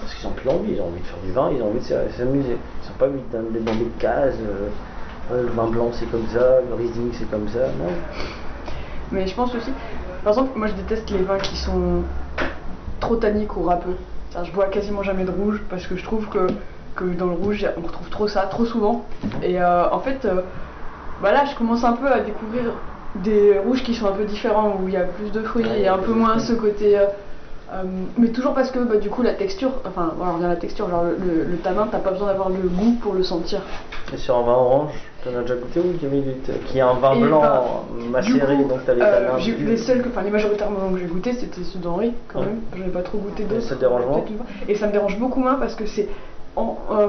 parce 0.00 0.14
qu'ils 0.14 0.26
ont 0.28 0.32
plus 0.32 0.48
envie, 0.48 0.72
ils 0.74 0.80
ont 0.80 0.86
envie 0.88 1.00
de 1.00 1.06
faire 1.06 1.18
du 1.24 1.32
vin, 1.32 1.50
ils 1.54 1.62
ont 1.62 1.68
envie 1.68 1.80
de 1.80 1.84
s'a- 1.84 2.10
s'amuser. 2.16 2.56
Ils 2.82 2.86
sont 2.86 2.92
pas 2.94 3.06
envie 3.06 3.20
d'être 3.30 3.64
dans 3.64 3.74
des 3.74 3.90
cases. 3.98 4.34
euh, 4.40 4.68
le 5.32 5.46
vin 5.48 5.66
blanc 5.68 5.90
c'est 5.92 6.10
comme 6.10 6.26
ça, 6.26 6.60
le 6.68 6.74
Riesling 6.74 7.10
c'est 7.12 7.30
comme 7.30 7.48
ça. 7.48 7.60
Non. 7.78 7.92
Mais 9.12 9.26
je 9.28 9.34
pense 9.34 9.54
aussi, 9.54 9.72
par 10.24 10.32
exemple, 10.32 10.58
moi 10.58 10.66
je 10.66 10.72
déteste 10.72 11.08
les 11.10 11.22
vins 11.22 11.38
qui 11.38 11.56
sont 11.56 12.02
trop 12.98 13.14
tanniques 13.16 13.56
ou 13.56 13.62
râpeux. 13.62 13.96
Je 14.44 14.50
bois 14.52 14.66
quasiment 14.66 15.02
jamais 15.04 15.24
de 15.24 15.30
rouge 15.30 15.60
parce 15.70 15.86
que 15.86 15.96
je 15.96 16.02
trouve 16.04 16.26
que, 16.28 16.46
que 16.96 17.04
dans 17.04 17.26
le 17.26 17.32
rouge 17.34 17.64
on 17.76 17.82
retrouve 17.86 18.08
trop 18.10 18.26
ça, 18.28 18.42
trop 18.42 18.64
souvent. 18.64 19.06
Et 19.42 19.60
euh, 19.60 19.88
en 19.90 20.00
fait, 20.00 20.24
euh, 20.24 20.42
bah 21.22 21.30
là 21.32 21.44
je 21.50 21.54
commence 21.56 21.84
un 21.84 21.92
peu 21.92 22.06
à 22.10 22.20
découvrir 22.20 22.72
des 23.14 23.58
rouges 23.58 23.82
qui 23.84 23.94
sont 23.94 24.06
un 24.06 24.12
peu 24.12 24.24
différents 24.24 24.78
où 24.80 24.88
il 24.88 24.94
y 24.94 24.96
a 24.96 25.02
plus 25.04 25.30
de 25.32 25.42
fruits 25.42 25.66
et 25.78 25.86
un 25.88 25.98
peu 25.98 26.12
moins 26.12 26.38
ce 26.40 26.52
côté. 26.54 26.98
Euh, 27.72 27.76
euh, 27.76 27.82
mais 28.18 28.28
toujours 28.28 28.54
parce 28.54 28.70
que 28.70 28.78
bah, 28.80 28.96
du 28.96 29.10
coup 29.10 29.22
la 29.22 29.34
texture, 29.34 29.70
enfin 29.86 30.12
voilà, 30.16 30.32
on 30.32 30.34
revient 30.36 30.46
à 30.46 30.50
la 30.50 30.56
texture, 30.56 30.88
genre 30.88 31.04
le, 31.04 31.16
le, 31.16 31.44
le 31.44 31.56
tanin, 31.58 31.86
t'as 31.90 31.98
pas 31.98 32.10
besoin 32.10 32.28
d'avoir 32.28 32.48
le 32.48 32.56
goût 32.68 32.96
pour 33.00 33.14
le 33.14 33.22
sentir. 33.22 33.62
Et 34.12 34.16
sur 34.16 34.36
un 34.36 34.42
vin 34.42 34.52
orange, 34.52 34.92
t'en 35.22 35.30
as 35.38 35.42
déjà 35.42 35.54
goûté 35.54 35.80
ou 35.80 35.92
qui, 35.98 36.06
du- 36.06 36.34
qui 36.66 36.78
est 36.78 36.80
un 36.80 36.94
vin 36.94 37.14
Et 37.14 37.20
blanc 37.20 37.40
bah, 37.40 37.62
macéré, 38.10 38.56
coup, 38.56 38.64
donc 38.68 38.80
t'as 38.84 38.94
les 38.94 39.02
euh, 39.02 39.36
durs. 39.38 39.68
les 39.68 39.76
seuls 39.76 40.02
que, 40.02 40.08
enfin 40.08 40.22
les 40.22 40.30
majoritairement 40.30 40.90
que 40.92 40.98
j'ai 40.98 41.06
goûté 41.06 41.32
c'était 41.32 41.62
ceux 41.62 41.78
d'Henri 41.78 42.12
quand 42.28 42.40
même. 42.40 42.60
J'en 42.76 42.84
ai 42.86 42.90
pas 42.90 43.02
trop 43.02 43.18
goûté 43.18 43.44
d'autres. 43.44 43.62
ça 43.62 43.74
te 43.76 43.80
dérange 43.80 44.04
moins. 44.06 44.24
Et 44.68 44.74
ça 44.74 44.86
me 44.88 44.92
dérange 44.92 45.16
beaucoup 45.18 45.40
moins 45.40 45.54
parce 45.54 45.74
que 45.76 45.86
c'est, 45.86 46.08
en- 46.56 46.76
euh, 46.90 47.06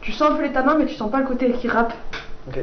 tu 0.00 0.10
sens 0.12 0.30
un 0.32 0.34
peu 0.34 0.42
les 0.42 0.52
tanins 0.52 0.76
mais 0.76 0.86
tu 0.86 0.94
sens 0.94 1.10
pas 1.10 1.20
le 1.20 1.26
côté 1.26 1.50
qui 1.52 1.68
râpe. 1.68 1.92
Ok. 2.48 2.58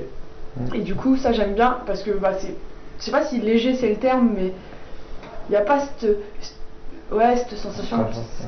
Et 0.73 0.79
du 0.79 0.95
coup 0.95 1.15
ça 1.15 1.31
j'aime 1.31 1.53
bien 1.53 1.77
parce 1.85 2.03
que 2.03 2.11
bah 2.11 2.33
c'est, 2.37 2.55
je 2.99 3.03
sais 3.05 3.11
pas 3.11 3.23
si 3.23 3.39
léger 3.39 3.73
c'est 3.75 3.89
le 3.89 3.95
terme 3.95 4.31
mais 4.35 4.51
il 5.49 5.53
y 5.53 5.55
a 5.55 5.61
pas 5.61 5.79
cette, 5.79 6.17
ouais 7.11 7.35
cette 7.37 7.57
sensation, 7.57 7.97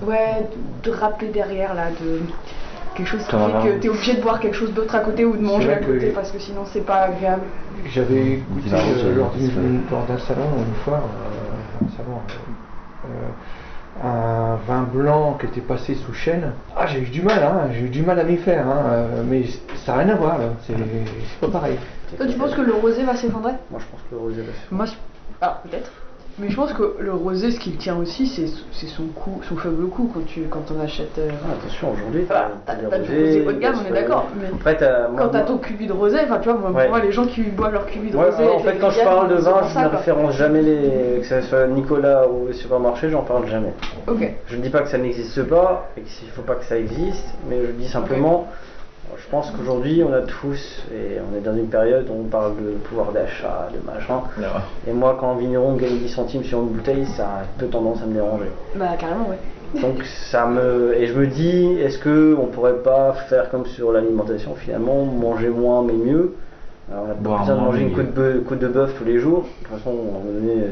ouais 0.06 0.48
de, 0.84 0.90
de 0.90 0.96
râper 0.96 1.28
derrière 1.28 1.74
là 1.74 1.90
de 1.92 2.22
quelque 2.96 3.08
chose 3.08 3.24
qui 3.24 3.32
fait 3.32 3.36
que 3.36 3.38
rouge. 3.72 3.80
t'es 3.82 3.90
obligé 3.90 4.14
de 4.16 4.22
boire 4.22 4.40
quelque 4.40 4.56
chose 4.56 4.72
d'autre 4.74 4.96
à 4.96 5.00
côté 5.00 5.26
ou 5.26 5.36
de 5.36 5.42
manger 5.42 5.74
à 5.74 5.78
côté 5.78 6.10
que- 6.10 6.14
parce 6.16 6.32
que 6.32 6.40
sinon 6.40 6.62
c'est 6.72 6.82
pas 6.86 7.02
agréable. 7.04 7.44
J'avais 7.88 8.38
goûté 8.50 8.70
euh, 8.74 9.16
lors 9.92 10.06
d'un 10.06 10.20
salon 10.20 10.44
une 10.68 10.76
fois, 10.84 11.02
euh, 11.04 11.86
un 11.86 11.98
salon, 11.98 12.20
euh, 13.06 14.04
un 14.04 14.56
vin 14.68 14.84
blanc 14.84 15.38
qui 15.40 15.48
était 15.48 15.62
passé 15.62 15.96
sous 15.96 16.14
chêne. 16.14 16.52
Ah, 16.76 16.86
j'ai 16.88 17.00
eu 17.00 17.06
du 17.10 17.22
mal, 17.22 17.44
hein, 17.44 17.70
j'ai 17.74 17.82
eu 17.86 17.90
du 17.90 18.02
mal 18.02 18.20
à 18.20 18.24
m'y 18.24 18.38
faire, 18.38 18.68
hein, 18.68 19.24
mais 19.28 19.44
ça 19.86 19.94
n'a 19.94 20.04
rien 20.04 20.10
à 20.14 20.16
voir, 20.16 20.38
là, 20.38 20.46
c'est 20.66 20.74
c'est 20.76 21.40
pas 21.48 21.52
pareil. 21.52 21.78
Toi 22.18 22.26
tu 22.28 22.38
penses 22.38 22.54
que 22.54 22.62
le 22.62 22.74
rosé 22.74 23.04
va 23.04 23.16
s'effondrer? 23.16 23.54
Moi 23.72 23.80
je 23.80 23.86
pense 23.86 24.02
que 24.02 24.16
le 24.16 24.18
rosé 24.18 24.42
va 24.42 24.52
se 24.54 24.74
Moi, 24.74 24.86
je... 24.86 24.94
ah, 25.42 25.62
peut-être. 25.64 25.90
Mais 26.40 26.50
je 26.50 26.56
pense 26.56 26.74
que 26.74 26.96
le 27.00 27.14
rosé, 27.14 27.52
ce 27.52 27.60
qui 27.60 27.70
le 27.70 27.78
tient 27.78 27.96
aussi, 27.96 28.26
c'est 28.26 28.88
son 28.88 29.04
coût, 29.14 29.40
son 29.48 29.56
faible 29.56 29.86
coût 29.88 30.10
quand 30.12 30.26
tu 30.26 30.42
quand 30.50 30.64
on 30.76 30.84
achète. 30.84 31.16
euh, 31.20 31.30
Ah, 31.46 31.54
attention, 31.60 31.92
aujourd'hui, 31.94 32.26
t'as 32.28 32.74
du 32.76 32.88
rosé 32.88 33.46
haut 33.48 33.52
de 33.52 33.60
gamme, 33.60 33.76
on 33.86 33.88
est 33.88 33.94
d'accord. 34.02 34.26
Mais 34.42 34.48
Après, 34.52 34.76
quand 35.16 35.28
t'as 35.30 35.42
ton 35.42 35.60
cubi 35.60 35.86
de 35.86 35.94
rosé, 35.94 36.18
enfin 36.24 36.40
tu 36.40 36.50
vois, 36.50 36.58
moi, 36.58 36.72
Ouais. 36.72 36.90
moi, 36.90 37.00
les 37.02 37.12
gens 37.12 37.26
qui 37.28 37.44
boivent 37.44 37.74
leur 37.74 37.86
cubi 37.86 38.10
de 38.10 38.18
Ouais, 38.18 38.32
rosé. 38.32 38.50
en 38.50 38.60
fait, 38.60 38.78
quand 38.80 38.90
je 38.90 39.04
parle 39.04 39.30
de 39.30 39.36
vin, 39.36 39.62
je 39.72 39.80
ne 39.80 39.86
référence 39.88 40.34
jamais 40.36 40.62
les. 40.64 41.20
que 41.20 41.26
ce 41.26 41.42
soit 41.42 41.68
Nicolas 41.68 42.28
ou 42.28 42.48
le 42.48 42.54
supermarché, 42.54 43.10
j'en 43.10 43.22
parle 43.22 43.48
jamais. 43.48 43.74
Ok. 44.08 44.28
Je 44.48 44.56
ne 44.58 44.62
dis 44.64 44.70
pas 44.72 44.80
que 44.82 44.90
ça 44.90 44.98
n'existe 44.98 45.44
pas 45.44 45.90
et 45.98 46.02
qu'il 46.02 46.28
ne 46.28 46.32
faut 46.34 46.42
pas 46.42 46.56
que 46.56 46.66
ça 46.66 46.78
existe, 46.80 47.36
mais 47.48 47.60
je 47.64 47.72
dis 47.74 47.88
simplement, 47.88 48.48
je 49.18 49.30
pense 49.30 49.52
qu'aujourd'hui, 49.52 50.04
on 50.04 50.14
a 50.14 50.22
tous, 50.22 50.84
et 50.94 51.18
on 51.20 51.38
est 51.38 51.42
dans 51.42 51.56
une 51.56 51.68
période 51.68 52.08
où 52.10 52.14
on 52.22 52.24
parle 52.24 52.56
de 52.56 52.72
pouvoir 52.72 53.12
d'achat, 53.12 53.70
de 53.74 53.80
machin. 53.86 54.22
Et 54.88 54.94
moi, 54.94 55.18
quand 55.20 55.32
un 55.32 55.38
vigneron 55.38 55.76
gagne 55.76 55.98
10 55.98 56.10
centimes 56.10 56.44
sur 56.44 56.60
une 56.60 56.70
bouteille, 56.70 57.06
ça 57.06 57.26
a 57.26 57.42
peu 57.58 57.68
tendance 57.68 58.02
à 58.02 58.06
me 58.06 58.14
déranger. 58.14 58.50
Bah 58.76 58.96
carrément, 58.98 59.30
ouais. 59.30 59.38
Donc 59.82 60.04
ça 60.04 60.46
me 60.46 60.96
et 60.96 61.08
je 61.08 61.18
me 61.18 61.26
dis 61.26 61.80
est-ce 61.80 61.98
que 61.98 62.38
on 62.40 62.46
pourrait 62.46 62.84
pas 62.84 63.14
faire 63.28 63.50
comme 63.50 63.66
sur 63.66 63.92
l'alimentation 63.92 64.54
finalement 64.54 65.04
manger 65.04 65.50
moins 65.50 65.82
mais 65.82 65.94
mieux? 65.94 66.36
Alors, 66.92 67.06
on 67.06 67.08
n'a 67.08 67.14
pas 67.14 67.40
besoin 67.40 67.56
de 67.56 67.62
manger 67.62 67.82
une 67.82 67.88
mais- 67.90 68.44
côte, 68.44 68.60
de 68.60 68.68
bœuf 68.68 68.94
tous 68.98 69.06
les 69.06 69.18
jours. 69.20 69.44
De 69.44 69.68
toute 69.68 69.78
façon, 69.78 69.90
à 69.90 69.94
un 69.94 69.96
moment 69.96 70.20
donné, 70.26 70.54
euh, 70.62 70.68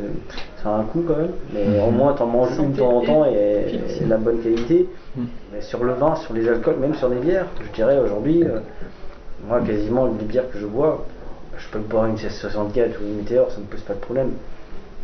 ça 0.62 0.70
a 0.70 0.74
un 0.80 0.84
coût 0.84 1.04
quand 1.08 1.16
même. 1.16 1.32
Mais 1.54 1.66
Mhm. 1.66 1.88
au 1.88 1.92
moins, 1.92 2.14
t'en 2.14 2.26
manges 2.28 2.58
une 2.60 2.74
de 2.74 2.78
temps 2.80 2.98
en 2.98 3.02
temps 3.02 3.26
et, 3.26 3.76
et 4.02 4.04
de 4.04 4.10
la 4.10 4.18
bonne 4.18 4.40
qualité. 4.40 4.90
Mhm. 5.16 5.26
Mais 5.54 5.62
sur 5.62 5.84
le 5.84 5.94
vin, 5.94 6.16
sur 6.16 6.34
les 6.34 6.48
alcools, 6.50 6.76
même 6.80 6.96
sur 6.96 7.08
les 7.10 7.18
bières, 7.18 7.46
je 7.66 7.72
dirais 7.74 7.98
aujourd'hui, 8.00 8.44
euh, 8.44 8.60
moi, 9.48 9.62
quasiment 9.62 10.06
les 10.08 10.26
bières 10.26 10.50
que 10.52 10.60
je 10.60 10.66
bois, 10.66 11.06
je 11.58 11.68
peux 11.70 11.80
boire 11.80 12.06
une 12.06 12.14
1664 12.16 13.00
ou 13.00 13.04
une 13.08 13.18
Météor, 13.18 13.50
ça 13.50 13.58
ne 13.58 13.64
me 13.64 13.68
pose 13.68 13.82
pas 13.82 13.94
de 13.94 14.00
problème. 14.00 14.32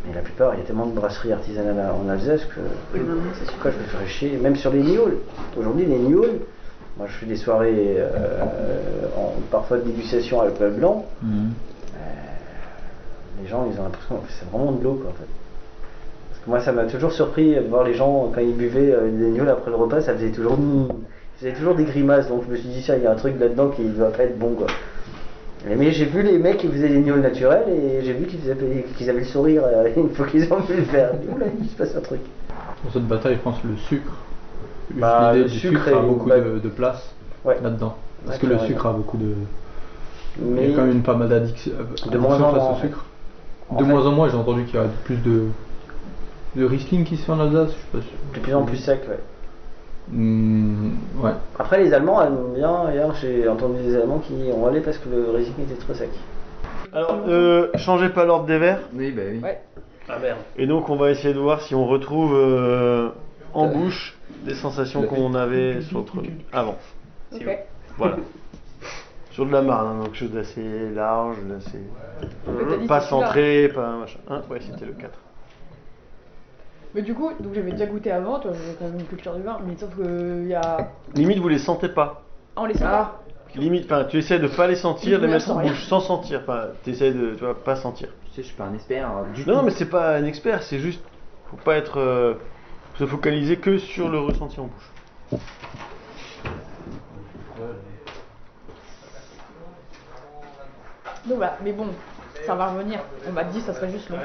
Mais 0.06 0.14
la 0.14 0.20
plupart, 0.20 0.54
il 0.54 0.58
y 0.60 0.62
a 0.62 0.64
tellement 0.64 0.86
de 0.86 0.92
brasseries 0.92 1.32
artisanales 1.32 1.74
en 1.90 2.08
Alsace 2.08 2.44
que 2.44 2.60
Oui, 2.94 3.00
non, 3.00 3.14
non, 3.14 3.20
c'est 3.34 3.44
sûr. 3.44 3.54
pourquoi 3.54 3.70
je 3.72 3.78
me 3.78 3.82
ferais 3.84 4.06
chier 4.06 4.38
Même 4.40 4.56
sur 4.56 4.70
les 4.72 4.80
Nioles. 4.82 5.16
Aujourd'hui, 5.58 5.86
les 5.86 5.98
Nioles, 5.98 6.38
moi 6.98 7.06
je 7.06 7.12
fais 7.14 7.26
des 7.26 7.36
soirées 7.36 7.96
euh, 7.96 9.06
en, 9.16 9.32
parfois 9.50 9.78
de 9.78 9.82
dégustation 9.82 10.40
avec 10.40 10.58
le 10.58 10.70
blanc. 10.70 11.06
Mhm. 11.22 11.52
Les 13.40 13.48
gens, 13.48 13.68
ils 13.72 13.78
ont 13.78 13.84
l'impression 13.84 14.16
que 14.16 14.32
c'est 14.32 14.50
vraiment 14.50 14.72
de 14.72 14.82
l'eau 14.82 14.94
quoi, 14.94 15.10
en 15.10 15.14
fait. 15.14 15.28
Parce 16.28 16.44
que 16.44 16.50
moi, 16.50 16.60
ça 16.60 16.72
m'a 16.72 16.84
toujours 16.84 17.12
surpris 17.12 17.54
de 17.54 17.60
voir 17.60 17.84
les 17.84 17.94
gens 17.94 18.30
quand 18.34 18.40
ils 18.40 18.54
buvaient 18.54 18.92
euh, 18.92 19.10
des 19.10 19.30
Nioles 19.30 19.48
après 19.48 19.70
le 19.70 19.76
repas, 19.76 20.00
ça 20.00 20.14
faisait 20.14 20.30
toujours, 20.30 20.58
ils 20.58 21.38
faisaient 21.38 21.54
toujours 21.54 21.76
des 21.76 21.84
grimaces. 21.84 22.28
Donc 22.28 22.42
je 22.46 22.50
me 22.50 22.56
suis 22.56 22.68
dit, 22.68 22.82
ça, 22.82 22.96
il 22.96 23.04
y 23.04 23.06
a 23.06 23.12
un 23.12 23.16
truc 23.16 23.38
là-dedans 23.38 23.68
qui 23.68 23.82
ne 23.82 23.92
doit 23.92 24.10
pas 24.10 24.24
être 24.24 24.38
bon 24.38 24.54
quoi. 24.54 24.66
Mais 25.66 25.90
j'ai 25.92 26.04
vu 26.04 26.22
les 26.22 26.38
mecs 26.38 26.58
qui 26.58 26.68
faisaient 26.68 26.88
des 26.88 26.98
Nioles 26.98 27.20
naturels 27.20 27.68
et 27.68 28.04
j'ai 28.04 28.12
vu 28.12 28.26
qu'ils 28.26 28.50
avaient, 28.50 28.86
qu'ils 28.96 29.10
avaient 29.10 29.20
le 29.20 29.26
sourire 29.26 29.62
euh, 29.64 29.88
une 29.96 30.10
fois 30.10 30.26
qu'ils 30.26 30.52
ont 30.52 30.60
vu 30.60 30.76
le 30.76 30.84
faire. 30.84 31.12
Oula, 31.32 31.46
il 31.60 31.68
se 31.68 31.76
passe 31.76 31.94
un 31.96 32.00
truc. 32.00 32.20
Dans 32.84 32.90
cette 32.90 33.06
bataille, 33.06 33.34
je 33.34 33.40
pense 33.40 33.62
le 33.64 33.76
sucre. 33.76 34.12
Bah, 34.94 35.32
le 35.34 35.44
du 35.44 35.50
sucre 35.50 35.84
sucre, 35.84 35.96
a 35.98 36.00
beaucoup 36.02 36.28
bah- 36.28 36.40
de, 36.40 36.58
de 36.58 36.68
place 36.68 37.14
Ouais. 37.44 37.58
là-dedans. 37.62 37.94
Parce 38.26 38.36
Ouais, 38.42 38.48
que 38.48 38.52
le 38.52 38.58
sucre 38.60 38.86
a 38.86 38.92
beaucoup 38.92 39.16
de. 39.16 39.34
Mais 40.40 40.64
Il 40.64 40.70
y 40.70 40.74
a 40.74 40.76
quand 40.76 40.84
même 40.86 41.02
pas 41.02 41.14
mal 41.14 41.28
d'addiction 41.28 41.72
De 42.10 42.18
moins 42.18 42.40
en 42.40 42.52
face 42.52 42.62
moins, 42.62 42.72
au 42.72 42.80
sucre. 42.80 43.04
En 43.70 43.76
de 43.76 43.84
fait- 43.84 43.90
moins 43.90 44.06
en 44.06 44.12
moins, 44.12 44.28
j'ai 44.28 44.36
entendu 44.36 44.64
qu'il 44.64 44.76
y 44.76 44.82
a 44.82 44.86
plus 45.04 45.16
de. 45.16 45.48
de 46.56 46.64
Riesling 46.64 47.04
qui 47.04 47.16
se 47.16 47.24
fait 47.24 47.32
en 47.32 47.40
Alsace, 47.40 47.70
je 47.70 47.74
sais 47.74 47.86
pas 47.92 47.98
si. 48.02 48.34
de 48.34 48.40
plus 48.40 48.54
en 48.54 48.62
plus 48.64 48.76
sec, 48.76 49.00
ouais. 49.08 49.18
Hmm, 50.10 50.92
ouais. 51.22 51.32
Après, 51.58 51.82
les 51.82 51.92
Allemands 51.92 52.22
aiment 52.22 52.54
bien. 52.54 52.90
Hier, 52.92 53.12
j'ai 53.20 53.46
entendu 53.48 53.82
des 53.82 53.94
Allemands 53.96 54.20
qui 54.20 54.32
ont 54.56 54.66
allé 54.66 54.80
parce 54.80 54.96
que 54.98 55.08
le 55.10 55.30
Riesling 55.36 55.66
était 55.70 55.74
trop 55.80 55.92
sec. 55.94 56.08
Alors, 56.94 57.18
euh, 57.28 57.68
changez 57.76 58.08
pas 58.08 58.24
l'ordre 58.24 58.46
des 58.46 58.58
verres. 58.58 58.80
Oui, 58.94 59.10
bah 59.12 59.22
oui. 59.30 59.40
Ouais. 59.42 59.60
Ah 60.08 60.18
merde. 60.18 60.38
Et 60.56 60.66
donc, 60.66 60.88
on 60.88 60.96
va 60.96 61.10
essayer 61.10 61.34
de 61.34 61.38
voir 61.38 61.60
si 61.60 61.74
on 61.74 61.86
retrouve 61.86 62.32
euh, 62.34 63.10
en 63.52 63.66
bouche 63.66 64.16
des 64.44 64.54
sensations 64.54 65.02
qu'on 65.02 65.34
avait 65.34 65.80
sur 65.82 65.98
le 65.98 66.04
premier- 66.04 66.36
avant. 66.52 66.76
Ok. 67.34 67.58
Voilà. 67.96 68.16
sur 69.30 69.46
de 69.46 69.52
la 69.52 69.62
marne, 69.62 69.86
hein, 69.88 70.04
donc 70.04 70.14
chose 70.14 70.30
d'assez 70.30 70.90
large, 70.94 71.36
d'assez. 71.44 71.78
Dit 72.80 72.86
Pas 72.86 73.00
centré, 73.00 73.68
pas 73.74 73.96
machin. 73.98 74.18
Hein 74.28 74.42
ouais, 74.50 74.58
c'était 74.60 74.86
le 74.86 74.92
4. 74.92 75.10
Mais 76.94 77.02
du 77.02 77.14
coup, 77.14 77.30
donc 77.38 77.54
j'avais 77.54 77.72
déjà 77.72 77.86
goûté 77.86 78.10
avant, 78.10 78.38
toi 78.40 78.52
j'avais 78.52 78.74
quand 78.78 78.86
même 78.86 78.98
une 78.98 79.06
culture 79.06 79.34
du 79.34 79.42
vin, 79.42 79.58
mais 79.66 79.76
sauf 79.76 79.94
que 79.96 80.40
il 80.42 80.48
y 80.48 80.54
a. 80.54 80.88
Limite, 81.14 81.38
vous 81.38 81.48
les 81.48 81.58
sentez 81.58 81.88
pas. 81.90 82.22
Ah, 82.56 82.62
on 82.62 82.66
les 82.66 82.74
sent 82.74 82.84
pas. 82.84 83.20
Limite, 83.54 83.84
enfin, 83.86 84.04
tu 84.04 84.18
essaies 84.18 84.38
de 84.38 84.48
pas 84.48 84.66
les 84.66 84.76
sentir, 84.76 85.20
de 85.20 85.26
les 85.26 85.32
mettre 85.32 85.50
en 85.50 85.60
bouche 85.60 85.84
sans 85.84 86.00
sentir. 86.00 86.40
Enfin, 86.42 86.68
tu 86.84 86.90
essaies 86.90 87.12
de, 87.12 87.34
tu 87.34 87.44
vois, 87.44 87.62
pas 87.62 87.76
sentir. 87.76 88.08
Tu 88.26 88.30
sais, 88.36 88.42
je 88.42 88.46
suis 88.48 88.56
pas 88.56 88.64
un 88.64 88.74
expert 88.74 89.08
euh, 89.10 89.32
du 89.34 89.44
Non, 89.46 89.54
non, 89.54 89.58
tout. 89.60 89.64
mais 89.66 89.70
c'est 89.72 89.88
pas 89.88 90.16
un 90.16 90.24
expert, 90.24 90.62
c'est 90.62 90.78
juste, 90.78 91.02
faut 91.50 91.56
pas 91.56 91.76
être, 91.76 91.98
euh, 91.98 92.34
se 92.98 93.06
focaliser 93.06 93.56
que 93.56 93.78
sur 93.78 94.08
le 94.08 94.18
ressenti 94.18 94.58
en 94.58 94.64
bouche. 94.64 95.38
Donc 101.26 101.36
voilà, 101.36 101.58
mais 101.62 101.72
bon, 101.72 101.86
ça 102.46 102.54
va 102.54 102.68
revenir. 102.68 103.00
On 103.28 103.32
m'a 103.32 103.44
dit 103.44 103.60
ça 103.60 103.74
serait 103.74 103.90
juste 103.90 104.08
long. 104.10 104.16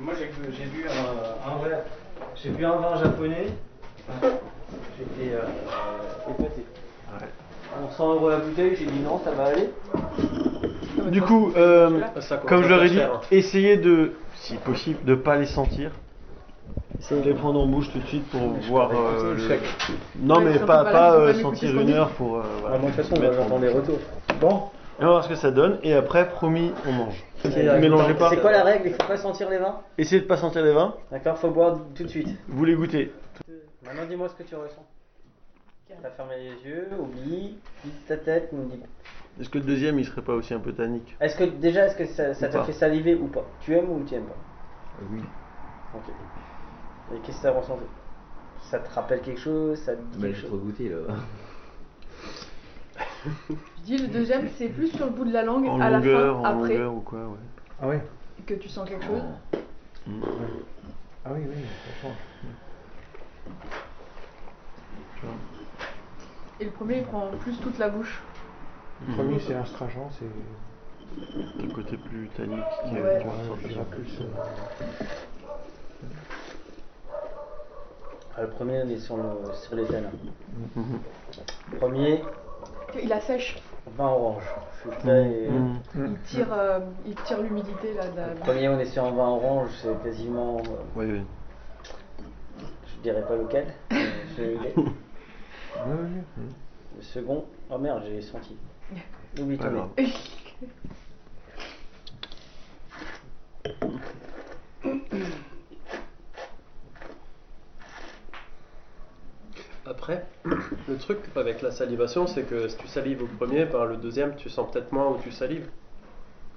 Moi, 0.00 0.14
j'ai 0.18 0.30
j'ai 0.52 0.64
bu 0.64 0.86
un, 0.88 1.50
un 1.52 1.56
vrai. 1.56 1.84
J'ai 2.34 2.50
bu 2.50 2.64
un 2.64 2.76
vin 2.76 2.96
japonais. 3.02 3.46
J'étais 4.98 5.34
euh, 5.34 6.30
épaté. 6.30 6.64
Pour 7.80 7.92
100 7.92 8.14
euros 8.14 8.30
la 8.30 8.38
bouteille, 8.38 8.74
j'ai 8.76 8.86
dit 8.86 9.00
non, 9.00 9.20
ça 9.22 9.32
va 9.32 9.44
aller. 9.44 9.70
Du 11.10 11.20
coup, 11.22 11.52
euh, 11.56 12.00
comme 12.48 12.62
je 12.62 12.68
leur 12.68 12.82
ai 12.82 12.88
dit, 12.90 13.00
hein. 13.00 13.20
essayez 13.30 13.76
de, 13.76 14.12
si 14.34 14.56
possible, 14.56 15.04
de 15.04 15.14
pas 15.14 15.36
les 15.36 15.46
sentir. 15.46 15.92
De 17.10 17.22
les 17.22 17.34
prendre 17.34 17.60
en 17.60 17.66
bouche 17.66 17.92
tout 17.92 17.98
de 17.98 18.06
suite 18.06 18.26
pour 18.30 18.40
voir. 18.68 18.90
euh, 18.90 19.34
le- 19.34 19.58
Non, 20.20 20.36
Ouais, 20.38 20.44
mais 20.44 20.50
surtout 20.52 20.66
pas, 20.66 20.84
pas 20.84 20.92
là, 20.92 20.92
pas 20.92 21.10
faut 21.12 21.16
pas 21.18 21.28
euh, 21.38 21.42
sentir 21.42 21.80
une 21.80 21.90
heure 21.90 22.10
pour. 22.10 22.36
euh, 22.38 22.42
voilà, 22.60 22.76
Ah, 22.76 22.78
moi, 22.78 22.90
de 22.90 22.96
toute 22.96 23.04
façon, 23.04 23.20
mettre 23.20 23.38
en 23.38 23.42
j'entends 23.44 23.58
les 23.58 23.68
bouche. 23.68 23.76
retours. 23.76 23.98
Bon, 24.40 24.62
Et 24.98 25.02
on 25.02 25.04
va 25.04 25.10
voir 25.12 25.24
ce 25.24 25.28
que 25.28 25.34
ça 25.34 25.50
donne, 25.50 25.78
et 25.82 25.92
après, 25.92 26.28
promis, 26.28 26.72
on 26.88 26.92
mange. 26.92 27.22
c'est 27.42 27.50
Mélangez 27.78 28.14
pas. 28.14 28.30
C'est 28.30 28.40
quoi 28.40 28.50
la 28.50 28.64
règle? 28.64 28.88
Il 28.88 28.92
faut 28.94 29.06
pas 29.06 29.18
sentir 29.18 29.50
les 29.50 29.58
vins? 29.58 29.80
Essayez 29.98 30.22
de 30.22 30.26
pas 30.26 30.38
sentir 30.38 30.64
les 30.64 30.72
vins, 30.72 30.94
D'accord, 31.12 31.38
faut 31.38 31.50
boire 31.50 31.78
tout 31.94 32.02
de 32.04 32.08
suite. 32.08 32.28
vous 32.48 32.64
les 32.64 32.74
goûtez. 32.74 33.12
Maintenant, 33.84 34.06
dis-moi 34.08 34.28
ce 34.28 34.34
que 34.34 34.42
tu 34.48 34.54
ressens. 34.56 34.84
T'as 36.02 36.10
fermé 36.10 36.34
les 36.38 36.68
yeux, 36.68 36.88
oublie, 36.98 37.56
vide 37.84 37.94
ta 38.08 38.16
tête, 38.16 38.52
me 38.52 38.64
dis. 38.64 38.80
Est-ce 39.40 39.48
que 39.50 39.58
le 39.58 39.64
deuxième, 39.64 39.98
il 39.98 40.04
serait 40.06 40.22
pas 40.22 40.32
aussi 40.32 40.52
un 40.54 40.58
peu 40.58 40.72
tannique? 40.72 41.14
Est-ce 41.20 41.36
que 41.36 41.44
déjà, 41.44 41.86
est-ce 41.86 41.96
que 41.96 42.06
ça 42.06 42.34
ça 42.34 42.48
Ou 42.48 42.50
t'a 42.52 42.58
pas. 42.58 42.64
fait 42.64 42.72
saliver 42.72 43.14
ou 43.14 43.26
pas? 43.28 43.44
Tu 43.60 43.74
aimes 43.76 43.90
ou 43.90 44.02
tu 44.04 44.14
aimes 44.14 44.24
pas? 44.24 44.36
Oui. 45.12 45.22
Ok. 45.94 46.02
Et 47.14 47.18
qu'est-ce 47.20 47.38
que 47.38 47.42
t'as 47.42 47.52
ressenti? 47.52 47.84
Ça 48.70 48.78
te 48.80 48.92
rappelle 48.92 49.20
quelque 49.22 49.40
chose? 49.40 49.78
Ça 49.78 49.94
te 49.94 50.02
dit 50.02 50.18
Bah, 50.18 50.26
quelque 50.28 50.40
chose? 50.40 50.48
trop 50.50 50.58
goûté 50.58 50.88
là. 50.88 50.96
Je 53.78 53.82
dis 53.82 53.98
le 53.98 54.08
deuxième, 54.08 54.48
c'est 54.56 54.68
plus 54.68 54.88
sur 54.88 55.06
le 55.06 55.12
bout 55.12 55.24
de 55.24 55.32
la 55.32 55.42
langue 55.42 55.66
En 55.68 55.80
à 55.80 55.90
la 55.90 55.98
longueur, 55.98 56.36
fin, 56.36 56.40
en 56.40 56.44
après, 56.44 56.74
longueur 56.74 56.94
ou 56.94 57.00
quoi, 57.00 57.20
ouais. 57.20 57.38
Ah 57.80 57.88
oui 57.88 57.96
que 58.46 58.54
tu 58.54 58.68
sens 58.68 58.88
quelque 58.88 59.04
chose. 59.04 59.22
Ah 61.24 61.30
oui, 61.32 61.40
oui, 61.40 61.54
ça 61.84 62.00
change. 62.02 62.16
Et 66.60 66.64
le 66.64 66.70
premier, 66.70 66.98
il 66.98 67.04
prend 67.04 67.28
plus 67.40 67.58
toute 67.58 67.78
la 67.78 67.88
bouche. 67.88 68.22
Le 69.06 69.14
premier, 69.14 69.40
c'est 69.40 69.54
astringent, 69.54 70.10
c'est. 70.18 70.26
Le 71.62 71.68
côté 71.74 71.96
plus 71.96 72.28
tannique 72.28 72.58
qui 72.84 72.94
Ouais. 72.94 73.00
est 73.00 73.02
Ouais, 73.02 73.84
plus. 73.90 74.20
euh, 74.20 74.24
Le 78.38 78.48
premier, 78.48 78.82
on 78.84 78.88
est 78.88 78.98
sur, 78.98 79.16
le, 79.16 79.22
sur 79.54 79.74
les 79.76 79.84
tanins. 79.86 80.10
Premier, 81.78 82.22
Il 83.02 83.08
la 83.08 83.20
sèche. 83.20 83.56
vin 83.96 84.08
orange. 84.08 84.42
Je 84.84 84.90
suis 84.90 84.98
prêt 85.00 85.30
et- 85.30 85.48
Mhm. 85.50 85.78
Il 85.94 86.18
tire, 86.24 86.52
euh, 86.52 86.80
il 87.06 87.14
tire 87.14 87.40
l'humidité 87.40 87.94
là 87.94 88.08
de 88.08 88.16
la 88.16 88.28
Le 88.28 88.34
premier, 88.40 88.68
on 88.68 88.78
est 88.78 88.84
sur 88.86 89.04
un 89.04 89.10
vin 89.12 89.28
orange, 89.28 89.70
c'est 89.80 90.02
quasiment. 90.02 90.58
euh, 90.58 90.62
Oui, 90.96 91.06
oui. 91.12 91.22
je 92.86 93.02
dirais 93.02 93.22
pas 93.26 93.36
lequel. 93.36 93.66
mais 93.90 94.06
je. 94.36 94.42
Le 96.96 97.02
second, 97.02 97.44
oh 97.70 97.78
merde, 97.78 98.02
j'ai 98.06 98.20
senti. 98.22 98.56
Oublie 99.40 99.58
ton 99.58 99.70
grave. 99.72 99.88
nez. 99.98 100.12
Après, 109.86 110.24
le 110.44 110.96
truc 110.98 111.18
avec 111.38 111.62
la 111.62 111.70
salivation, 111.70 112.26
c'est 112.26 112.42
que 112.44 112.68
si 112.68 112.76
tu 112.76 112.86
salives 112.88 113.22
au 113.22 113.26
premier, 113.26 113.66
par 113.66 113.86
le 113.86 113.96
deuxième, 113.96 114.36
tu 114.36 114.48
sens 114.50 114.70
peut-être 114.70 114.92
moins 114.92 115.08
où 115.08 115.18
tu 115.22 115.30
salives. 115.30 115.68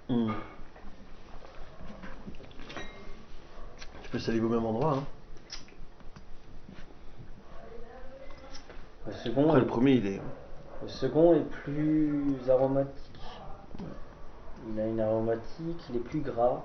Mhm. 0.10 0.34
Tu 4.04 4.10
peux 4.10 4.20
saliver 4.20 4.46
au 4.46 4.50
même 4.50 4.66
endroit. 4.66 4.94
Hein. 4.98 5.04
Le 9.08 9.14
second, 9.14 9.46
Après, 9.48 9.58
est, 9.58 9.62
le 9.62 9.68
premier, 9.68 9.92
il 9.94 10.08
est. 10.08 10.22
le 10.84 10.88
second 10.88 11.34
est 11.36 11.50
plus 11.64 12.36
aromatique. 12.50 12.96
Il 14.72 14.80
a 14.80 14.88
une 14.88 15.00
aromatique, 15.00 15.80
il 15.90 15.96
est 15.96 16.00
plus 16.04 16.20
gras. 16.22 16.64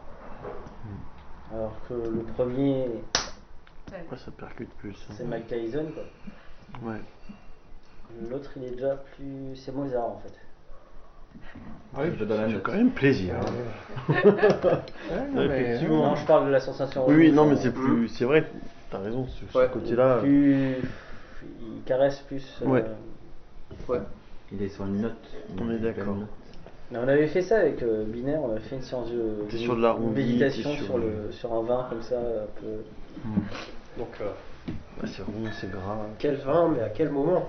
Alors 1.52 1.72
que 1.88 1.94
le 1.94 2.22
premier, 2.34 2.88
ça 3.88 4.30
percute 4.36 4.70
plus. 4.74 4.96
hein. 5.08 5.14
c'est 5.16 5.24
Mike 5.24 5.46
Tyson. 5.46 5.86
Quoi. 5.94 6.90
Ouais. 6.92 7.00
L'autre, 8.30 8.50
il 8.56 8.64
est 8.64 8.70
déjà 8.70 8.96
plus. 9.16 9.56
C'est 9.56 9.72
Mozart 9.74 10.04
en 10.06 10.20
fait. 10.24 10.32
Ah 11.96 12.00
oui, 12.02 12.08
Je 12.18 12.24
donne 12.24 12.40
la 12.40 12.48
J'ai 12.48 12.54
note. 12.54 12.62
quand 12.62 12.72
même 12.72 12.90
plaisir. 12.90 13.34
Ouais, 14.08 14.14
non, 15.32 15.48
mais, 15.48 15.60
Effectivement. 15.60 16.10
Non, 16.10 16.16
je 16.16 16.26
parle 16.26 16.46
de 16.46 16.50
la 16.52 16.60
sensation. 16.60 17.04
Oui, 17.08 17.14
oui, 17.16 17.32
non, 17.32 17.46
mais 17.46 17.56
c'est 17.56 17.68
hein. 17.68 17.72
plus. 17.72 18.08
C'est 18.08 18.24
vrai, 18.24 18.44
t'as 18.90 18.98
raison, 18.98 19.26
sur 19.28 19.50
ce 19.50 19.58
Ouais. 19.58 19.68
côté-là. 19.72 20.18
Plus. 20.20 20.76
Il 21.60 21.82
caresse 21.84 22.20
plus. 22.20 22.44
euh, 22.62 22.66
Ouais. 22.66 22.84
Ouais. 23.88 24.00
Il 24.52 24.62
est 24.62 24.68
sur 24.68 24.84
une 24.84 25.00
note. 25.02 25.12
On 25.60 25.70
est 25.70 25.78
d'accord. 25.78 26.16
On 26.92 27.08
avait 27.08 27.26
fait 27.26 27.42
ça 27.42 27.58
avec 27.58 27.82
euh, 27.82 28.04
Binaire, 28.04 28.40
on 28.42 28.50
avait 28.52 28.60
fait 28.60 28.76
une 28.76 28.82
séance 28.82 29.10
de, 29.10 29.46
T'es 29.50 29.56
sur 29.56 29.74
méditation 29.76 30.70
sur 30.74 30.84
sur, 30.84 30.98
le- 30.98 31.08
le, 31.26 31.32
sur 31.32 31.52
un 31.52 31.62
vin 31.62 31.86
comme 31.90 32.02
ça. 32.02 32.16
Un 32.18 32.60
peu... 32.60 32.84
Donc, 33.98 34.08
euh, 34.20 34.26
Ouais, 35.02 35.08
c'est 35.08 35.22
rond, 35.22 35.32
c'est 35.60 35.70
gras. 35.70 35.96
quel 36.18 36.36
vin, 36.36 36.68
mais 36.68 36.82
à 36.82 36.88
quel 36.88 37.10
moment? 37.10 37.48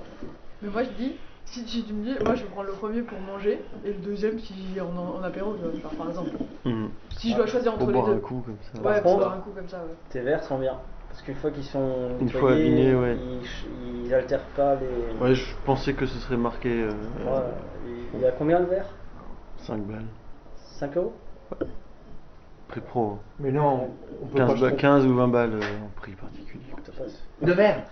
Mais 0.61 0.69
moi 0.69 0.83
je 0.83 0.89
dis, 0.91 1.13
Si, 1.45 1.63
tu 1.65 1.93
me 1.93 2.03
dis, 2.03 2.15
moi 2.23 2.35
je 2.35 2.43
prendre 2.45 2.67
le 2.67 2.73
premier 2.73 3.01
pour 3.01 3.19
manger 3.19 3.61
et 3.83 3.89
le 3.89 3.99
deuxième 3.99 4.39
si 4.39 4.53
en, 4.81 4.97
en 4.97 5.21
apéro, 5.23 5.55
je 5.61 5.67
vais 5.67 5.77
faire 5.79 5.91
par 5.91 6.09
exemple. 6.09 6.31
Mhm. 6.65 6.89
Si 7.11 7.31
je 7.31 7.35
dois 7.35 7.45
choisir 7.47 7.71
entre 7.73 7.79
Pour 7.79 7.87
les 7.89 7.93
boire 7.93 8.07
deux. 8.07 8.13
un 8.15 8.19
coup 8.19 8.43
comme 8.45 8.57
ça. 8.61 8.77
Ouais, 8.79 8.83
Par 8.95 9.01
pour 9.03 9.17
boire 9.17 9.33
un 9.33 9.39
coup 9.41 9.51
comme 9.55 9.67
ça, 9.69 9.77
ouais. 9.77 9.93
Tes 10.09 10.21
verres 10.21 10.43
sont 10.43 10.57
bien. 10.57 10.77
Parce 11.09 11.21
qu'une 11.21 11.35
fois 11.35 11.51
qu'ils 11.51 11.63
sont 11.63 12.17
Une 12.19 12.29
fois 12.29 12.53
abîmés, 12.53 12.95
ouais. 12.95 13.17
ils, 13.17 14.05
ils 14.05 14.13
altèrent 14.13 14.43
pas 14.55 14.75
les. 14.75 15.23
Ouais, 15.23 15.35
je 15.35 15.45
pensais 15.65 15.93
que 15.93 16.05
ce 16.05 16.17
serait 16.19 16.35
marqué 16.35 16.69
euh, 16.69 16.89
Ouais, 16.89 17.41
il 18.15 18.21
y 18.21 18.25
a 18.25 18.31
combien 18.31 18.59
de 18.59 18.65
verres? 18.65 18.89
5 19.59 19.81
balles. 19.83 20.05
5 20.79 20.97
euros? 20.97 21.13
Prix 22.67 22.81
pro. 22.81 23.19
Mais 23.39 23.51
non, 23.51 23.89
on 24.21 24.25
peut 24.25 24.37
15, 24.37 24.47
pas 24.55 24.59
ba- 24.59 24.69
se 24.71 24.75
15 24.75 25.05
ou 25.05 25.15
20 25.15 25.27
balles 25.27 25.53
euh, 25.53 25.85
en 25.85 25.89
prix 26.01 26.13
particulier. 26.13 26.63
De 27.41 27.51
verre? 27.53 27.83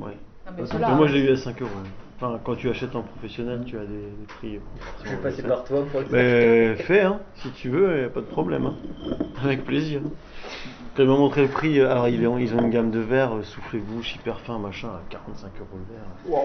Ouais. 0.00 0.16
Non, 0.46 0.52
mais 0.56 0.62
Mais 0.62 0.68
ceux-là, 0.68 0.88
moi 0.94 1.04
hein. 1.04 1.08
je 1.08 1.14
l'ai 1.14 1.20
eu 1.20 1.30
à 1.32 1.36
5 1.36 1.62
euros. 1.62 1.70
Enfin, 2.18 2.40
quand 2.44 2.54
tu 2.54 2.70
achètes 2.70 2.96
en 2.96 3.02
professionnel, 3.02 3.62
tu 3.66 3.76
as 3.76 3.80
des, 3.84 3.86
des 3.86 4.26
prix. 4.26 4.56
euh, 4.56 4.60
Je 5.04 5.10
vais 5.10 5.16
passer 5.16 5.42
par 5.42 5.64
toi 5.64 5.84
pour 5.90 6.00
le 6.00 6.06
Mais 6.10 6.74
fais, 6.76 7.02
hein, 7.02 7.20
si 7.34 7.50
tu 7.50 7.68
veux, 7.68 8.00
y 8.02 8.04
a 8.04 8.08
pas 8.08 8.20
de 8.20 8.26
problème. 8.26 8.66
hein. 8.66 8.74
Avec 9.44 9.64
plaisir. 9.64 10.00
Quand 10.96 11.02
ils 11.02 11.08
m'ont 11.08 11.18
montré 11.18 11.42
le 11.42 11.48
prix, 11.48 11.78
euh, 11.78 11.90
alors 11.90 12.08
ils 12.08 12.26
ont, 12.26 12.38
ils 12.38 12.54
ont 12.54 12.60
une 12.62 12.70
gamme 12.70 12.90
de 12.90 13.00
verres, 13.00 13.34
euh, 13.36 13.42
soufflez-bouche, 13.42 14.14
hyper 14.14 14.40
fin, 14.40 14.58
machin, 14.58 14.88
à 14.88 15.02
45 15.10 15.50
euros 15.60 15.68
le 15.74 15.94
verre. 15.94 16.40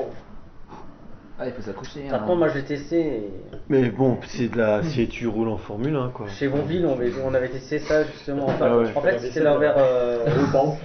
Ah, 1.43 1.47
il 1.47 1.53
faut 1.53 1.61
s'accrocher. 1.63 2.01
Par 2.09 2.21
hein. 2.21 2.25
contre, 2.27 2.37
moi 2.37 2.47
je 2.49 2.55
l'ai 2.59 2.63
testé. 2.63 2.99
et 2.99 3.29
Mais 3.67 3.89
bon, 3.89 4.17
c'est 4.27 4.49
de 4.51 4.57
la. 4.59 4.83
Si 4.83 5.07
tu 5.07 5.27
roules 5.27 5.47
en 5.49 5.57
Formule 5.57 5.95
1, 5.95 6.09
quoi. 6.13 6.27
Chez 6.27 6.47
Bonville, 6.47 6.85
on 6.85 6.93
avait, 6.93 7.11
on 7.25 7.33
avait 7.33 7.47
testé 7.49 7.79
ça 7.79 8.03
justement. 8.03 8.45
Enfin, 8.45 8.65
Ah 8.69 8.77
ouais. 8.77 8.85
En 8.95 9.01
fait, 9.01 9.17
c'était 9.19 9.39
leur 9.39 9.57
verre. 9.57 9.73
euh, 9.77 10.25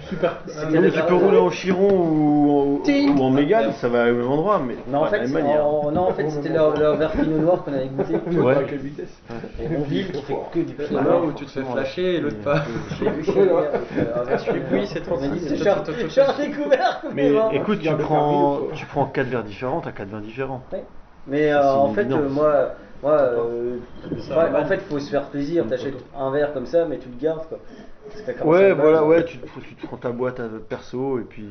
Super. 0.09 0.39
c'était 0.47 0.65
Non, 0.67 0.71
mais 0.73 0.81
le 0.81 0.93
tu 0.93 1.01
peux 1.03 1.15
rouler 1.15 1.37
en 1.39 1.51
Chiron 1.51 1.91
ou, 1.93 2.81
ou, 2.81 2.83
ou 2.87 3.23
en 3.23 3.31
Mégane, 3.31 3.73
ça 3.73 3.89
va 3.89 4.05
au 4.11 4.15
même 4.15 4.31
endroit, 4.31 4.61
mais 4.67 4.77
Non, 4.91 5.01
en 5.01 5.05
pas 5.05 5.11
de 5.11 5.17
la 5.17 5.19
fait, 5.27 5.33
même 5.35 5.43
manière. 5.45 5.67
en- 5.67 5.91
non, 5.91 6.09
en 6.09 6.13
fait 6.15 6.31
c'était 6.31 6.49
leur, 6.49 6.75
leur 6.79 6.97
verre 6.97 7.13
pinot 7.13 7.39
noir 7.39 7.63
qu'on 7.63 7.73
avait 7.75 7.89
goûté. 7.89 8.15
Ouais. 8.47 8.57
À 8.57 8.63
quelle 8.65 8.79
vitesse 8.79 9.15
Et 9.63 9.69
Bonville 9.69 10.11
qui 10.13 10.23
fait 10.23 10.37
que 10.53 10.59
du 10.61 10.73
pinot 10.75 10.99
Ah 11.01 11.05
noir. 11.05 11.25
où 11.25 11.33
tu 11.33 11.45
te 11.45 11.51
fais 11.51 11.63
flasher 11.63 12.15
et 12.17 12.21
l'autre 12.21 12.41
pas. 12.43 12.63
Je 12.99 13.05
l'ai 13.05 13.11
vu 13.11 13.25
chez 13.25 13.33
lui 13.33 13.41
avec, 13.51 13.81
euh, 13.99 14.55
Et 14.57 14.61
puis, 14.61 14.87
c'est 14.87 15.01
trop 15.01 15.17
On 15.17 15.21
m'a 15.21 15.29
dit, 15.29 15.41
c'est 15.41 15.57
je 15.57 15.61
suis 15.61 15.69
un- 15.69 15.75
tout- 15.77 15.93
tout- 15.93 15.99
je 16.01 16.07
suis 16.09 16.21
un 16.21 16.37
découvert. 16.39 17.03
Mais 17.15 17.33
écoute, 17.53 17.81
tu 17.81 17.93
prends, 17.97 18.59
tu 18.75 18.87
prends 18.87 19.07
4 19.07 19.27
verres 19.29 19.45
différents, 19.45 19.81
t'as 19.81 19.93
4 19.93 20.09
vins 20.09 20.21
Mais 21.27 21.53
euh, 21.53 21.73
en 21.73 21.93
fait, 21.93 22.11
euh, 22.11 22.29
moi, 22.29 22.73
moi 23.03 23.13
euh, 23.13 23.79
Ça 24.21 24.49
en 24.55 24.65
fait, 24.67 24.79
faut 24.83 24.99
se 24.99 25.11
faire 25.11 25.29
plaisir. 25.29 25.67
T'achètes 25.69 26.05
un 26.17 26.31
verre 26.31 26.53
comme 26.53 26.67
ça, 26.67 26.85
mais 26.85 26.99
tu 26.99 27.09
le 27.09 27.17
gardes 27.21 27.47
quoi. 27.49 27.59
Ouais, 28.45 28.73
voilà, 28.73 29.03
euh, 29.03 29.07
ouais, 29.07 29.25
tu 29.25 29.39
te, 29.39 29.61
tu 29.61 29.75
te 29.75 29.87
prends 29.87 29.97
ta 29.97 30.11
boîte 30.11 30.39
à 30.41 30.45
perso 30.69 31.19
et 31.19 31.23
puis. 31.25 31.49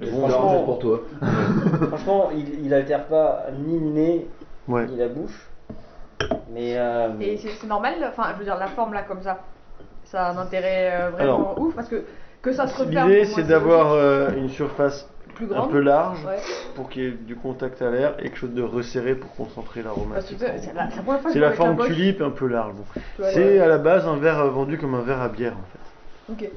Et 0.00 0.10
Bon, 0.10 0.26
franchement, 0.26 0.62
pour 0.64 0.78
toi. 0.78 1.02
franchement, 1.88 2.30
il, 2.34 2.64
il 2.64 2.72
altère 2.72 3.04
pas 3.06 3.46
ni 3.66 3.78
le 3.78 3.86
nez 3.86 4.26
Ouais. 4.68 4.86
ni 4.86 4.96
la 4.96 5.08
bouche. 5.08 5.50
Mais 6.50 6.78
euh, 6.78 7.10
Et 7.20 7.36
c'est 7.36 7.66
normal, 7.66 7.94
enfin, 8.08 8.28
je 8.34 8.38
veux 8.38 8.44
dire, 8.44 8.56
la 8.58 8.68
forme 8.68 8.94
là, 8.94 9.02
comme 9.02 9.22
ça, 9.22 9.40
ça 10.04 10.26
a 10.28 10.32
un 10.32 10.38
intérêt 10.38 10.92
euh, 10.94 11.10
vraiment 11.10 11.22
Alors, 11.52 11.60
ouf 11.60 11.74
parce 11.74 11.88
que 11.88 12.04
que 12.40 12.52
ça 12.52 12.66
se 12.66 12.78
referme. 12.82 13.08
L'idée, 13.08 13.24
c'est 13.24 13.42
d'avoir 13.44 13.92
euh, 13.92 14.30
une 14.36 14.48
surface 14.48 15.08
plus 15.34 15.52
un 15.54 15.66
peu 15.66 15.80
large 15.80 16.24
Ouais. 16.24 16.36
pour 16.74 16.88
qu'il 16.88 17.02
y 17.02 17.06
ait 17.06 17.10
du 17.10 17.34
contact 17.36 17.82
à 17.82 17.90
l'air 17.90 18.14
et 18.18 18.24
quelque 18.24 18.36
chose 18.38 18.52
de 18.54 18.62
resserré 18.62 19.14
pour 19.14 19.34
concentrer 19.34 19.82
que 20.34 20.40
c'est 20.40 20.74
la, 20.74 20.90
c'est 20.90 21.02
C'est 21.32 21.38
forme 21.52 21.76
tulipe 21.86 22.20
un 22.22 22.30
peu 22.30 22.46
large. 22.46 22.72
bon. 22.74 22.84
C'est 23.32 23.44
ouais. 23.44 23.58
à 23.60 23.66
la 23.68 23.78
base 23.78 24.06
un 24.06 24.16
verre 24.16 24.40
euh, 24.40 24.50
vendu 24.50 24.78
comme 24.78 24.94
un 24.94 25.02
verre 25.02 25.20
à 25.20 25.28
bière 25.28 25.54
en 25.54 25.64
fait. 25.72 26.44
Ok. 26.46 26.50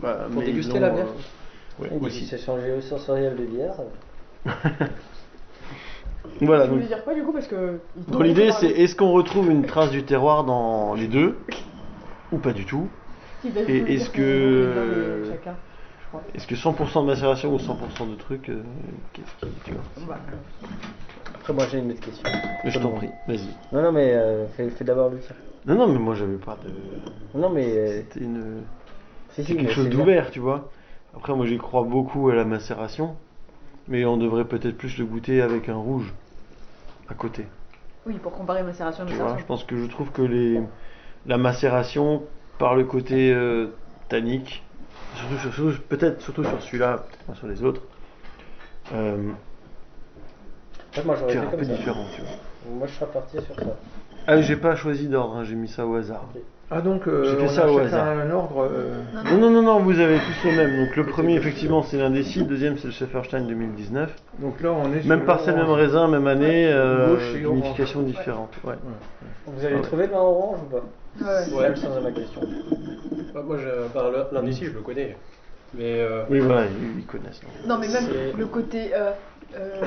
Bah, 0.00 0.26
Pour 0.30 0.40
mais 0.40 0.46
déguster 0.46 0.78
la 0.80 0.90
bière. 0.90 1.06
euh, 1.06 1.82
ouais, 1.82 1.88
une 1.92 2.04
aussi. 2.06 2.14
dégustation 2.16 2.60
géosensorielle 2.60 3.36
de 3.36 3.44
bière. 3.44 3.74
Voilà, 6.40 6.64
Tu 6.64 6.68
donc, 6.70 6.76
voulais 6.78 6.88
dire 6.88 7.04
quoi 7.04 7.14
du 7.14 7.22
coup 7.22 7.32
parce 7.32 7.46
que. 7.46 7.78
donc 8.08 8.22
l'idée 8.22 8.50
c'est 8.52 8.68
est-ce 8.68 8.96
qu'on 8.96 9.10
retrouve 9.12 9.50
une 9.50 9.64
trace 9.64 9.90
du 9.90 10.02
terroir 10.04 10.44
dans 10.44 10.94
les 10.94 11.06
deux 11.08 11.36
ou 12.32 12.38
pas 12.38 12.52
du 12.52 12.64
tout 12.64 12.88
Si, 13.42 13.48
et 13.68 13.94
est-ce 13.94 14.08
que- 14.10 15.24
Est-ce 16.34 16.46
que 16.46 16.54
100% 16.54 17.02
de 17.02 17.06
macération 17.06 17.54
ou 17.54 17.58
100% 17.58 18.10
de 18.10 18.14
trucs 18.16 18.48
euh, 18.48 18.62
Qu'est-ce 19.12 19.46
qui 19.46 19.52
tu 19.64 19.72
vois 19.72 19.82
Bah, 20.08 20.18
Après, 21.34 21.52
moi 21.52 21.64
j'ai 21.70 21.78
une 21.78 21.90
autre 21.92 22.00
question. 22.00 22.28
Mais 22.64 22.70
Je 22.70 22.78
t'en 22.78 22.90
prie, 22.92 23.10
vas-y. 23.26 23.48
Non, 23.72 23.82
non, 23.82 23.92
mais 23.92 24.12
euh, 24.14 24.46
fais, 24.48 24.70
fais 24.70 24.84
d'abord 24.84 25.10
lui. 25.10 25.20
Non, 25.66 25.74
non, 25.76 25.88
mais 25.88 25.98
moi 25.98 26.14
j'avais 26.14 26.36
pas 26.36 26.58
de. 26.64 27.38
Non, 27.38 27.50
mais. 27.50 27.66
euh, 27.76 28.02
C'était 28.02 28.24
une. 28.24 28.62
si, 29.30 29.42
si, 29.42 29.48
C'est 29.48 29.54
mais 29.54 29.62
quelque 29.62 29.74
chose 29.74 29.88
bien. 29.88 29.98
d'ouvert, 29.98 30.30
tu 30.30 30.40
vois. 30.40 30.70
Après, 31.14 31.34
moi 31.34 31.46
j'y 31.46 31.58
crois 31.58 31.82
beaucoup 31.82 32.28
à 32.30 32.34
la 32.34 32.44
macération, 32.44 33.16
mais 33.88 34.04
on 34.04 34.16
devrait 34.16 34.44
peut-être 34.46 34.76
plus 34.78 34.96
le 34.98 35.04
goûter 35.04 35.42
avec 35.42 35.68
un 35.68 35.76
rouge 35.76 36.12
à 37.08 37.14
côté. 37.14 37.46
Oui, 38.06 38.14
pour 38.14 38.32
comparer 38.32 38.62
macération 38.62 39.04
et 39.04 39.08
Tu 39.08 39.14
vois, 39.14 39.36
je 39.38 39.44
pense 39.44 39.64
que 39.64 39.76
je 39.76 39.86
trouve 39.86 40.10
que 40.10 40.22
les 40.22 40.60
la 41.26 41.38
macération 41.38 42.22
par 42.58 42.74
le 42.74 42.84
côté 42.84 43.32
euh, 43.32 43.68
tannique, 44.08 44.62
surtout, 45.14 45.38
sur- 45.38 45.54
surtout- 45.54 45.82
peut-être 45.88 46.20
surtout 46.22 46.44
sur 46.44 46.62
celui-là, 46.62 46.98
peut-être 46.98 47.24
pas 47.24 47.34
sur 47.34 47.46
les 47.46 47.62
autres, 47.62 47.82
euh, 48.92 49.16
moi 51.04 51.16
fait 51.16 51.38
un 51.38 51.46
peu 51.46 51.64
ça. 51.64 51.72
différent, 51.72 52.04
tu 52.14 52.20
vois. 52.20 52.30
Moi 52.70 52.86
je 52.86 52.92
serais 52.94 53.12
parti 53.12 53.36
sur 53.40 53.54
ça. 53.56 53.76
Ah, 54.26 54.40
j'ai 54.40 54.56
pas 54.56 54.76
choisi 54.76 55.08
d'ordre, 55.08 55.36
hein, 55.36 55.44
j'ai 55.44 55.54
mis 55.56 55.68
ça 55.68 55.86
au 55.86 55.94
hasard. 55.94 56.28
Ah 56.74 56.80
donc, 56.80 57.06
euh, 57.06 57.24
J'ai 57.24 57.36
fait 57.36 57.42
on 57.44 57.48
ça 57.48 57.64
a 57.66 57.70
au 57.70 57.78
hasard. 57.78 58.08
un 58.08 58.30
ordre. 58.30 58.62
euh, 58.72 58.94
Non, 59.30 59.36
non, 59.38 59.50
non, 59.50 59.62
non, 59.62 59.80
vous 59.80 60.00
avez 60.00 60.16
tous 60.16 60.48
les 60.48 60.56
mêmes. 60.56 60.86
Donc 60.86 60.96
le 60.96 61.04
premier, 61.04 61.34
effectivement, 61.36 61.82
c'est 61.82 61.98
l'indécis, 61.98 62.38
le 62.38 62.46
deuxième, 62.46 62.78
c'est 62.78 62.86
le 62.86 62.92
Schefferstein 62.92 63.42
2019. 63.46 64.10
Donc 64.38 64.60
là, 64.62 64.70
on 64.72 64.90
est 64.94 65.04
Même 65.06 65.26
parcelle, 65.26 65.56
même 65.56 65.68
raisin, 65.70 66.08
même 66.08 66.26
année, 66.26 66.66
euh, 66.72 67.16
vinification 67.34 68.00
différente. 68.02 68.54
Ouais. 68.64 68.74
Vous 69.46 69.64
avez 69.66 69.74
Ouais. 69.74 69.82
trouvé 69.82 70.06
le 70.06 70.12
vin 70.12 70.18
orange 70.20 70.60
ou 70.62 70.70
pas? 70.70 70.82
Ouais. 71.30 71.72
C'est 71.74 71.80
sens 71.82 71.94
de 71.96 72.00
ma 72.00 72.10
question. 72.10 72.40
Bah, 73.34 73.42
moi, 73.44 73.58
je- 73.58 73.64
le- 73.66 74.34
l'indécis, 74.34 74.64
je 74.66 74.72
le 74.72 74.80
connais. 74.80 75.16
Mais. 75.74 76.00
euh, 76.00 76.22
Oui, 76.30 76.38
voilà, 76.40 76.62
ils, 76.66 77.00
ils 77.00 77.06
connaissent. 77.06 77.40
non. 77.66 77.74
Non, 77.74 77.80
mais 77.80 77.88
même 77.88 78.04
C'est- 78.10 78.38
le 78.38 78.46
côté 78.46 78.92
euh, 78.94 79.10
euh, 79.58 79.80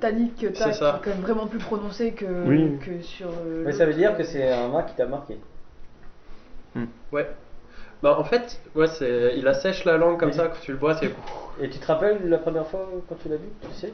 tannique 0.00 0.36
que 0.40 0.54
C'est 0.54 0.68
est 0.68 0.72
ça. 0.72 1.00
quand 1.02 1.10
même 1.10 1.20
vraiment 1.20 1.46
plus 1.48 1.58
prononcé 1.58 2.12
que, 2.12 2.26
Oui. 2.46 2.78
que 2.84 3.02
sur. 3.02 3.26
euh, 3.28 3.64
Mais 3.66 3.72
ça 3.72 3.86
veut 3.86 3.94
dire 3.94 4.16
que 4.16 4.22
c'est 4.22 4.52
un 4.52 4.68
vin 4.68 4.82
qui 4.82 4.94
t'a 4.94 5.06
marqué. 5.06 5.36
Ouais. 7.12 7.26
Bah, 8.02 8.16
en 8.18 8.24
fait, 8.24 8.60
ouais, 8.76 8.86
c'est, 8.86 9.32
il 9.36 9.48
assèche 9.48 9.84
la 9.84 9.96
langue 9.96 10.18
comme 10.20 10.28
Et- 10.28 10.32
ça, 10.32 10.46
quand 10.48 10.60
tu 10.60 10.70
le 10.72 10.78
bois, 10.78 10.94
c'est. 10.94 11.10
Et 11.60 11.68
tu 11.68 11.78
te 11.78 11.86
rappelles 11.86 12.28
la 12.28 12.38
première 12.38 12.66
fois 12.66 12.88
quand 13.08 13.16
tu 13.20 13.28
l'as 13.28 13.36
vu 13.36 13.48
Tu 13.62 13.74
sais? 13.74 13.92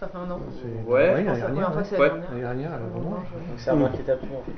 Ça 0.00 0.08
fait 0.08 0.18
un 0.18 0.28
an. 0.30 0.40
C'est- 0.60 0.90
Ouais. 0.90 1.06
l'année 1.24 1.38
dernière, 1.38 1.68
fois, 1.72 1.76
ouais. 1.82 1.84
c'est 1.88 1.96
la 1.96 2.00
Ouais. 2.02 2.08
dernière. 2.08 2.30
L'année 2.30 2.40
dernière. 2.40 2.70
Donc 2.80 3.14
c'est 3.58 3.70
un 3.70 3.76
vin 3.76 3.88
qui 3.90 4.02
t'a 4.02 4.16
plu 4.16 4.28
en 4.34 4.42
fait. 4.42 4.52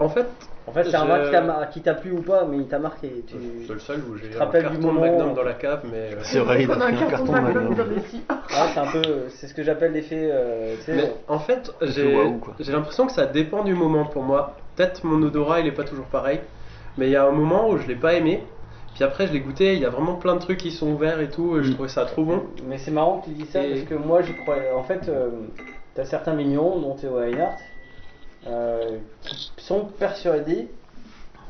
En 0.00 0.08
fait, 0.08 0.26
En 0.66 0.72
fait, 0.72 0.84
c'est 0.90 0.96
un 0.96 1.04
vin 1.06 1.24
qui 1.24 1.30
t'a 1.30 1.40
mar- 1.40 1.70
qui 1.70 1.80
t'a 1.80 1.94
plu 1.94 2.10
ou 2.12 2.22
pas, 2.22 2.44
mais 2.44 2.58
il 2.58 2.66
t'a 2.68 2.78
marqué. 2.78 3.24
Tu... 3.26 3.36
c'est 3.66 3.72
le 3.72 3.78
seul 3.78 4.00
où 4.08 4.16
j'ai 4.16 4.28
te 4.30 4.36
un 4.36 4.40
rappelles 4.40 4.68
du 4.70 4.78
moment 4.78 5.00
Magnum 5.00 5.34
dans 5.34 5.42
la 5.42 5.54
cave, 5.54 5.80
mais. 5.84 6.12
euh, 6.12 6.18
C'est 6.22 6.40
vrai, 6.40 6.62
il 6.62 6.70
a 6.70 6.74
un 6.84 6.92
carton 6.92 7.32
Magnum 7.32 7.74
dans. 7.74 7.84
Ah, 8.28 8.66
c'est 8.74 8.80
un 8.80 8.86
peu, 8.86 9.02
c'est 9.30 9.46
ce 9.46 9.54
que 9.54 9.62
j'appelle 9.62 9.92
l'effet, 9.92 10.28
euh. 10.32 10.74
Mais 10.88 11.14
en 11.28 11.38
fait, 11.38 11.72
j'ai 11.82 12.72
l'impression 12.72 13.06
que 13.06 13.12
ça 13.12 13.26
dépend 13.26 13.62
du 13.64 13.74
moment 13.74 14.04
pour 14.06 14.22
moi. 14.24 14.56
Peut-être 14.78 15.02
mon 15.02 15.20
odorat 15.26 15.58
il 15.58 15.66
est 15.66 15.72
pas 15.72 15.82
toujours 15.82 16.04
pareil, 16.06 16.38
mais 16.96 17.08
il 17.08 17.10
y 17.10 17.16
a 17.16 17.26
un 17.26 17.32
moment 17.32 17.68
où 17.68 17.78
je 17.78 17.88
l'ai 17.88 17.96
pas 17.96 18.14
aimé. 18.14 18.44
Puis 18.94 19.02
après 19.02 19.26
je 19.26 19.32
l'ai 19.32 19.40
goûté, 19.40 19.74
il 19.74 19.80
y 19.80 19.84
a 19.84 19.90
vraiment 19.90 20.14
plein 20.14 20.36
de 20.36 20.40
trucs 20.40 20.58
qui 20.58 20.70
sont 20.70 20.92
ouverts 20.92 21.20
et 21.20 21.28
tout, 21.30 21.58
et 21.58 21.64
je 21.64 21.70
Mm. 21.70 21.74
trouvais 21.74 21.88
ça 21.88 22.04
trop 22.04 22.22
bon. 22.22 22.42
Mais 22.64 22.78
c'est 22.78 22.92
marrant 22.92 23.18
que 23.18 23.24
tu 23.24 23.32
dis 23.32 23.46
ça 23.46 23.64
Et- 23.64 23.70
parce 23.70 23.82
que 23.88 23.94
moi 23.96 24.22
j'y 24.22 24.34
croyais. 24.34 24.70
En 24.70 24.84
fait, 24.84 25.08
euh, 25.08 25.30
t'as 25.96 26.04
certains 26.04 26.32
mignons, 26.34 26.78
dont 26.78 26.94
Théo 26.94 27.14
Reinhardt, 27.16 27.58
euh, 28.46 28.98
qui 29.22 29.50
sont 29.58 29.86
persuadés 29.98 30.68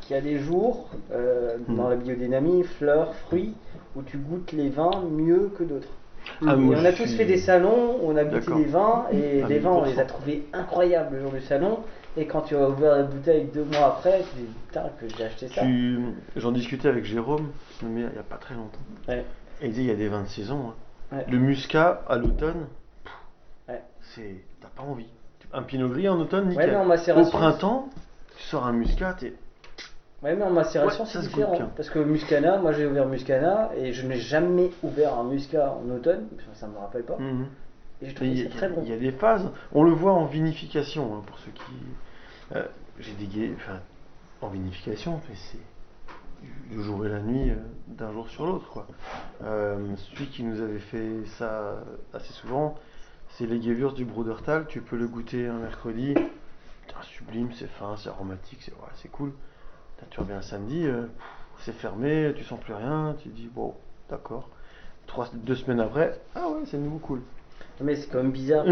qu'il 0.01 0.17
y 0.17 0.19
a 0.19 0.23
des 0.23 0.39
jours 0.39 0.89
euh, 1.13 1.59
Mm. 1.69 1.77
dans 1.77 1.89
la 1.91 1.97
biodynamie, 1.97 2.63
fleurs, 2.65 3.15
fruits, 3.27 3.53
où 3.95 4.01
tu 4.01 4.17
goûtes 4.17 4.53
les 4.53 4.71
vins 4.71 5.03
mieux 5.11 5.51
que 5.59 5.65
d'autres. 5.65 5.89
Ah, 6.47 6.57
on 6.59 6.85
a 6.85 6.93
tous 6.93 7.07
suis- 7.07 7.17
fait 7.17 7.25
des 7.27 7.37
salons, 7.39 7.99
on 8.03 8.17
a 8.17 8.25
goûté 8.25 8.53
des 8.55 8.65
vins, 8.65 9.05
et 9.13 9.43
Ah, 9.45 9.49
les 9.49 9.59
vins 9.59 9.71
on 9.71 9.83
1000%. 9.83 9.95
les 9.95 10.01
a 10.01 10.05
trouvés 10.05 10.45
incroyables 10.55 11.17
le 11.17 11.23
jour 11.23 11.33
du 11.33 11.41
salon. 11.43 11.79
Et 12.19 12.27
quand 12.27 12.41
tu 12.43 12.57
as 12.57 12.69
ouvert 12.69 12.97
la 12.97 13.03
bouteille 13.05 13.45
deux 13.55 13.63
mois 13.65 13.87
après, 13.87 14.23
tu 14.35 14.41
dis 14.41 14.47
putain 14.67 14.91
que 15.01 15.07
j'ai 15.17 15.25
acheté 15.25 15.47
ça. 15.49 15.63
Tu- 15.63 16.01
J'en 16.37 16.51
discutais 16.51 16.89
avec 16.89 17.05
Jérôme, 17.05 17.49
mais 17.83 18.01
il 18.03 18.09
n'y 18.13 18.19
a 18.19 18.23
pas 18.25 18.37
très 18.39 18.55
longtemps. 18.57 18.79
Ouais. 19.07 19.25
Et 19.63 19.67
il 19.67 19.73
dit 19.73 19.83
il 19.83 19.87
y 19.87 19.91
a 19.93 19.95
des 19.95 20.09
vins 20.09 20.23
de 20.23 20.29
saison. 20.29 20.71
hein. 21.13 21.17
Ouais. 21.17 21.25
Le 21.31 21.39
muscat 21.39 22.03
à 22.09 22.17
l'automne, 22.17 22.67
Ouais. 23.69 23.83
c'est 24.01 24.35
t'as 24.61 24.69
pas 24.69 24.83
envie. 24.83 25.07
Un 25.53 25.63
pinot 25.63 25.89
gris 25.89 26.09
en 26.09 26.19
automne, 26.19 26.49
nickel. 26.49 26.77
macération. 26.87 27.29
Au 27.29 27.31
printemps, 27.39 27.89
tu 28.37 28.43
sors 28.43 28.67
un 28.67 28.73
muscat, 28.73 29.15
t'es 29.19 29.33
Ouais, 30.23 30.35
mais 30.35 30.43
en 30.45 30.51
macération, 30.51 31.05
Ouais, 31.05 31.11
c'est 31.11 31.19
goûte 31.21 31.29
différent. 31.29 31.71
Parce 31.77 31.91
que 31.91 32.01
Muscana, 32.01 32.59
moi 32.59 32.73
j'ai 32.73 32.85
ouvert 32.87 33.07
Muscana 33.07 33.71
et 33.77 33.93
je 33.93 34.05
n'ai 34.05 34.17
jamais 34.17 34.71
ouvert 34.83 35.15
un 35.17 35.23
Muscat 35.23 35.73
en 35.73 35.89
automne, 35.95 36.27
ça 36.55 36.67
me 36.67 36.77
rappelle 36.77 37.05
pas. 37.05 37.17
Mhm. 37.19 37.47
Et 38.03 38.09
je 38.11 38.25
y, 38.25 38.43
ça 38.45 38.51
très 38.51 38.69
bon. 38.69 38.83
il 38.85 38.91
y 38.91 38.93
a 38.93 38.97
des 38.99 39.13
phases. 39.13 39.49
On 39.73 39.83
le 39.85 39.91
voit 39.93 40.13
en 40.13 40.25
vinification, 40.25 41.15
hein, 41.17 41.23
pour 41.27 41.39
ceux 41.39 41.51
qui. 41.53 41.63
Euh, 42.55 42.65
J'ai 42.99 43.13
dégué. 43.15 43.53
Enfin, 43.57 43.81
en 44.41 44.49
vinification, 44.49 45.21
mais 45.29 45.35
c'est. 45.35 45.59
le 46.75 46.83
jour 46.83 47.05
et 47.07 47.09
la 47.09 47.21
nuit 47.21 47.51
euh, 47.51 47.57
d'un 47.89 48.13
jour 48.13 48.29
sur 48.29 48.47
l'autre. 48.47 48.69
quoi. 48.71 48.87
Euh, 49.43 49.95
celui 49.97 50.27
qui 50.29 50.45
nous 50.45 50.61
avait 50.61 50.79
fait 50.79 51.25
ça 51.39 51.83
assez 52.15 52.33
souvent, 52.33 52.77
c'est 53.31 53.47
les 53.47 53.61
Gewürz 53.61 53.95
du 53.95 54.05
Brudertal. 54.05 54.67
Tu 54.69 54.81
peux 54.81 54.97
le 54.97 55.09
goûter 55.09 55.47
un 55.49 55.59
mercredi. 55.59 56.15
Putain, 56.87 57.03
sublime, 57.03 57.51
c'est 57.53 57.67
fin, 57.67 57.97
c'est 57.97 58.09
aromatique, 58.09 58.71
c'est 58.95 59.09
cool. 59.11 59.33
Putain, 59.97 60.07
tu 60.11 60.21
reviens 60.21 60.39
un 60.39 60.43
samedi, 60.43 60.87
euh, 60.87 61.07
c'est 61.61 61.75
fermé, 61.75 62.33
tu 62.37 62.45
sens 62.45 62.61
plus 62.61 62.73
rien, 62.75 63.15
tu 63.21 63.29
dis 63.29 63.49
bon, 63.53 63.75
d'accord. 64.09 64.49
Trois, 65.07 65.29
deux 65.35 65.55
semaines 65.55 65.81
après, 65.81 66.21
ah 66.35 66.49
ouais, 66.49 66.61
c'est 66.67 66.79
nouveau 66.79 66.99
cool. 66.99 67.23
Mais 67.81 67.95
c'est 67.97 68.09
quand 68.09 68.19
même 68.19 68.33
bizarre. 68.33 68.65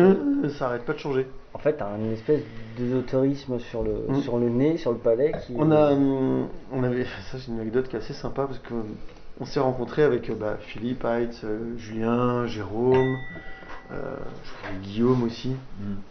ça 0.59 0.67
arrête 0.69 0.85
pas 0.85 0.93
de 0.93 0.99
changer. 0.99 1.27
En 1.57 1.59
fait, 1.59 1.73
t'as 1.79 1.97
une 1.97 2.13
espèce 2.13 2.43
d'ésotérisme 2.77 3.59
sur 3.59 3.83
le, 3.83 4.05
Mm. 4.11 4.21
sur 4.21 4.39
le 4.39 4.51
nez, 4.51 4.77
sur 4.77 4.93
le 4.93 4.99
palais. 4.99 5.33
Qui... 5.47 5.55
On 5.57 5.71
a, 5.71 5.93
hum, 5.93 6.49
on 6.71 6.83
avait, 6.85 7.05
ça 7.33 7.39
c'est 7.39 7.51
une 7.51 7.59
anecdote 7.61 7.89
qui 7.89 7.97
est 7.97 7.99
assez 7.99 8.13
sympa 8.13 8.45
parce 8.45 8.59
que 8.59 8.75
on 9.41 9.47
s'est 9.47 9.61
rencontré 9.61 10.03
avec 10.03 10.29
euh, 10.29 10.35
bah, 10.35 10.59
Philippe, 10.61 11.03
Heitz, 11.07 11.41
euh, 11.45 11.75
Julien, 11.79 12.47
Jérôme, 12.47 13.17
euh, 13.91 14.17
je 14.45 14.51
crois 14.53 14.71
Guillaume 14.83 15.23
aussi, 15.23 15.57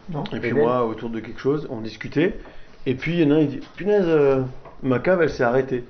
Non. 0.09 0.23
et 0.33 0.39
puis 0.39 0.53
moi 0.53 0.83
autour 0.87 1.11
de 1.11 1.19
quelque 1.19 1.39
chose, 1.39 1.67
on 1.69 1.79
discutait, 1.81 2.39
et 2.87 2.95
puis 2.95 3.13
il 3.19 3.21
y 3.21 3.25
en 3.27 3.35
a 3.35 3.35
un 3.35 3.39
il 3.41 3.47
dit, 3.49 3.59
punaise, 3.75 4.05
euh, 4.07 4.41
ma 4.81 4.97
cave 4.97 5.21
elle 5.21 5.29
s'est 5.29 5.43
arrêtée. 5.43 5.83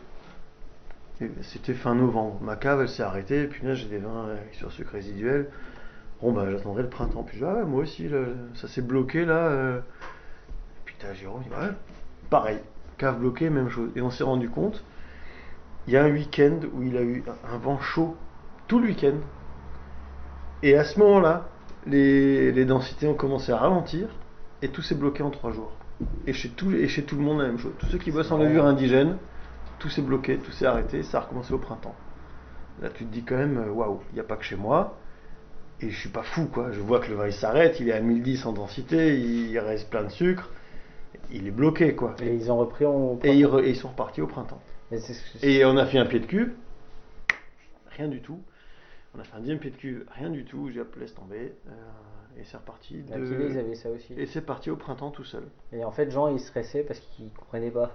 C'était 1.43 1.73
fin 1.73 1.95
novembre, 1.95 2.39
ma 2.41 2.57
cave 2.57 2.81
elle 2.81 2.89
s'est 2.89 3.03
arrêtée, 3.03 3.45
punaise 3.45 3.77
j'ai 3.77 3.87
des 3.87 3.99
vins 3.99 4.27
euh, 4.27 4.35
sur 4.51 4.69
sucre 4.73 4.91
résiduel. 4.91 5.47
Bon 6.21 6.31
bah 6.31 6.49
j'attendrai 6.49 6.83
le 6.83 6.89
printemps, 6.89 7.23
puis 7.23 7.37
je 7.37 7.45
dis, 7.45 7.51
ah 7.51 7.65
moi 7.65 7.81
aussi 7.83 8.09
ça 8.55 8.67
s'est 8.67 8.81
bloqué 8.81 9.25
là. 9.25 9.47
euh. 9.47 9.79
T'as 10.97 11.13
Jérôme, 11.13 11.43
il 11.45 11.51
ouais, 11.51 11.73
pareil, 12.29 12.59
cave 12.97 13.19
bloquée, 13.19 13.49
même 13.49 13.67
chose. 13.69 13.89
Et 13.97 14.01
on 14.01 14.09
s'est 14.09 14.23
rendu 14.23 14.49
compte, 14.49 14.81
il 15.87 15.93
y 15.93 15.97
a 15.97 16.05
un 16.05 16.09
week-end 16.09 16.59
où 16.73 16.83
il 16.83 16.95
a 16.95 17.01
eu 17.01 17.21
un 17.51 17.57
vent 17.57 17.79
chaud 17.79 18.15
tout 18.67 18.79
le 18.79 18.87
week-end. 18.87 19.17
Et 20.63 20.77
à 20.77 20.85
ce 20.85 20.97
moment-là, 20.99 21.49
les, 21.85 22.53
les 22.53 22.63
densités 22.63 23.07
ont 23.07 23.13
commencé 23.13 23.51
à 23.51 23.57
ralentir 23.57 24.07
et 24.61 24.69
tout 24.69 24.81
s'est 24.81 24.95
bloqué 24.95 25.21
en 25.21 25.31
trois 25.31 25.51
jours. 25.51 25.73
Et 26.27 26.33
chez, 26.33 26.49
tout, 26.49 26.71
et 26.71 26.87
chez 26.87 27.03
tout 27.03 27.17
le 27.17 27.21
monde 27.21 27.39
la 27.39 27.47
même 27.47 27.59
chose. 27.59 27.73
Tous 27.77 27.87
ceux 27.87 27.97
qui 27.97 28.11
bossent 28.11 28.31
en 28.31 28.37
levure 28.37 28.65
indigène, 28.65 29.17
tout 29.79 29.89
s'est 29.89 30.01
bloqué, 30.01 30.37
tout 30.37 30.51
s'est 30.51 30.65
arrêté, 30.65 31.03
ça 31.03 31.17
a 31.17 31.21
recommencé 31.21 31.53
au 31.53 31.57
printemps. 31.59 31.95
Là 32.81 32.87
tu 32.89 33.05
te 33.05 33.11
dis 33.11 33.23
quand 33.23 33.35
même, 33.35 33.57
euh, 33.57 33.69
waouh, 33.69 33.99
il 34.11 34.15
n'y 34.15 34.21
a 34.21 34.23
pas 34.23 34.37
que 34.37 34.45
chez 34.45 34.55
moi. 34.55 34.97
Et 35.81 35.89
je 35.89 35.99
suis 35.99 36.09
pas 36.09 36.23
fou 36.23 36.45
quoi, 36.45 36.71
je 36.71 36.79
vois 36.79 36.99
que 36.99 37.09
le 37.09 37.15
vin 37.15 37.27
il 37.27 37.33
s'arrête, 37.33 37.79
il 37.79 37.89
est 37.89 37.93
à 37.93 37.99
1010 37.99 38.45
en 38.45 38.53
densité, 38.53 39.17
il 39.19 39.57
reste 39.59 39.89
plein 39.89 40.03
de 40.03 40.09
sucre, 40.09 40.49
il 41.31 41.47
est 41.47 41.51
bloqué 41.51 41.95
quoi. 41.95 42.15
Et 42.23 42.33
ils 42.33 42.51
ont 42.51 42.57
repris 42.57 42.85
en. 42.85 43.19
Et 43.23 43.33
ils, 43.35 43.45
re- 43.45 43.63
et 43.63 43.69
ils 43.71 43.75
sont 43.75 43.89
repartis 43.89 44.21
au 44.21 44.27
printemps. 44.27 44.61
Et 45.43 45.65
on 45.65 45.77
a 45.77 45.85
fait 45.85 45.97
un 45.97 46.05
pied 46.05 46.19
de 46.19 46.25
cul, 46.25 46.53
rien 47.97 48.07
du 48.07 48.21
tout. 48.21 48.39
On 49.15 49.19
a 49.19 49.23
fait 49.23 49.35
un 49.35 49.39
deuxième 49.39 49.59
pied 49.59 49.71
de 49.71 49.75
cul, 49.77 50.05
rien 50.17 50.29
du 50.29 50.45
tout. 50.45 50.69
J'ai 50.71 50.81
appelé 50.81 51.01
laisse 51.01 51.15
tomber. 51.15 51.53
euh, 51.69 51.71
et 52.39 52.43
c'est 52.43 52.57
reparti. 52.57 53.01
De- 53.03 53.13
Québec, 53.13 53.47
ils 53.51 53.59
avaient 53.59 53.75
ça 53.75 53.89
aussi. 53.89 54.13
Et 54.17 54.25
c'est 54.25 54.41
parti 54.41 54.69
au 54.69 54.75
printemps 54.75 55.11
tout 55.11 55.23
seul. 55.23 55.43
Et 55.71 55.83
en 55.85 55.91
fait, 55.91 56.11
Jean, 56.11 56.27
il 56.27 56.39
stressait 56.39 56.83
parce 56.83 56.99
qu'il 56.99 57.29
comprenait 57.29 57.71
pas. 57.71 57.91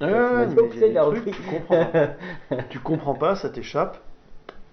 Ah 0.00 0.06
Il 0.06 0.12
ouais, 0.12 0.46
dit, 0.46 0.54
oh, 0.58 0.66
il 0.72 0.80
putain, 0.80 1.00
a 1.00 1.04
trucs, 1.04 1.24
tu 1.34 1.42
comprends 1.42 1.86
pas. 1.86 2.56
tu 2.70 2.78
comprends 2.80 3.14
pas, 3.14 3.34
ça 3.36 3.50
t'échappe. 3.50 3.98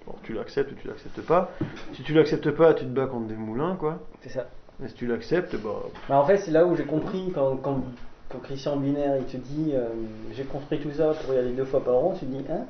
Bon, 0.05 0.13
tu 0.23 0.33
l'acceptes 0.33 0.71
ou 0.71 0.75
tu 0.75 0.87
l'acceptes 0.87 1.21
pas. 1.21 1.51
Si 1.93 2.03
tu 2.03 2.13
l'acceptes 2.13 2.51
pas, 2.51 2.73
tu 2.73 2.85
te 2.85 2.89
bats 2.89 3.07
contre 3.07 3.27
des 3.27 3.35
moulins, 3.35 3.75
quoi. 3.75 3.99
C'est 4.21 4.29
ça. 4.29 4.47
Et 4.83 4.87
si 4.87 4.93
tu 4.93 5.07
l'acceptes, 5.07 5.55
bah. 5.55 5.83
Bah, 6.09 6.19
en 6.19 6.25
fait, 6.25 6.37
c'est 6.37 6.51
là 6.51 6.65
où 6.65 6.75
j'ai 6.75 6.85
compris 6.85 7.31
quand, 7.33 7.55
quand, 7.57 7.81
quand 8.29 8.39
Christian 8.39 8.77
Binaire 8.77 9.17
il 9.17 9.25
te 9.25 9.37
dit 9.37 9.71
euh, 9.73 9.87
j'ai 10.33 10.43
construit 10.43 10.79
tout 10.79 10.91
ça 10.91 11.13
pour 11.13 11.33
y 11.33 11.37
aller 11.37 11.53
deux 11.53 11.65
fois 11.65 11.83
par 11.83 11.95
an, 11.95 12.13
tu 12.19 12.25
te 12.25 12.31
dis 12.31 12.45
hein? 12.51 12.65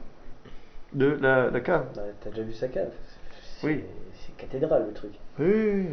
De 0.93 1.17
la, 1.21 1.49
la 1.49 1.59
cave. 1.59 1.87
Bah, 1.95 2.03
T'as 2.23 2.29
déjà 2.29 2.43
vu 2.43 2.53
sa 2.53 2.67
cave 2.67 2.89
C'est- 3.59 3.67
Oui. 3.67 3.83
C'est 4.13 4.37
cathédrale 4.37 4.85
le 4.87 4.93
truc. 4.93 5.11
Oui, 5.39 5.45
oui, 5.47 5.87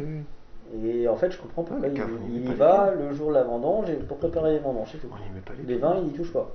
oui. 0.75 0.89
Et 1.01 1.07
en 1.09 1.15
fait, 1.17 1.29
je 1.31 1.37
comprends 1.39 1.63
pourquoi 1.63 1.81
Ouais, 1.85 1.91
il, 1.93 1.97
cave, 1.97 2.09
il 2.29 2.49
y 2.49 2.53
va 2.53 2.93
le 2.97 3.13
jour 3.13 3.29
de 3.29 3.33
la 3.33 3.43
vendange 3.43 3.89
et 3.89 3.95
pour 3.95 4.17
préparer 4.17 4.53
les 4.53 4.59
vendanges, 4.59 4.89
c'est 4.91 4.97
tout. 4.99 5.07
On 5.11 5.17
y 5.17 5.33
met 5.35 5.41
pas 5.41 5.53
les 5.57 5.63
Les 5.73 5.77
vins, 5.79 5.97
il 6.03 6.09
y 6.09 6.13
touche 6.13 6.31
pas. 6.31 6.49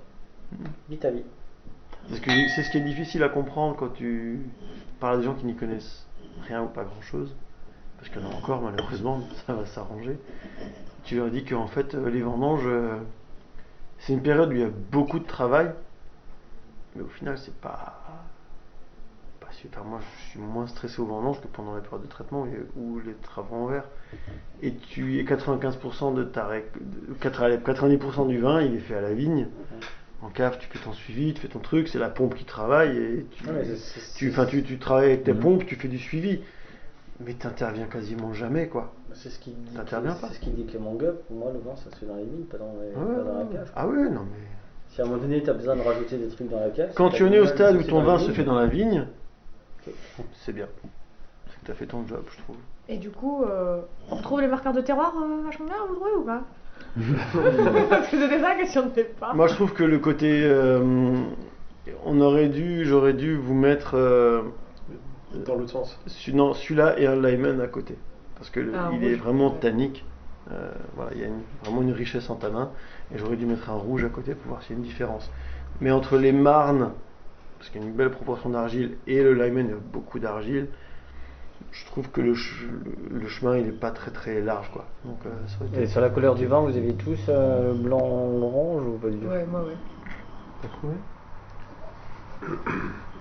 Vite 0.88 1.04
à 1.04 1.10
vie. 1.10 1.24
C'est 2.10 2.62
ce 2.62 2.70
qui 2.70 2.78
est 2.78 2.82
difficile 2.82 3.22
à 3.22 3.28
comprendre 3.28 3.76
quand 3.76 3.88
tu 3.90 4.40
parles 5.00 5.16
à 5.16 5.18
des 5.18 5.24
gens 5.24 5.34
qui 5.34 5.44
n'y 5.46 5.54
connaissent 5.54 6.06
rien 6.46 6.62
ou 6.62 6.66
pas 6.68 6.84
grand 6.84 7.02
chose. 7.02 7.34
Parce 7.98 8.10
qu'il 8.10 8.22
y 8.22 8.24
en 8.24 8.30
a 8.30 8.34
encore, 8.34 8.62
malheureusement, 8.62 9.20
ça 9.46 9.54
va 9.54 9.66
s'arranger. 9.66 10.18
Tu 11.04 11.16
leur 11.16 11.30
dis 11.30 11.44
qu'en 11.44 11.66
fait, 11.66 11.94
euh, 11.94 12.08
les 12.10 12.22
vendanges, 12.22 12.66
euh, 12.66 12.96
c'est 13.98 14.12
une 14.12 14.22
période 14.22 14.48
où 14.50 14.52
il 14.52 14.60
y 14.60 14.64
a 14.64 14.70
beaucoup 14.90 15.18
de 15.18 15.26
travail. 15.26 15.70
Mais 16.96 17.02
au 17.02 17.08
final, 17.08 17.36
c'est 17.38 17.54
pas. 17.60 18.02
pas 19.40 19.52
super. 19.52 19.84
Moi, 19.84 20.00
je 20.00 20.30
suis 20.30 20.40
moins 20.40 20.66
stressé 20.66 21.00
aux 21.00 21.06
vendanges 21.06 21.40
que 21.40 21.46
pendant 21.48 21.74
la 21.74 21.80
période 21.80 22.02
de 22.02 22.08
traitement 22.08 22.46
ou 22.76 23.00
les 23.00 23.14
travaux 23.14 23.56
en 23.56 23.66
verre. 23.66 23.84
Et 24.62 24.74
tu 24.74 25.18
et 25.18 25.24
95% 25.24 26.14
de 26.14 26.24
ta 26.24 26.46
ré- 26.46 26.70
de- 26.80 27.14
80 27.14 27.56
90% 27.58 28.26
du 28.28 28.38
vin, 28.38 28.62
il 28.62 28.74
est 28.74 28.78
fait 28.80 28.96
à 28.96 29.00
la 29.02 29.12
vigne. 29.12 29.48
En 30.22 30.30
cave, 30.30 30.58
tu 30.58 30.66
fais 30.66 30.84
ton 30.84 30.92
suivi, 30.92 31.32
tu 31.32 31.40
fais 31.40 31.48
ton 31.48 31.60
truc, 31.60 31.86
c'est 31.88 31.98
la 32.00 32.08
pompe 32.08 32.34
qui 32.34 32.44
travaille 32.44 32.96
et 32.96 33.26
tu, 33.30 33.44
Ouais, 33.46 33.62
tu, 34.16 34.30
enfin, 34.30 34.46
tu, 34.46 34.62
tu 34.64 34.78
travailles 34.78 35.12
avec 35.12 35.24
tes 35.24 35.32
Mhm. 35.32 35.40
pompes, 35.40 35.66
tu 35.66 35.76
fais 35.76 35.86
du 35.88 35.98
suivi. 35.98 36.40
Mais 37.20 37.34
t'interviens 37.34 37.86
quasiment 37.86 38.32
jamais, 38.32 38.68
quoi. 38.68 38.92
C'est 39.12 39.28
ce 39.30 39.38
qu'il 39.40 39.54
dit. 39.54 39.74
T'interviens 39.74 40.14
pas. 40.14 40.28
C'est 40.28 40.34
ce 40.34 40.40
qu'il 40.40 40.54
dit 40.54 40.64
Clément 40.66 40.94
Gueux. 40.94 41.20
Pour 41.26 41.36
moi, 41.36 41.50
le 41.52 41.58
vin, 41.58 41.74
ça 41.76 41.90
se 41.90 41.96
fait 41.96 42.06
dans 42.06 42.14
les 42.16 42.24
vignes, 42.24 42.44
pas 42.44 42.58
dans, 42.58 42.72
les- 42.80 42.88
Ouais, 42.96 43.16
pas 43.16 43.22
dans 43.22 43.38
la 43.38 43.44
cave. 43.44 43.72
Ah 43.74 43.86
ouais, 43.88 44.08
non 44.10 44.22
mais. 44.30 44.38
Si 44.88 45.00
à 45.00 45.04
un 45.04 45.08
moment 45.08 45.20
donné, 45.20 45.42
tu 45.42 45.50
as 45.50 45.54
besoin 45.54 45.76
de 45.76 45.82
rajouter 45.82 46.16
des 46.16 46.28
trucs 46.28 46.48
dans 46.48 46.60
la 46.60 46.70
cave. 46.70 46.90
Quand 46.94 47.10
tu 47.10 47.24
en 47.24 47.32
es 47.32 47.38
au 47.38 47.46
stade 47.46 47.76
où 47.76 47.82
ton 47.82 48.02
vin 48.02 48.16
les 48.18 48.24
se 48.24 48.30
fait 48.32 48.44
dans 48.44 48.54
la 48.58 48.66
vigne, 48.66 49.06
c'est 50.32 50.52
bien. 50.52 50.66
C'est 51.48 51.60
que 51.60 51.66
t'as 51.66 51.74
fait 51.74 51.86
ton 51.86 52.06
job, 52.06 52.24
je 52.30 52.38
trouve. 52.42 52.56
Et 52.88 52.96
du 52.98 53.10
coup, 53.10 53.42
euh, 53.44 53.80
on 54.10 54.16
retrouve 54.16 54.40
les 54.40 54.46
marqueurs 54.48 54.72
de 54.72 54.80
terroir 54.80 55.12
euh, 55.22 55.42
vachement 55.44 55.66
bien, 55.66 55.76
vous 55.88 55.94
trouvez 55.96 56.14
ou 56.16 56.22
pas? 56.24 56.42
Parce 57.90 58.08
que 58.08 58.18
c'était 58.18 58.40
ça 58.40 58.48
la 58.50 58.54
question 58.56 58.86
de 58.86 58.90
départ. 58.90 59.34
Moi, 59.34 59.46
je 59.46 59.54
trouve 59.54 59.72
que 59.72 59.84
le 59.84 59.98
côté. 59.98 60.40
euh, 60.44 60.80
on 62.04 62.20
aurait 62.20 62.48
dû, 62.48 62.84
j'aurais 62.84 63.14
dû 63.14 63.36
vous 63.36 63.54
mettre. 63.54 63.92
euh, 63.94 64.42
Dans 65.46 65.54
l'autre 65.56 65.70
sens. 65.70 65.98
Non, 66.32 66.54
celui-là 66.54 66.98
et 66.98 67.06
un 67.06 67.14
Lyman 67.16 67.60
à 67.60 67.66
côté. 67.66 67.96
Parce 68.36 68.50
que 68.50 68.60
le- 68.60 68.72
Ah, 68.74 68.88
il 68.92 68.98
rouge. 69.00 69.12
est 69.12 69.16
vraiment 69.16 69.50
tannique. 69.50 70.04
Euh, 70.50 70.70
voilà, 70.96 71.10
il 71.14 71.20
y 71.20 71.24
a 71.24 71.26
une- 71.26 71.42
vraiment 71.62 71.82
une 71.82 71.92
richesse 71.92 72.30
en 72.30 72.36
tanin. 72.36 72.70
Et 73.14 73.18
j'aurais 73.18 73.36
dû 73.36 73.44
mettre 73.44 73.68
un 73.70 73.74
rouge 73.74 74.04
à 74.04 74.08
côté 74.08 74.34
pour 74.34 74.48
voir 74.50 74.62
s'il 74.62 74.72
y 74.72 74.78
a 74.78 74.78
une 74.82 74.86
différence. 74.86 75.30
Mais 75.80 75.90
entre 75.90 76.16
les 76.16 76.32
marnes, 76.32 76.92
parce 77.58 77.70
qu'il 77.70 77.80
y 77.82 77.84
a 77.84 77.86
une 77.86 77.92
belle 77.94 78.10
proportion 78.10 78.48
d'argile, 78.50 78.96
et 79.06 79.22
le 79.22 79.34
Lyman, 79.34 79.66
il 79.66 79.70
y 79.70 79.72
a 79.74 79.76
beaucoup 79.92 80.18
d'argile, 80.18 80.68
je 81.72 81.84
trouve 81.86 82.08
que 82.10 82.20
le, 82.20 82.34
ch- 82.34 82.64
le- 83.10 83.28
chemin, 83.28 83.56
il 83.58 83.66
n'est 83.66 83.72
pas 83.72 83.90
très 83.90 84.10
très 84.10 84.40
large. 84.40 84.70
Quoi. 84.72 84.84
Donc, 85.04 85.18
euh, 85.26 85.30
ça 85.46 85.56
aurait 85.60 85.68
été- 85.70 85.82
Et 85.82 85.86
sur 85.86 86.00
la 86.00 86.10
couleur 86.10 86.34
du 86.34 86.46
vin, 86.46 86.60
vous 86.60 86.76
avez 86.76 86.94
tous 86.94 87.18
euh, 87.28 87.72
blanc, 87.74 87.98
orange 88.00 88.82
ou 88.86 88.98
pas 88.98 89.08
du 89.10 89.18
tout? 89.18 89.26
Ouais, 89.28 89.44
moi, 89.46 89.62
ouais. 89.64 89.76
T'as 90.62 90.68
trouvé? 90.68 90.94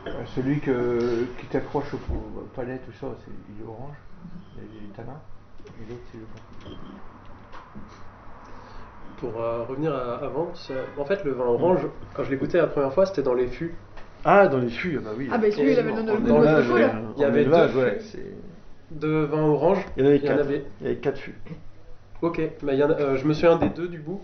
Euh, 0.07 0.11
Celui 0.27 0.59
que, 0.59 1.25
qui 1.39 1.45
t'accroche 1.47 1.93
au, 1.93 1.97
au 1.97 2.41
palais, 2.55 2.79
tout 2.85 2.91
ça, 2.93 3.07
c'est, 3.25 3.31
il 3.53 3.61
est 3.61 3.67
orange. 3.67 3.95
Il 4.57 4.63
y 4.75 4.77
a 4.77 4.81
du 4.81 4.87
tanin. 4.89 5.19
Et 5.65 5.89
l'autre, 5.89 6.01
c'est 6.11 6.17
le 6.17 6.23
blanc. 6.25 6.77
Pour 9.17 9.41
euh, 9.41 9.63
revenir 9.63 9.93
à- 9.93 10.17
avant, 10.23 10.53
en 10.97 11.05
fait, 11.05 11.23
le 11.23 11.31
vin 11.31 11.45
orange, 11.45 11.87
quand 12.13 12.23
je 12.23 12.29
l'ai 12.29 12.37
goûté 12.37 12.57
la 12.59 12.67
première 12.67 12.93
fois, 12.93 13.05
c'était 13.05 13.23
dans 13.23 13.33
les 13.33 13.47
fûts. 13.47 13.75
Ah, 14.29 14.47
dans 14.49 14.57
les 14.57 14.67
fûts, 14.69 14.97
ah 14.99 15.01
bah 15.05 15.11
oui. 15.17 15.29
Ah, 15.31 15.37
bah 15.37 15.49
celui, 15.49 15.71
il 15.71 15.79
avait 15.79 15.93
le 15.93 16.01
nom 16.01 16.19
de 16.19 16.29
élevage, 16.29 16.65
fou, 16.65 16.73
ouais, 16.73 16.81
là. 16.81 16.91
Il 17.15 17.21
y 17.21 17.25
avait 17.25 17.45
deux 17.45 17.51
ouais, 17.51 17.97
De 18.91 19.07
vin 19.23 19.41
orange. 19.41 19.85
Il 19.95 20.03
y 20.03 20.05
en 20.05 20.09
avait 20.09 20.17
Il 20.17 20.23
y 20.25 20.27
en 20.29 20.31
quatre. 20.35 20.39
avait- 20.45 20.65
Il 20.81 20.87
y 20.87 20.89
avait 20.89 20.99
quatre 20.99 21.17
fûts. 21.17 21.35
Ok, 22.21 22.41
mais 22.61 22.73
il 22.73 22.79
y 22.79 22.83
en 22.83 22.89
a- 22.89 22.99
euh, 22.99 23.15
je 23.17 23.25
me 23.25 23.33
souviens 23.33 23.55
des 23.57 23.69
deux 23.69 23.87
du 23.87 23.99
bout. 23.99 24.21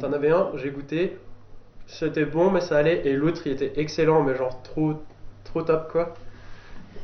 T'en 0.00 0.12
avais 0.12 0.30
un, 0.30 0.48
j'ai 0.54 0.70
goûté, 0.70 1.18
c'était 1.86 2.24
bon, 2.24 2.50
mais 2.50 2.60
ça 2.60 2.78
allait, 2.78 3.02
et 3.06 3.12
l'autre 3.14 3.42
il 3.46 3.52
était 3.52 3.72
excellent, 3.76 4.22
mais 4.22 4.36
genre 4.36 4.62
trop, 4.62 4.94
trop 5.44 5.62
top 5.62 5.90
quoi. 5.92 6.14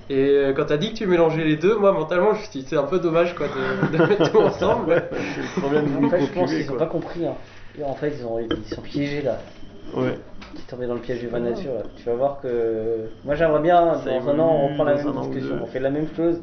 Et 0.09 0.15
euh, 0.29 0.53
quand 0.55 0.67
t'as 0.67 0.77
dit 0.77 0.93
que 0.93 0.99
tu 0.99 1.07
mélangeais 1.07 1.45
les 1.45 1.57
deux, 1.57 1.77
moi 1.77 1.93
mentalement 1.93 2.33
je 2.35 2.39
me 2.39 2.45
suis 2.45 2.61
dit 2.61 2.67
c'est 2.69 2.77
un 2.77 2.85
peu 2.85 3.01
dommage 3.01 3.35
quoi 3.35 3.47
de, 3.49 3.97
de 3.99 4.05
mettre 4.09 4.31
tout 4.31 4.39
ensemble. 4.39 5.03
C'est 5.11 5.43
le 5.43 5.61
problème 5.61 5.87
du 5.87 6.07
En 6.07 6.09
fait, 6.11 6.21
je 6.21 6.33
pense 6.33 6.51
qu'ils 6.51 6.65
ont 6.71 6.77
quoi. 6.77 6.79
pas 6.79 6.87
compris. 6.87 7.27
Hein. 7.27 7.35
Et 7.79 7.83
En 7.83 7.95
fait, 7.95 8.15
ils, 8.19 8.25
ont, 8.25 8.39
ils 8.39 8.65
sont 8.75 8.81
piégés 8.83 9.21
là. 9.23 9.41
Ouais. 9.95 10.19
Sont 10.57 10.63
tombés 10.69 10.87
dans 10.87 10.95
le 10.95 11.01
piège 11.01 11.21
du 11.21 11.29
vin 11.29 11.41
nature. 11.41 11.83
Tu 11.97 12.05
vas 12.05 12.15
voir 12.15 12.41
que. 12.41 13.11
Moi, 13.25 13.35
j'aimerais 13.35 13.63
bien, 13.63 13.85
dans 13.85 14.09
un 14.09 14.15
évolue 14.15 14.41
an, 14.41 14.51
on 14.51 14.69
reprend 14.69 14.85
la 14.85 14.95
même 14.95 15.13
discussion. 15.13 15.59
On 15.63 15.67
fait 15.67 15.81
la 15.81 15.91
même 15.91 16.09
chose. 16.17 16.41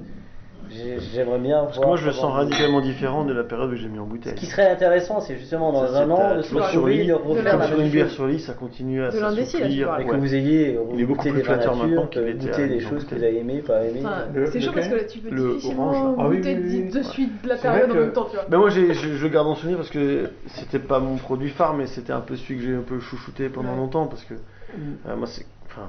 J'ai- 0.70 1.00
J'aimerais 1.14 1.40
bien 1.40 1.64
Parce 1.66 1.80
que 1.80 1.86
moi 1.86 1.98
je 1.98 2.06
le 2.06 2.12
sens 2.12 2.34
radicalement 2.34 2.82
différent 2.82 3.26
de 3.26 3.34
la 3.34 3.44
période 3.44 3.72
où 3.72 3.76
j'ai 3.76 3.88
mis 3.90 4.00
en 4.00 4.06
bouteille. 4.06 4.34
Ce 4.36 4.40
qui 4.40 4.46
serait 4.46 4.70
intéressant, 4.70 5.20
c'est 5.20 5.38
justement 5.38 5.72
dans 5.72 5.88
Ça, 5.88 6.04
un 6.04 6.10
an 6.10 6.18
ta- 6.18 6.38
de 6.38 6.42
se 6.42 6.56
retrouver, 6.56 6.98
lit, 7.04 7.08
de 7.08 7.14
comme 7.14 7.64
sur 7.64 7.80
une 7.80 7.90
bière 7.90 8.10
sur 8.10 8.28
lit, 8.28 8.40
ça 8.40 8.54
continue 8.54 9.04
à 9.04 9.10
tu 9.12 9.18
s'assouplir. 9.18 10.00
Et 10.00 10.06
que 10.06 10.16
vous 10.16 10.36
ayez 10.36 10.80
Il 10.94 11.02
est 11.02 11.06
beaucoup 11.06 11.20
goûté 11.28 11.32
plus 11.32 11.42
des 11.42 11.48
maintenant 11.48 12.08
qu'il 12.08 12.38
goûter 12.38 12.64
à 12.64 12.68
des 12.68 12.80
choses 12.80 13.06
que 13.06 13.16
vous 13.16 13.24
avez 13.24 13.40
aimées, 13.40 13.62
pas 13.66 13.84
aimées. 13.84 14.04
C'est 14.52 14.62
chaud 14.62 14.72
parce 14.74 14.88
que 14.88 14.96
là, 14.96 15.04
tu 15.04 15.20
peux 15.20 15.30
Le 15.30 15.48
difficilement 15.54 15.90
orange. 15.90 16.16
Ah 16.20 16.28
goûter 16.30 16.56
de 16.56 17.02
suite 17.04 17.44
de 17.44 17.50
la 17.50 17.56
période 17.58 17.92
en 17.92 17.96
même 17.96 18.12
temps, 18.14 18.26
tu 18.30 18.36
vois. 18.36 18.46
Ben 18.50 18.58
moi 18.58 18.70
je, 18.70 19.28
garde 19.28 19.48
en 19.48 19.56
souvenir 19.56 19.78
parce 19.78 19.90
que 19.90 20.30
c'était 20.48 20.80
pas 20.80 21.00
mon 21.00 21.16
produit 21.18 21.50
phare 21.50 21.74
mais 21.74 21.88
c'était 21.88 22.14
un 22.14 22.20
peu 22.22 22.36
celui 22.36 22.58
que 22.58 22.64
j'ai 22.66 22.76
un 22.76 22.82
peu 22.82 23.00
chouchouté 23.00 23.50
pendant 23.50 23.76
longtemps 23.76 24.06
parce 24.06 24.24
que 24.24 24.36
euh, 24.36 25.16
moi 25.16 25.28
c'est 25.28 25.46
enfin 25.66 25.88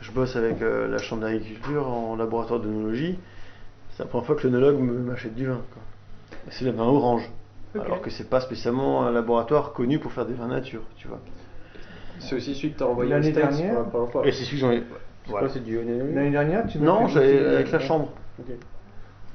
je 0.00 0.10
bosse 0.10 0.36
avec 0.36 0.62
euh, 0.62 0.88
la 0.88 0.98
chambre 0.98 1.22
d'agriculture 1.22 1.86
en 1.88 2.16
laboratoire 2.16 2.60
d'œnologie 2.60 3.18
c'est 3.98 4.04
la 4.04 4.08
première 4.10 4.26
fois 4.26 4.36
que 4.36 4.46
l'œnologue 4.46 4.78
m'achète 4.78 5.34
du 5.34 5.44
vin 5.46 5.60
c'est 6.50 6.64
le 6.64 6.70
vin 6.70 6.84
orange 6.84 7.28
alors 7.74 8.00
que 8.00 8.10
c'est 8.10 8.30
pas 8.30 8.40
spécialement 8.40 9.04
un 9.04 9.10
laboratoire 9.10 9.72
connu 9.72 9.98
pour 9.98 10.12
faire 10.12 10.24
des 10.24 10.34
vins 10.34 10.46
nature 10.46 10.82
tu 10.96 11.08
vois 11.08 11.18
C'est 12.20 12.36
aussi 12.36 12.54
celui 12.54 12.74
que 12.74 12.78
t'as 12.78 12.84
envoyé 12.84 13.10
L'année 13.10 13.32
dernière 13.32 13.74
pour 13.74 13.82
la 13.82 14.06
première 14.06 14.10
fois. 14.12 14.26
et 14.28 14.30
c'est 14.30 14.44
celui 14.44 14.60
que 14.60 14.66
j'en 14.66 14.70
ai 14.70 14.84
C'est 15.24 15.30
voilà. 15.32 15.46
quoi, 15.46 15.54
c'est 15.54 15.64
du 15.64 15.76
L'année 16.14 16.30
dernière, 16.30 16.66
tu 16.68 16.78
m'as 16.78 16.86
non 16.86 17.08
fait 17.08 17.14
j'avais 17.14 17.32
goûter- 17.34 17.54
avec 17.54 17.72
la 17.72 17.78
chambre 17.80 18.12
Ok. 18.38 18.46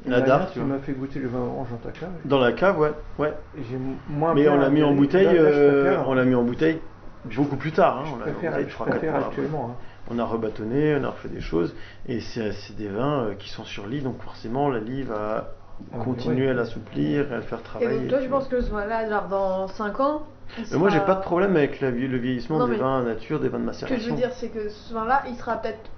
la 0.05 0.21
dernière, 0.21 0.47
tu 0.47 0.53
tu 0.53 0.59
vois 0.59 0.67
m'as 0.77 0.79
fait 0.81 0.93
goûter 0.93 1.19
le 1.19 1.27
vin 1.27 1.39
orange 1.39 1.67
dans 1.71 1.89
ta 1.89 1.91
cave. 1.91 2.09
dans 2.23 2.39
la 2.39 2.51
cave 2.53 2.79
ouais 2.79 2.91
ouais 3.19 3.33
Et 3.57 3.63
J'ai 3.69 3.77
moins 4.07 4.33
mais 4.33 4.47
on 4.47 4.57
l'a 4.57 4.69
mis 4.69 4.81
en 4.83 4.93
bouteille 4.93 5.27
euh, 5.27 5.97
on 6.07 6.13
l'a 6.13 6.23
mis 6.23 6.35
en 6.35 6.43
bouteille 6.43 6.79
beaucoup 7.25 7.57
plus 7.57 7.73
tard 7.73 7.99
hein, 7.99 8.03
je 8.05 8.77
préfère 8.77 9.15
actuellement, 9.15 9.71
hein. 9.71 9.75
On 10.11 10.19
a 10.19 10.25
rebâtonné, 10.25 10.95
on 10.99 11.03
a 11.05 11.09
refait 11.09 11.29
des 11.29 11.39
choses, 11.41 11.73
et 12.07 12.19
c'est 12.19 12.75
des 12.77 12.89
vins 12.89 13.23
euh, 13.23 13.33
qui 13.35 13.49
sont 13.49 13.63
sur 13.63 13.87
lit, 13.87 14.01
donc 14.01 14.21
forcément 14.21 14.69
la 14.69 14.79
lie 14.79 15.03
va 15.03 15.51
Ah, 15.93 15.97
continuer 16.03 16.49
à 16.49 16.53
l'assouplir 16.53 17.31
et 17.31 17.33
à 17.33 17.37
le 17.37 17.41
faire 17.43 17.59
Et 17.59 17.63
travailler. 17.63 17.99
donc 17.99 18.09
toi, 18.09 18.19
vois. 18.27 18.39
penses 18.39 18.47
que 18.49 18.61
ce 18.61 18.69
vin-là, 18.69 19.09
genre 19.09 19.27
dans 19.29 19.67
5 19.69 19.99
ans 20.01 20.23
Mais 20.71 20.77
moi 20.77 20.89
j'ai 20.89 20.97
sera- 20.97 21.05
pas 21.07 21.15
de 21.15 21.21
problème 21.21 21.55
avec 21.55 21.79
la 21.79 21.89
vie- 21.89 22.07
le 22.07 22.17
vieillissement 22.17 22.59
Non, 22.59 22.67
des 22.67 22.75
vins 22.75 23.01
nature, 23.03 23.39
des 23.39 23.47
vins 23.49 23.59
de 23.59 23.71
Ce 23.71 23.79
que 23.81 23.87
je 23.87 23.91
macération. 23.93 24.15
veux 24.15 24.21
dire, 24.21 24.31
c'est 24.33 24.49
que 24.49 24.69
ce 24.69 24.93
vin-là, 24.93 25.23
il 25.29 25.35
sera 25.35 25.55
peut-être 25.57 25.89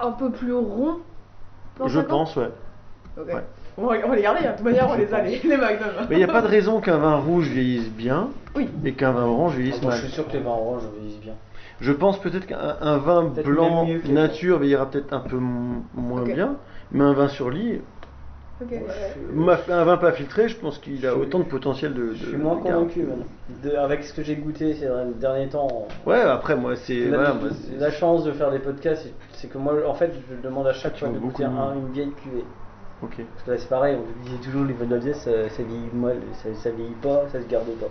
un 0.00 0.12
peu 0.12 0.30
plus 0.30 0.52
rond. 0.54 0.98
dans 1.78 1.88
Je 1.88 1.98
ans 2.00 2.04
pense, 2.04 2.36
ouais. 2.36 2.50
Ok. 3.18 3.26
Ouais. 3.28 3.44
On, 3.78 3.86
va, 3.86 3.96
on 4.04 4.08
va 4.10 4.16
les 4.16 4.22
garder, 4.22 4.40
hein. 4.46 4.52
de 4.52 4.56
toute 4.56 4.64
manière, 4.64 4.88
on 4.88 4.94
Je 4.94 5.00
les 5.00 5.12
a, 5.14 5.18
pense. 5.18 5.26
les, 5.28 5.38
les. 5.38 5.56
Mais 5.56 5.66
il 6.12 6.16
n'y 6.18 6.24
a 6.24 6.28
pas 6.28 6.40
de 6.42 6.46
raison 6.46 6.80
qu'un 6.80 6.96
vin 6.98 7.16
rouge 7.16 7.48
vieillisse 7.48 7.90
bien 7.90 8.28
Oui. 8.54 8.68
et 8.84 8.92
qu'un 8.92 9.12
vin 9.12 9.24
orange 9.24 9.54
vieillisse 9.56 9.76
Ah, 9.80 9.82
moi, 9.84 9.90
mal. 9.92 10.00
je 10.00 10.04
suis 10.06 10.14
sûr 10.14 10.26
que 10.28 10.32
les 10.34 10.40
vins 10.40 10.50
oranges 10.50 10.82
vieillissent 10.98 11.20
bien. 11.20 11.34
Je 11.80 11.92
pense 11.92 12.18
peut-être 12.20 12.46
qu'un 12.46 12.76
un 12.80 12.96
vin 12.98 13.24
blanc 13.44 13.84
nature 14.14 14.58
vieillira 14.58 14.90
peut-être 14.90 15.12
un 15.12 15.20
peu 15.20 15.36
m- 15.36 15.82
moins 15.94 16.22
bien, 16.34 16.56
mais 16.92 17.04
un 17.04 17.12
vin 17.12 17.28
sur 17.28 17.50
lit, 17.50 17.80
un 19.68 19.84
vin 19.84 19.96
pas 19.98 20.12
filtré, 20.12 20.48
je 20.48 20.56
pense 20.56 20.78
qu'il 20.78 21.06
a 21.06 21.14
autant 21.14 21.38
de 21.40 21.44
potentiel 21.44 21.92
de. 21.92 22.14
Je 22.14 22.24
suis 22.26 22.36
moins 22.38 22.56
convaincu 22.56 23.02
maintenant. 23.02 23.24
De- 23.62 23.76
avec 23.76 24.04
ce 24.04 24.12
que 24.14 24.22
j'ai 24.22 24.36
goûté 24.36 24.74
ces 24.74 24.88
derniers 25.20 25.48
temps. 25.48 25.86
Ouais, 26.06 26.20
après 26.20 26.56
moi 26.56 26.74
c'est. 26.76 27.08
La, 27.10 27.32
Voilà, 27.32 27.90
chance 27.90 28.24
de 28.24 28.32
faire 28.32 28.50
des 28.50 28.58
podcasts, 28.58 29.06
c'est- 29.32 29.48
que 29.48 29.58
moi, 29.58 29.74
en 29.86 29.94
fait, 29.94 30.12
je 30.30 30.34
demande 30.42 30.66
à 30.66 30.72
chaque 30.72 30.96
fois 30.98 31.08
de 31.08 31.18
goûter 31.18 31.44
un- 31.44 31.74
une 31.74 31.92
vieille 31.92 32.12
cuvée. 32.12 32.44
Ok. 33.02 33.16
Parce 33.18 33.42
que 33.44 33.50
là, 33.50 33.58
c'est 33.58 33.68
pareil, 33.68 33.96
on 33.96 34.24
disait 34.24 34.38
toujours 34.38 34.64
les 34.64 34.72
vins 34.72 34.86
de 34.86 34.94
la 34.94 34.98
vieille, 34.98 35.14
ça, 35.14 35.30
ça 35.50 35.62
vieillit 35.62 35.90
mal, 35.92 36.16
ça, 36.42 36.48
ça 36.54 36.70
vieillit 36.70 36.94
pas, 36.94 37.24
ça 37.30 37.40
se 37.42 37.46
garde 37.46 37.66
pas. 37.78 37.88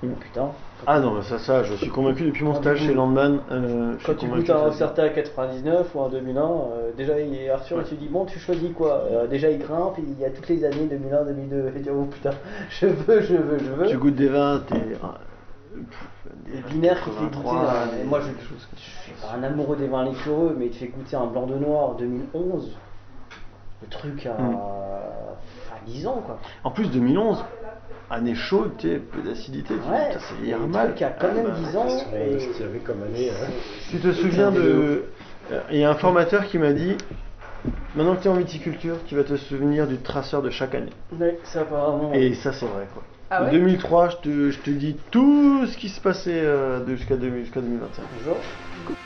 Putain. 0.00 0.48
Ah 0.86 0.98
non, 0.98 1.12
mais 1.12 1.22
ça, 1.22 1.38
ça, 1.38 1.62
je 1.62 1.74
suis 1.74 1.90
convaincu 1.90 2.24
depuis 2.24 2.42
mon 2.42 2.52
Quand 2.54 2.60
stage 2.62 2.78
chez 2.78 2.94
Landman. 2.94 3.40
euh, 3.50 3.94
Quand 4.06 4.14
tu 4.14 4.26
goûtes 4.28 4.48
un 4.48 4.72
certain 4.72 5.04
à 5.04 5.08
99 5.10 5.94
ou 5.94 6.00
un 6.00 6.08
2001, 6.08 6.40
euh, 6.42 6.90
déjà 6.96 7.20
il 7.20 7.34
est 7.34 7.50
Arthur 7.50 7.80
et 7.82 7.84
tu 7.84 7.96
dis 7.96 8.08
bon 8.08 8.24
tu 8.24 8.38
choisis 8.38 8.72
quoi? 8.72 9.04
Euh, 9.10 9.26
Déjà 9.26 9.50
il 9.50 9.58
grimpe, 9.58 9.96
il 9.98 10.18
y 10.18 10.24
a 10.24 10.30
toutes 10.30 10.48
les 10.48 10.64
années 10.64 10.86
2001, 10.88 11.24
2002, 11.24 11.68
et 11.68 11.72
tu 11.72 11.78
dis 11.80 11.90
oh 11.90 12.04
putain 12.04 12.30
je 12.70 12.86
veux, 12.86 13.20
je 13.20 13.34
veux, 13.36 13.58
je 13.58 13.70
veux. 13.72 13.86
Tu 13.88 13.98
goûtes 13.98 14.14
des 14.14 14.28
vins, 14.28 14.62
t'es. 14.66 14.76
ah, 15.02 15.18
Des 16.46 16.62
binaires 16.72 17.02
qui 17.04 17.10
fait 17.10 17.24
goûter. 17.24 17.42
83, 17.42 17.58
un- 17.58 18.06
moi 18.08 18.20
je, 18.20 18.26
suis 18.80 19.12
pas 19.20 19.36
un 19.38 19.42
amoureux 19.42 19.76
des 19.76 19.86
vins 19.86 20.04
liquoreux, 20.06 20.56
mais 20.58 20.66
il 20.66 20.70
te 20.70 20.76
fait 20.76 20.86
goûter 20.86 21.16
un 21.16 21.26
blanc 21.26 21.44
de 21.46 21.56
noir 21.56 21.94
2011. 21.98 22.72
Le 23.82 23.88
truc 23.88 24.24
à, 24.26 24.40
Mm. 24.40 24.54
à 24.56 25.86
10 25.86 26.06
ans 26.06 26.22
quoi. 26.24 26.38
En 26.64 26.70
plus 26.70 26.90
2011, 26.90 27.44
année 28.10 28.34
chaude, 28.34 28.72
tu 28.78 28.88
sais, 28.88 28.96
peu 28.96 29.20
d'acidité, 29.22 29.74
Ouais, 29.74 29.80
mal. 30.68 30.88
truc 30.88 31.02
a 31.02 31.10
quand 31.10 31.28
Ah, 31.30 31.34
même 31.34 31.44
bah, 31.46 31.56
10 31.64 31.76
ans. 31.76 31.86
et- 32.14 32.78
comme 32.80 33.02
année. 33.02 33.30
Tu 33.90 33.98
te 33.98 34.12
souviens 34.12 34.50
de. 34.50 35.04
euh, 35.52 35.60
Il 35.70 35.78
y 35.78 35.84
a 35.84 35.90
un 35.90 35.94
formateur 35.94 36.46
qui 36.46 36.58
m'a 36.58 36.72
dit 36.72 36.96
maintenant 37.94 38.14
que 38.16 38.22
tu 38.22 38.28
es 38.28 38.30
en 38.30 38.34
viticulture, 38.34 38.96
tu 39.06 39.14
vas 39.16 39.24
te 39.24 39.36
souvenir 39.36 39.86
du 39.86 39.96
traceur 39.96 40.42
de 40.42 40.50
chaque 40.50 40.74
année. 40.74 40.90
Ouais, 41.18 41.38
ça 41.44 41.60
apparemment. 41.62 42.12
Et 42.14 42.34
ça, 42.34 42.52
c'est 42.52 42.66
vrai 42.66 42.86
quoi. 42.92 43.02
Ah 43.32 43.42
En 43.42 43.44
ouais 43.46 43.52
2003, 43.52 44.08
je 44.08 44.16
te, 44.16 44.50
je 44.50 44.58
te 44.58 44.70
dis 44.70 44.96
tout 45.12 45.64
ce 45.66 45.76
qui 45.78 45.88
se 45.88 46.00
passait 46.00 46.40
euh, 46.40 46.84
jusqu'à 46.96 47.14
2000 47.16 47.44
jusqu'à 47.44 47.60
2025. 47.60 48.02
Bonjour. 48.18 48.36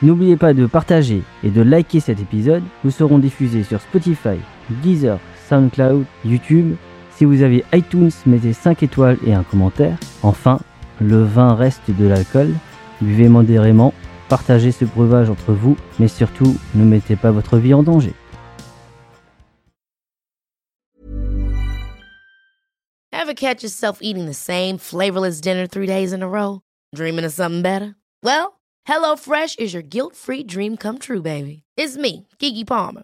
N'oubliez 0.01 0.35
pas 0.35 0.53
de 0.55 0.65
partager 0.65 1.21
et 1.43 1.49
de 1.51 1.61
liker 1.61 1.99
cet 1.99 2.19
épisode. 2.19 2.63
Nous 2.83 2.89
serons 2.91 3.19
diffusés 3.19 3.61
sur 3.63 3.79
Spotify, 3.81 4.37
Deezer, 4.69 5.19
SoundCloud, 5.47 6.05
YouTube. 6.23 6.75
Si 7.15 7.23
vous 7.23 7.43
avez 7.43 7.63
iTunes, 7.73 8.11
mettez 8.25 8.51
5 8.51 8.83
étoiles 8.83 9.17
et 9.25 9.33
un 9.33 9.43
commentaire. 9.43 9.97
Enfin, 10.21 10.59
le 10.99 11.23
vin 11.23 11.55
reste 11.55 11.89
de 11.89 12.05
l'alcool. 12.05 12.53
Buvez 13.01 13.29
modérément, 13.29 13.93
partagez 14.27 14.73
ce 14.73 14.83
breuvage 14.83 15.29
entre 15.29 15.53
vous, 15.53 15.77
mais 15.97 16.09
surtout, 16.09 16.57
ne 16.75 16.83
mettez 16.83 17.15
pas 17.15 17.31
votre 17.31 17.57
vie 17.57 17.73
en 17.73 17.83
danger. 17.83 18.13
Ever 23.13 23.33
catch 23.33 23.63
yourself 23.63 23.99
eating 24.01 24.27
the 24.27 24.35
same 24.35 24.77
flavorless 24.77 25.41
dinner 25.41 25.67
three 25.67 25.87
days 25.87 26.13
in 26.13 26.21
a 26.21 26.27
row? 26.27 26.61
Dreaming 26.93 27.25
of 27.25 27.33
something 27.33 27.63
better? 27.63 27.95
Well, 28.23 28.59
HelloFresh 28.87 29.57
is 29.57 29.73
your 29.73 29.81
guilt 29.81 30.15
free 30.15 30.43
dream 30.43 30.77
come 30.77 30.99
true, 30.99 31.21
baby. 31.21 31.63
It's 31.75 31.97
me, 31.97 32.27
Kiki 32.39 32.63
Palmer. 32.65 33.03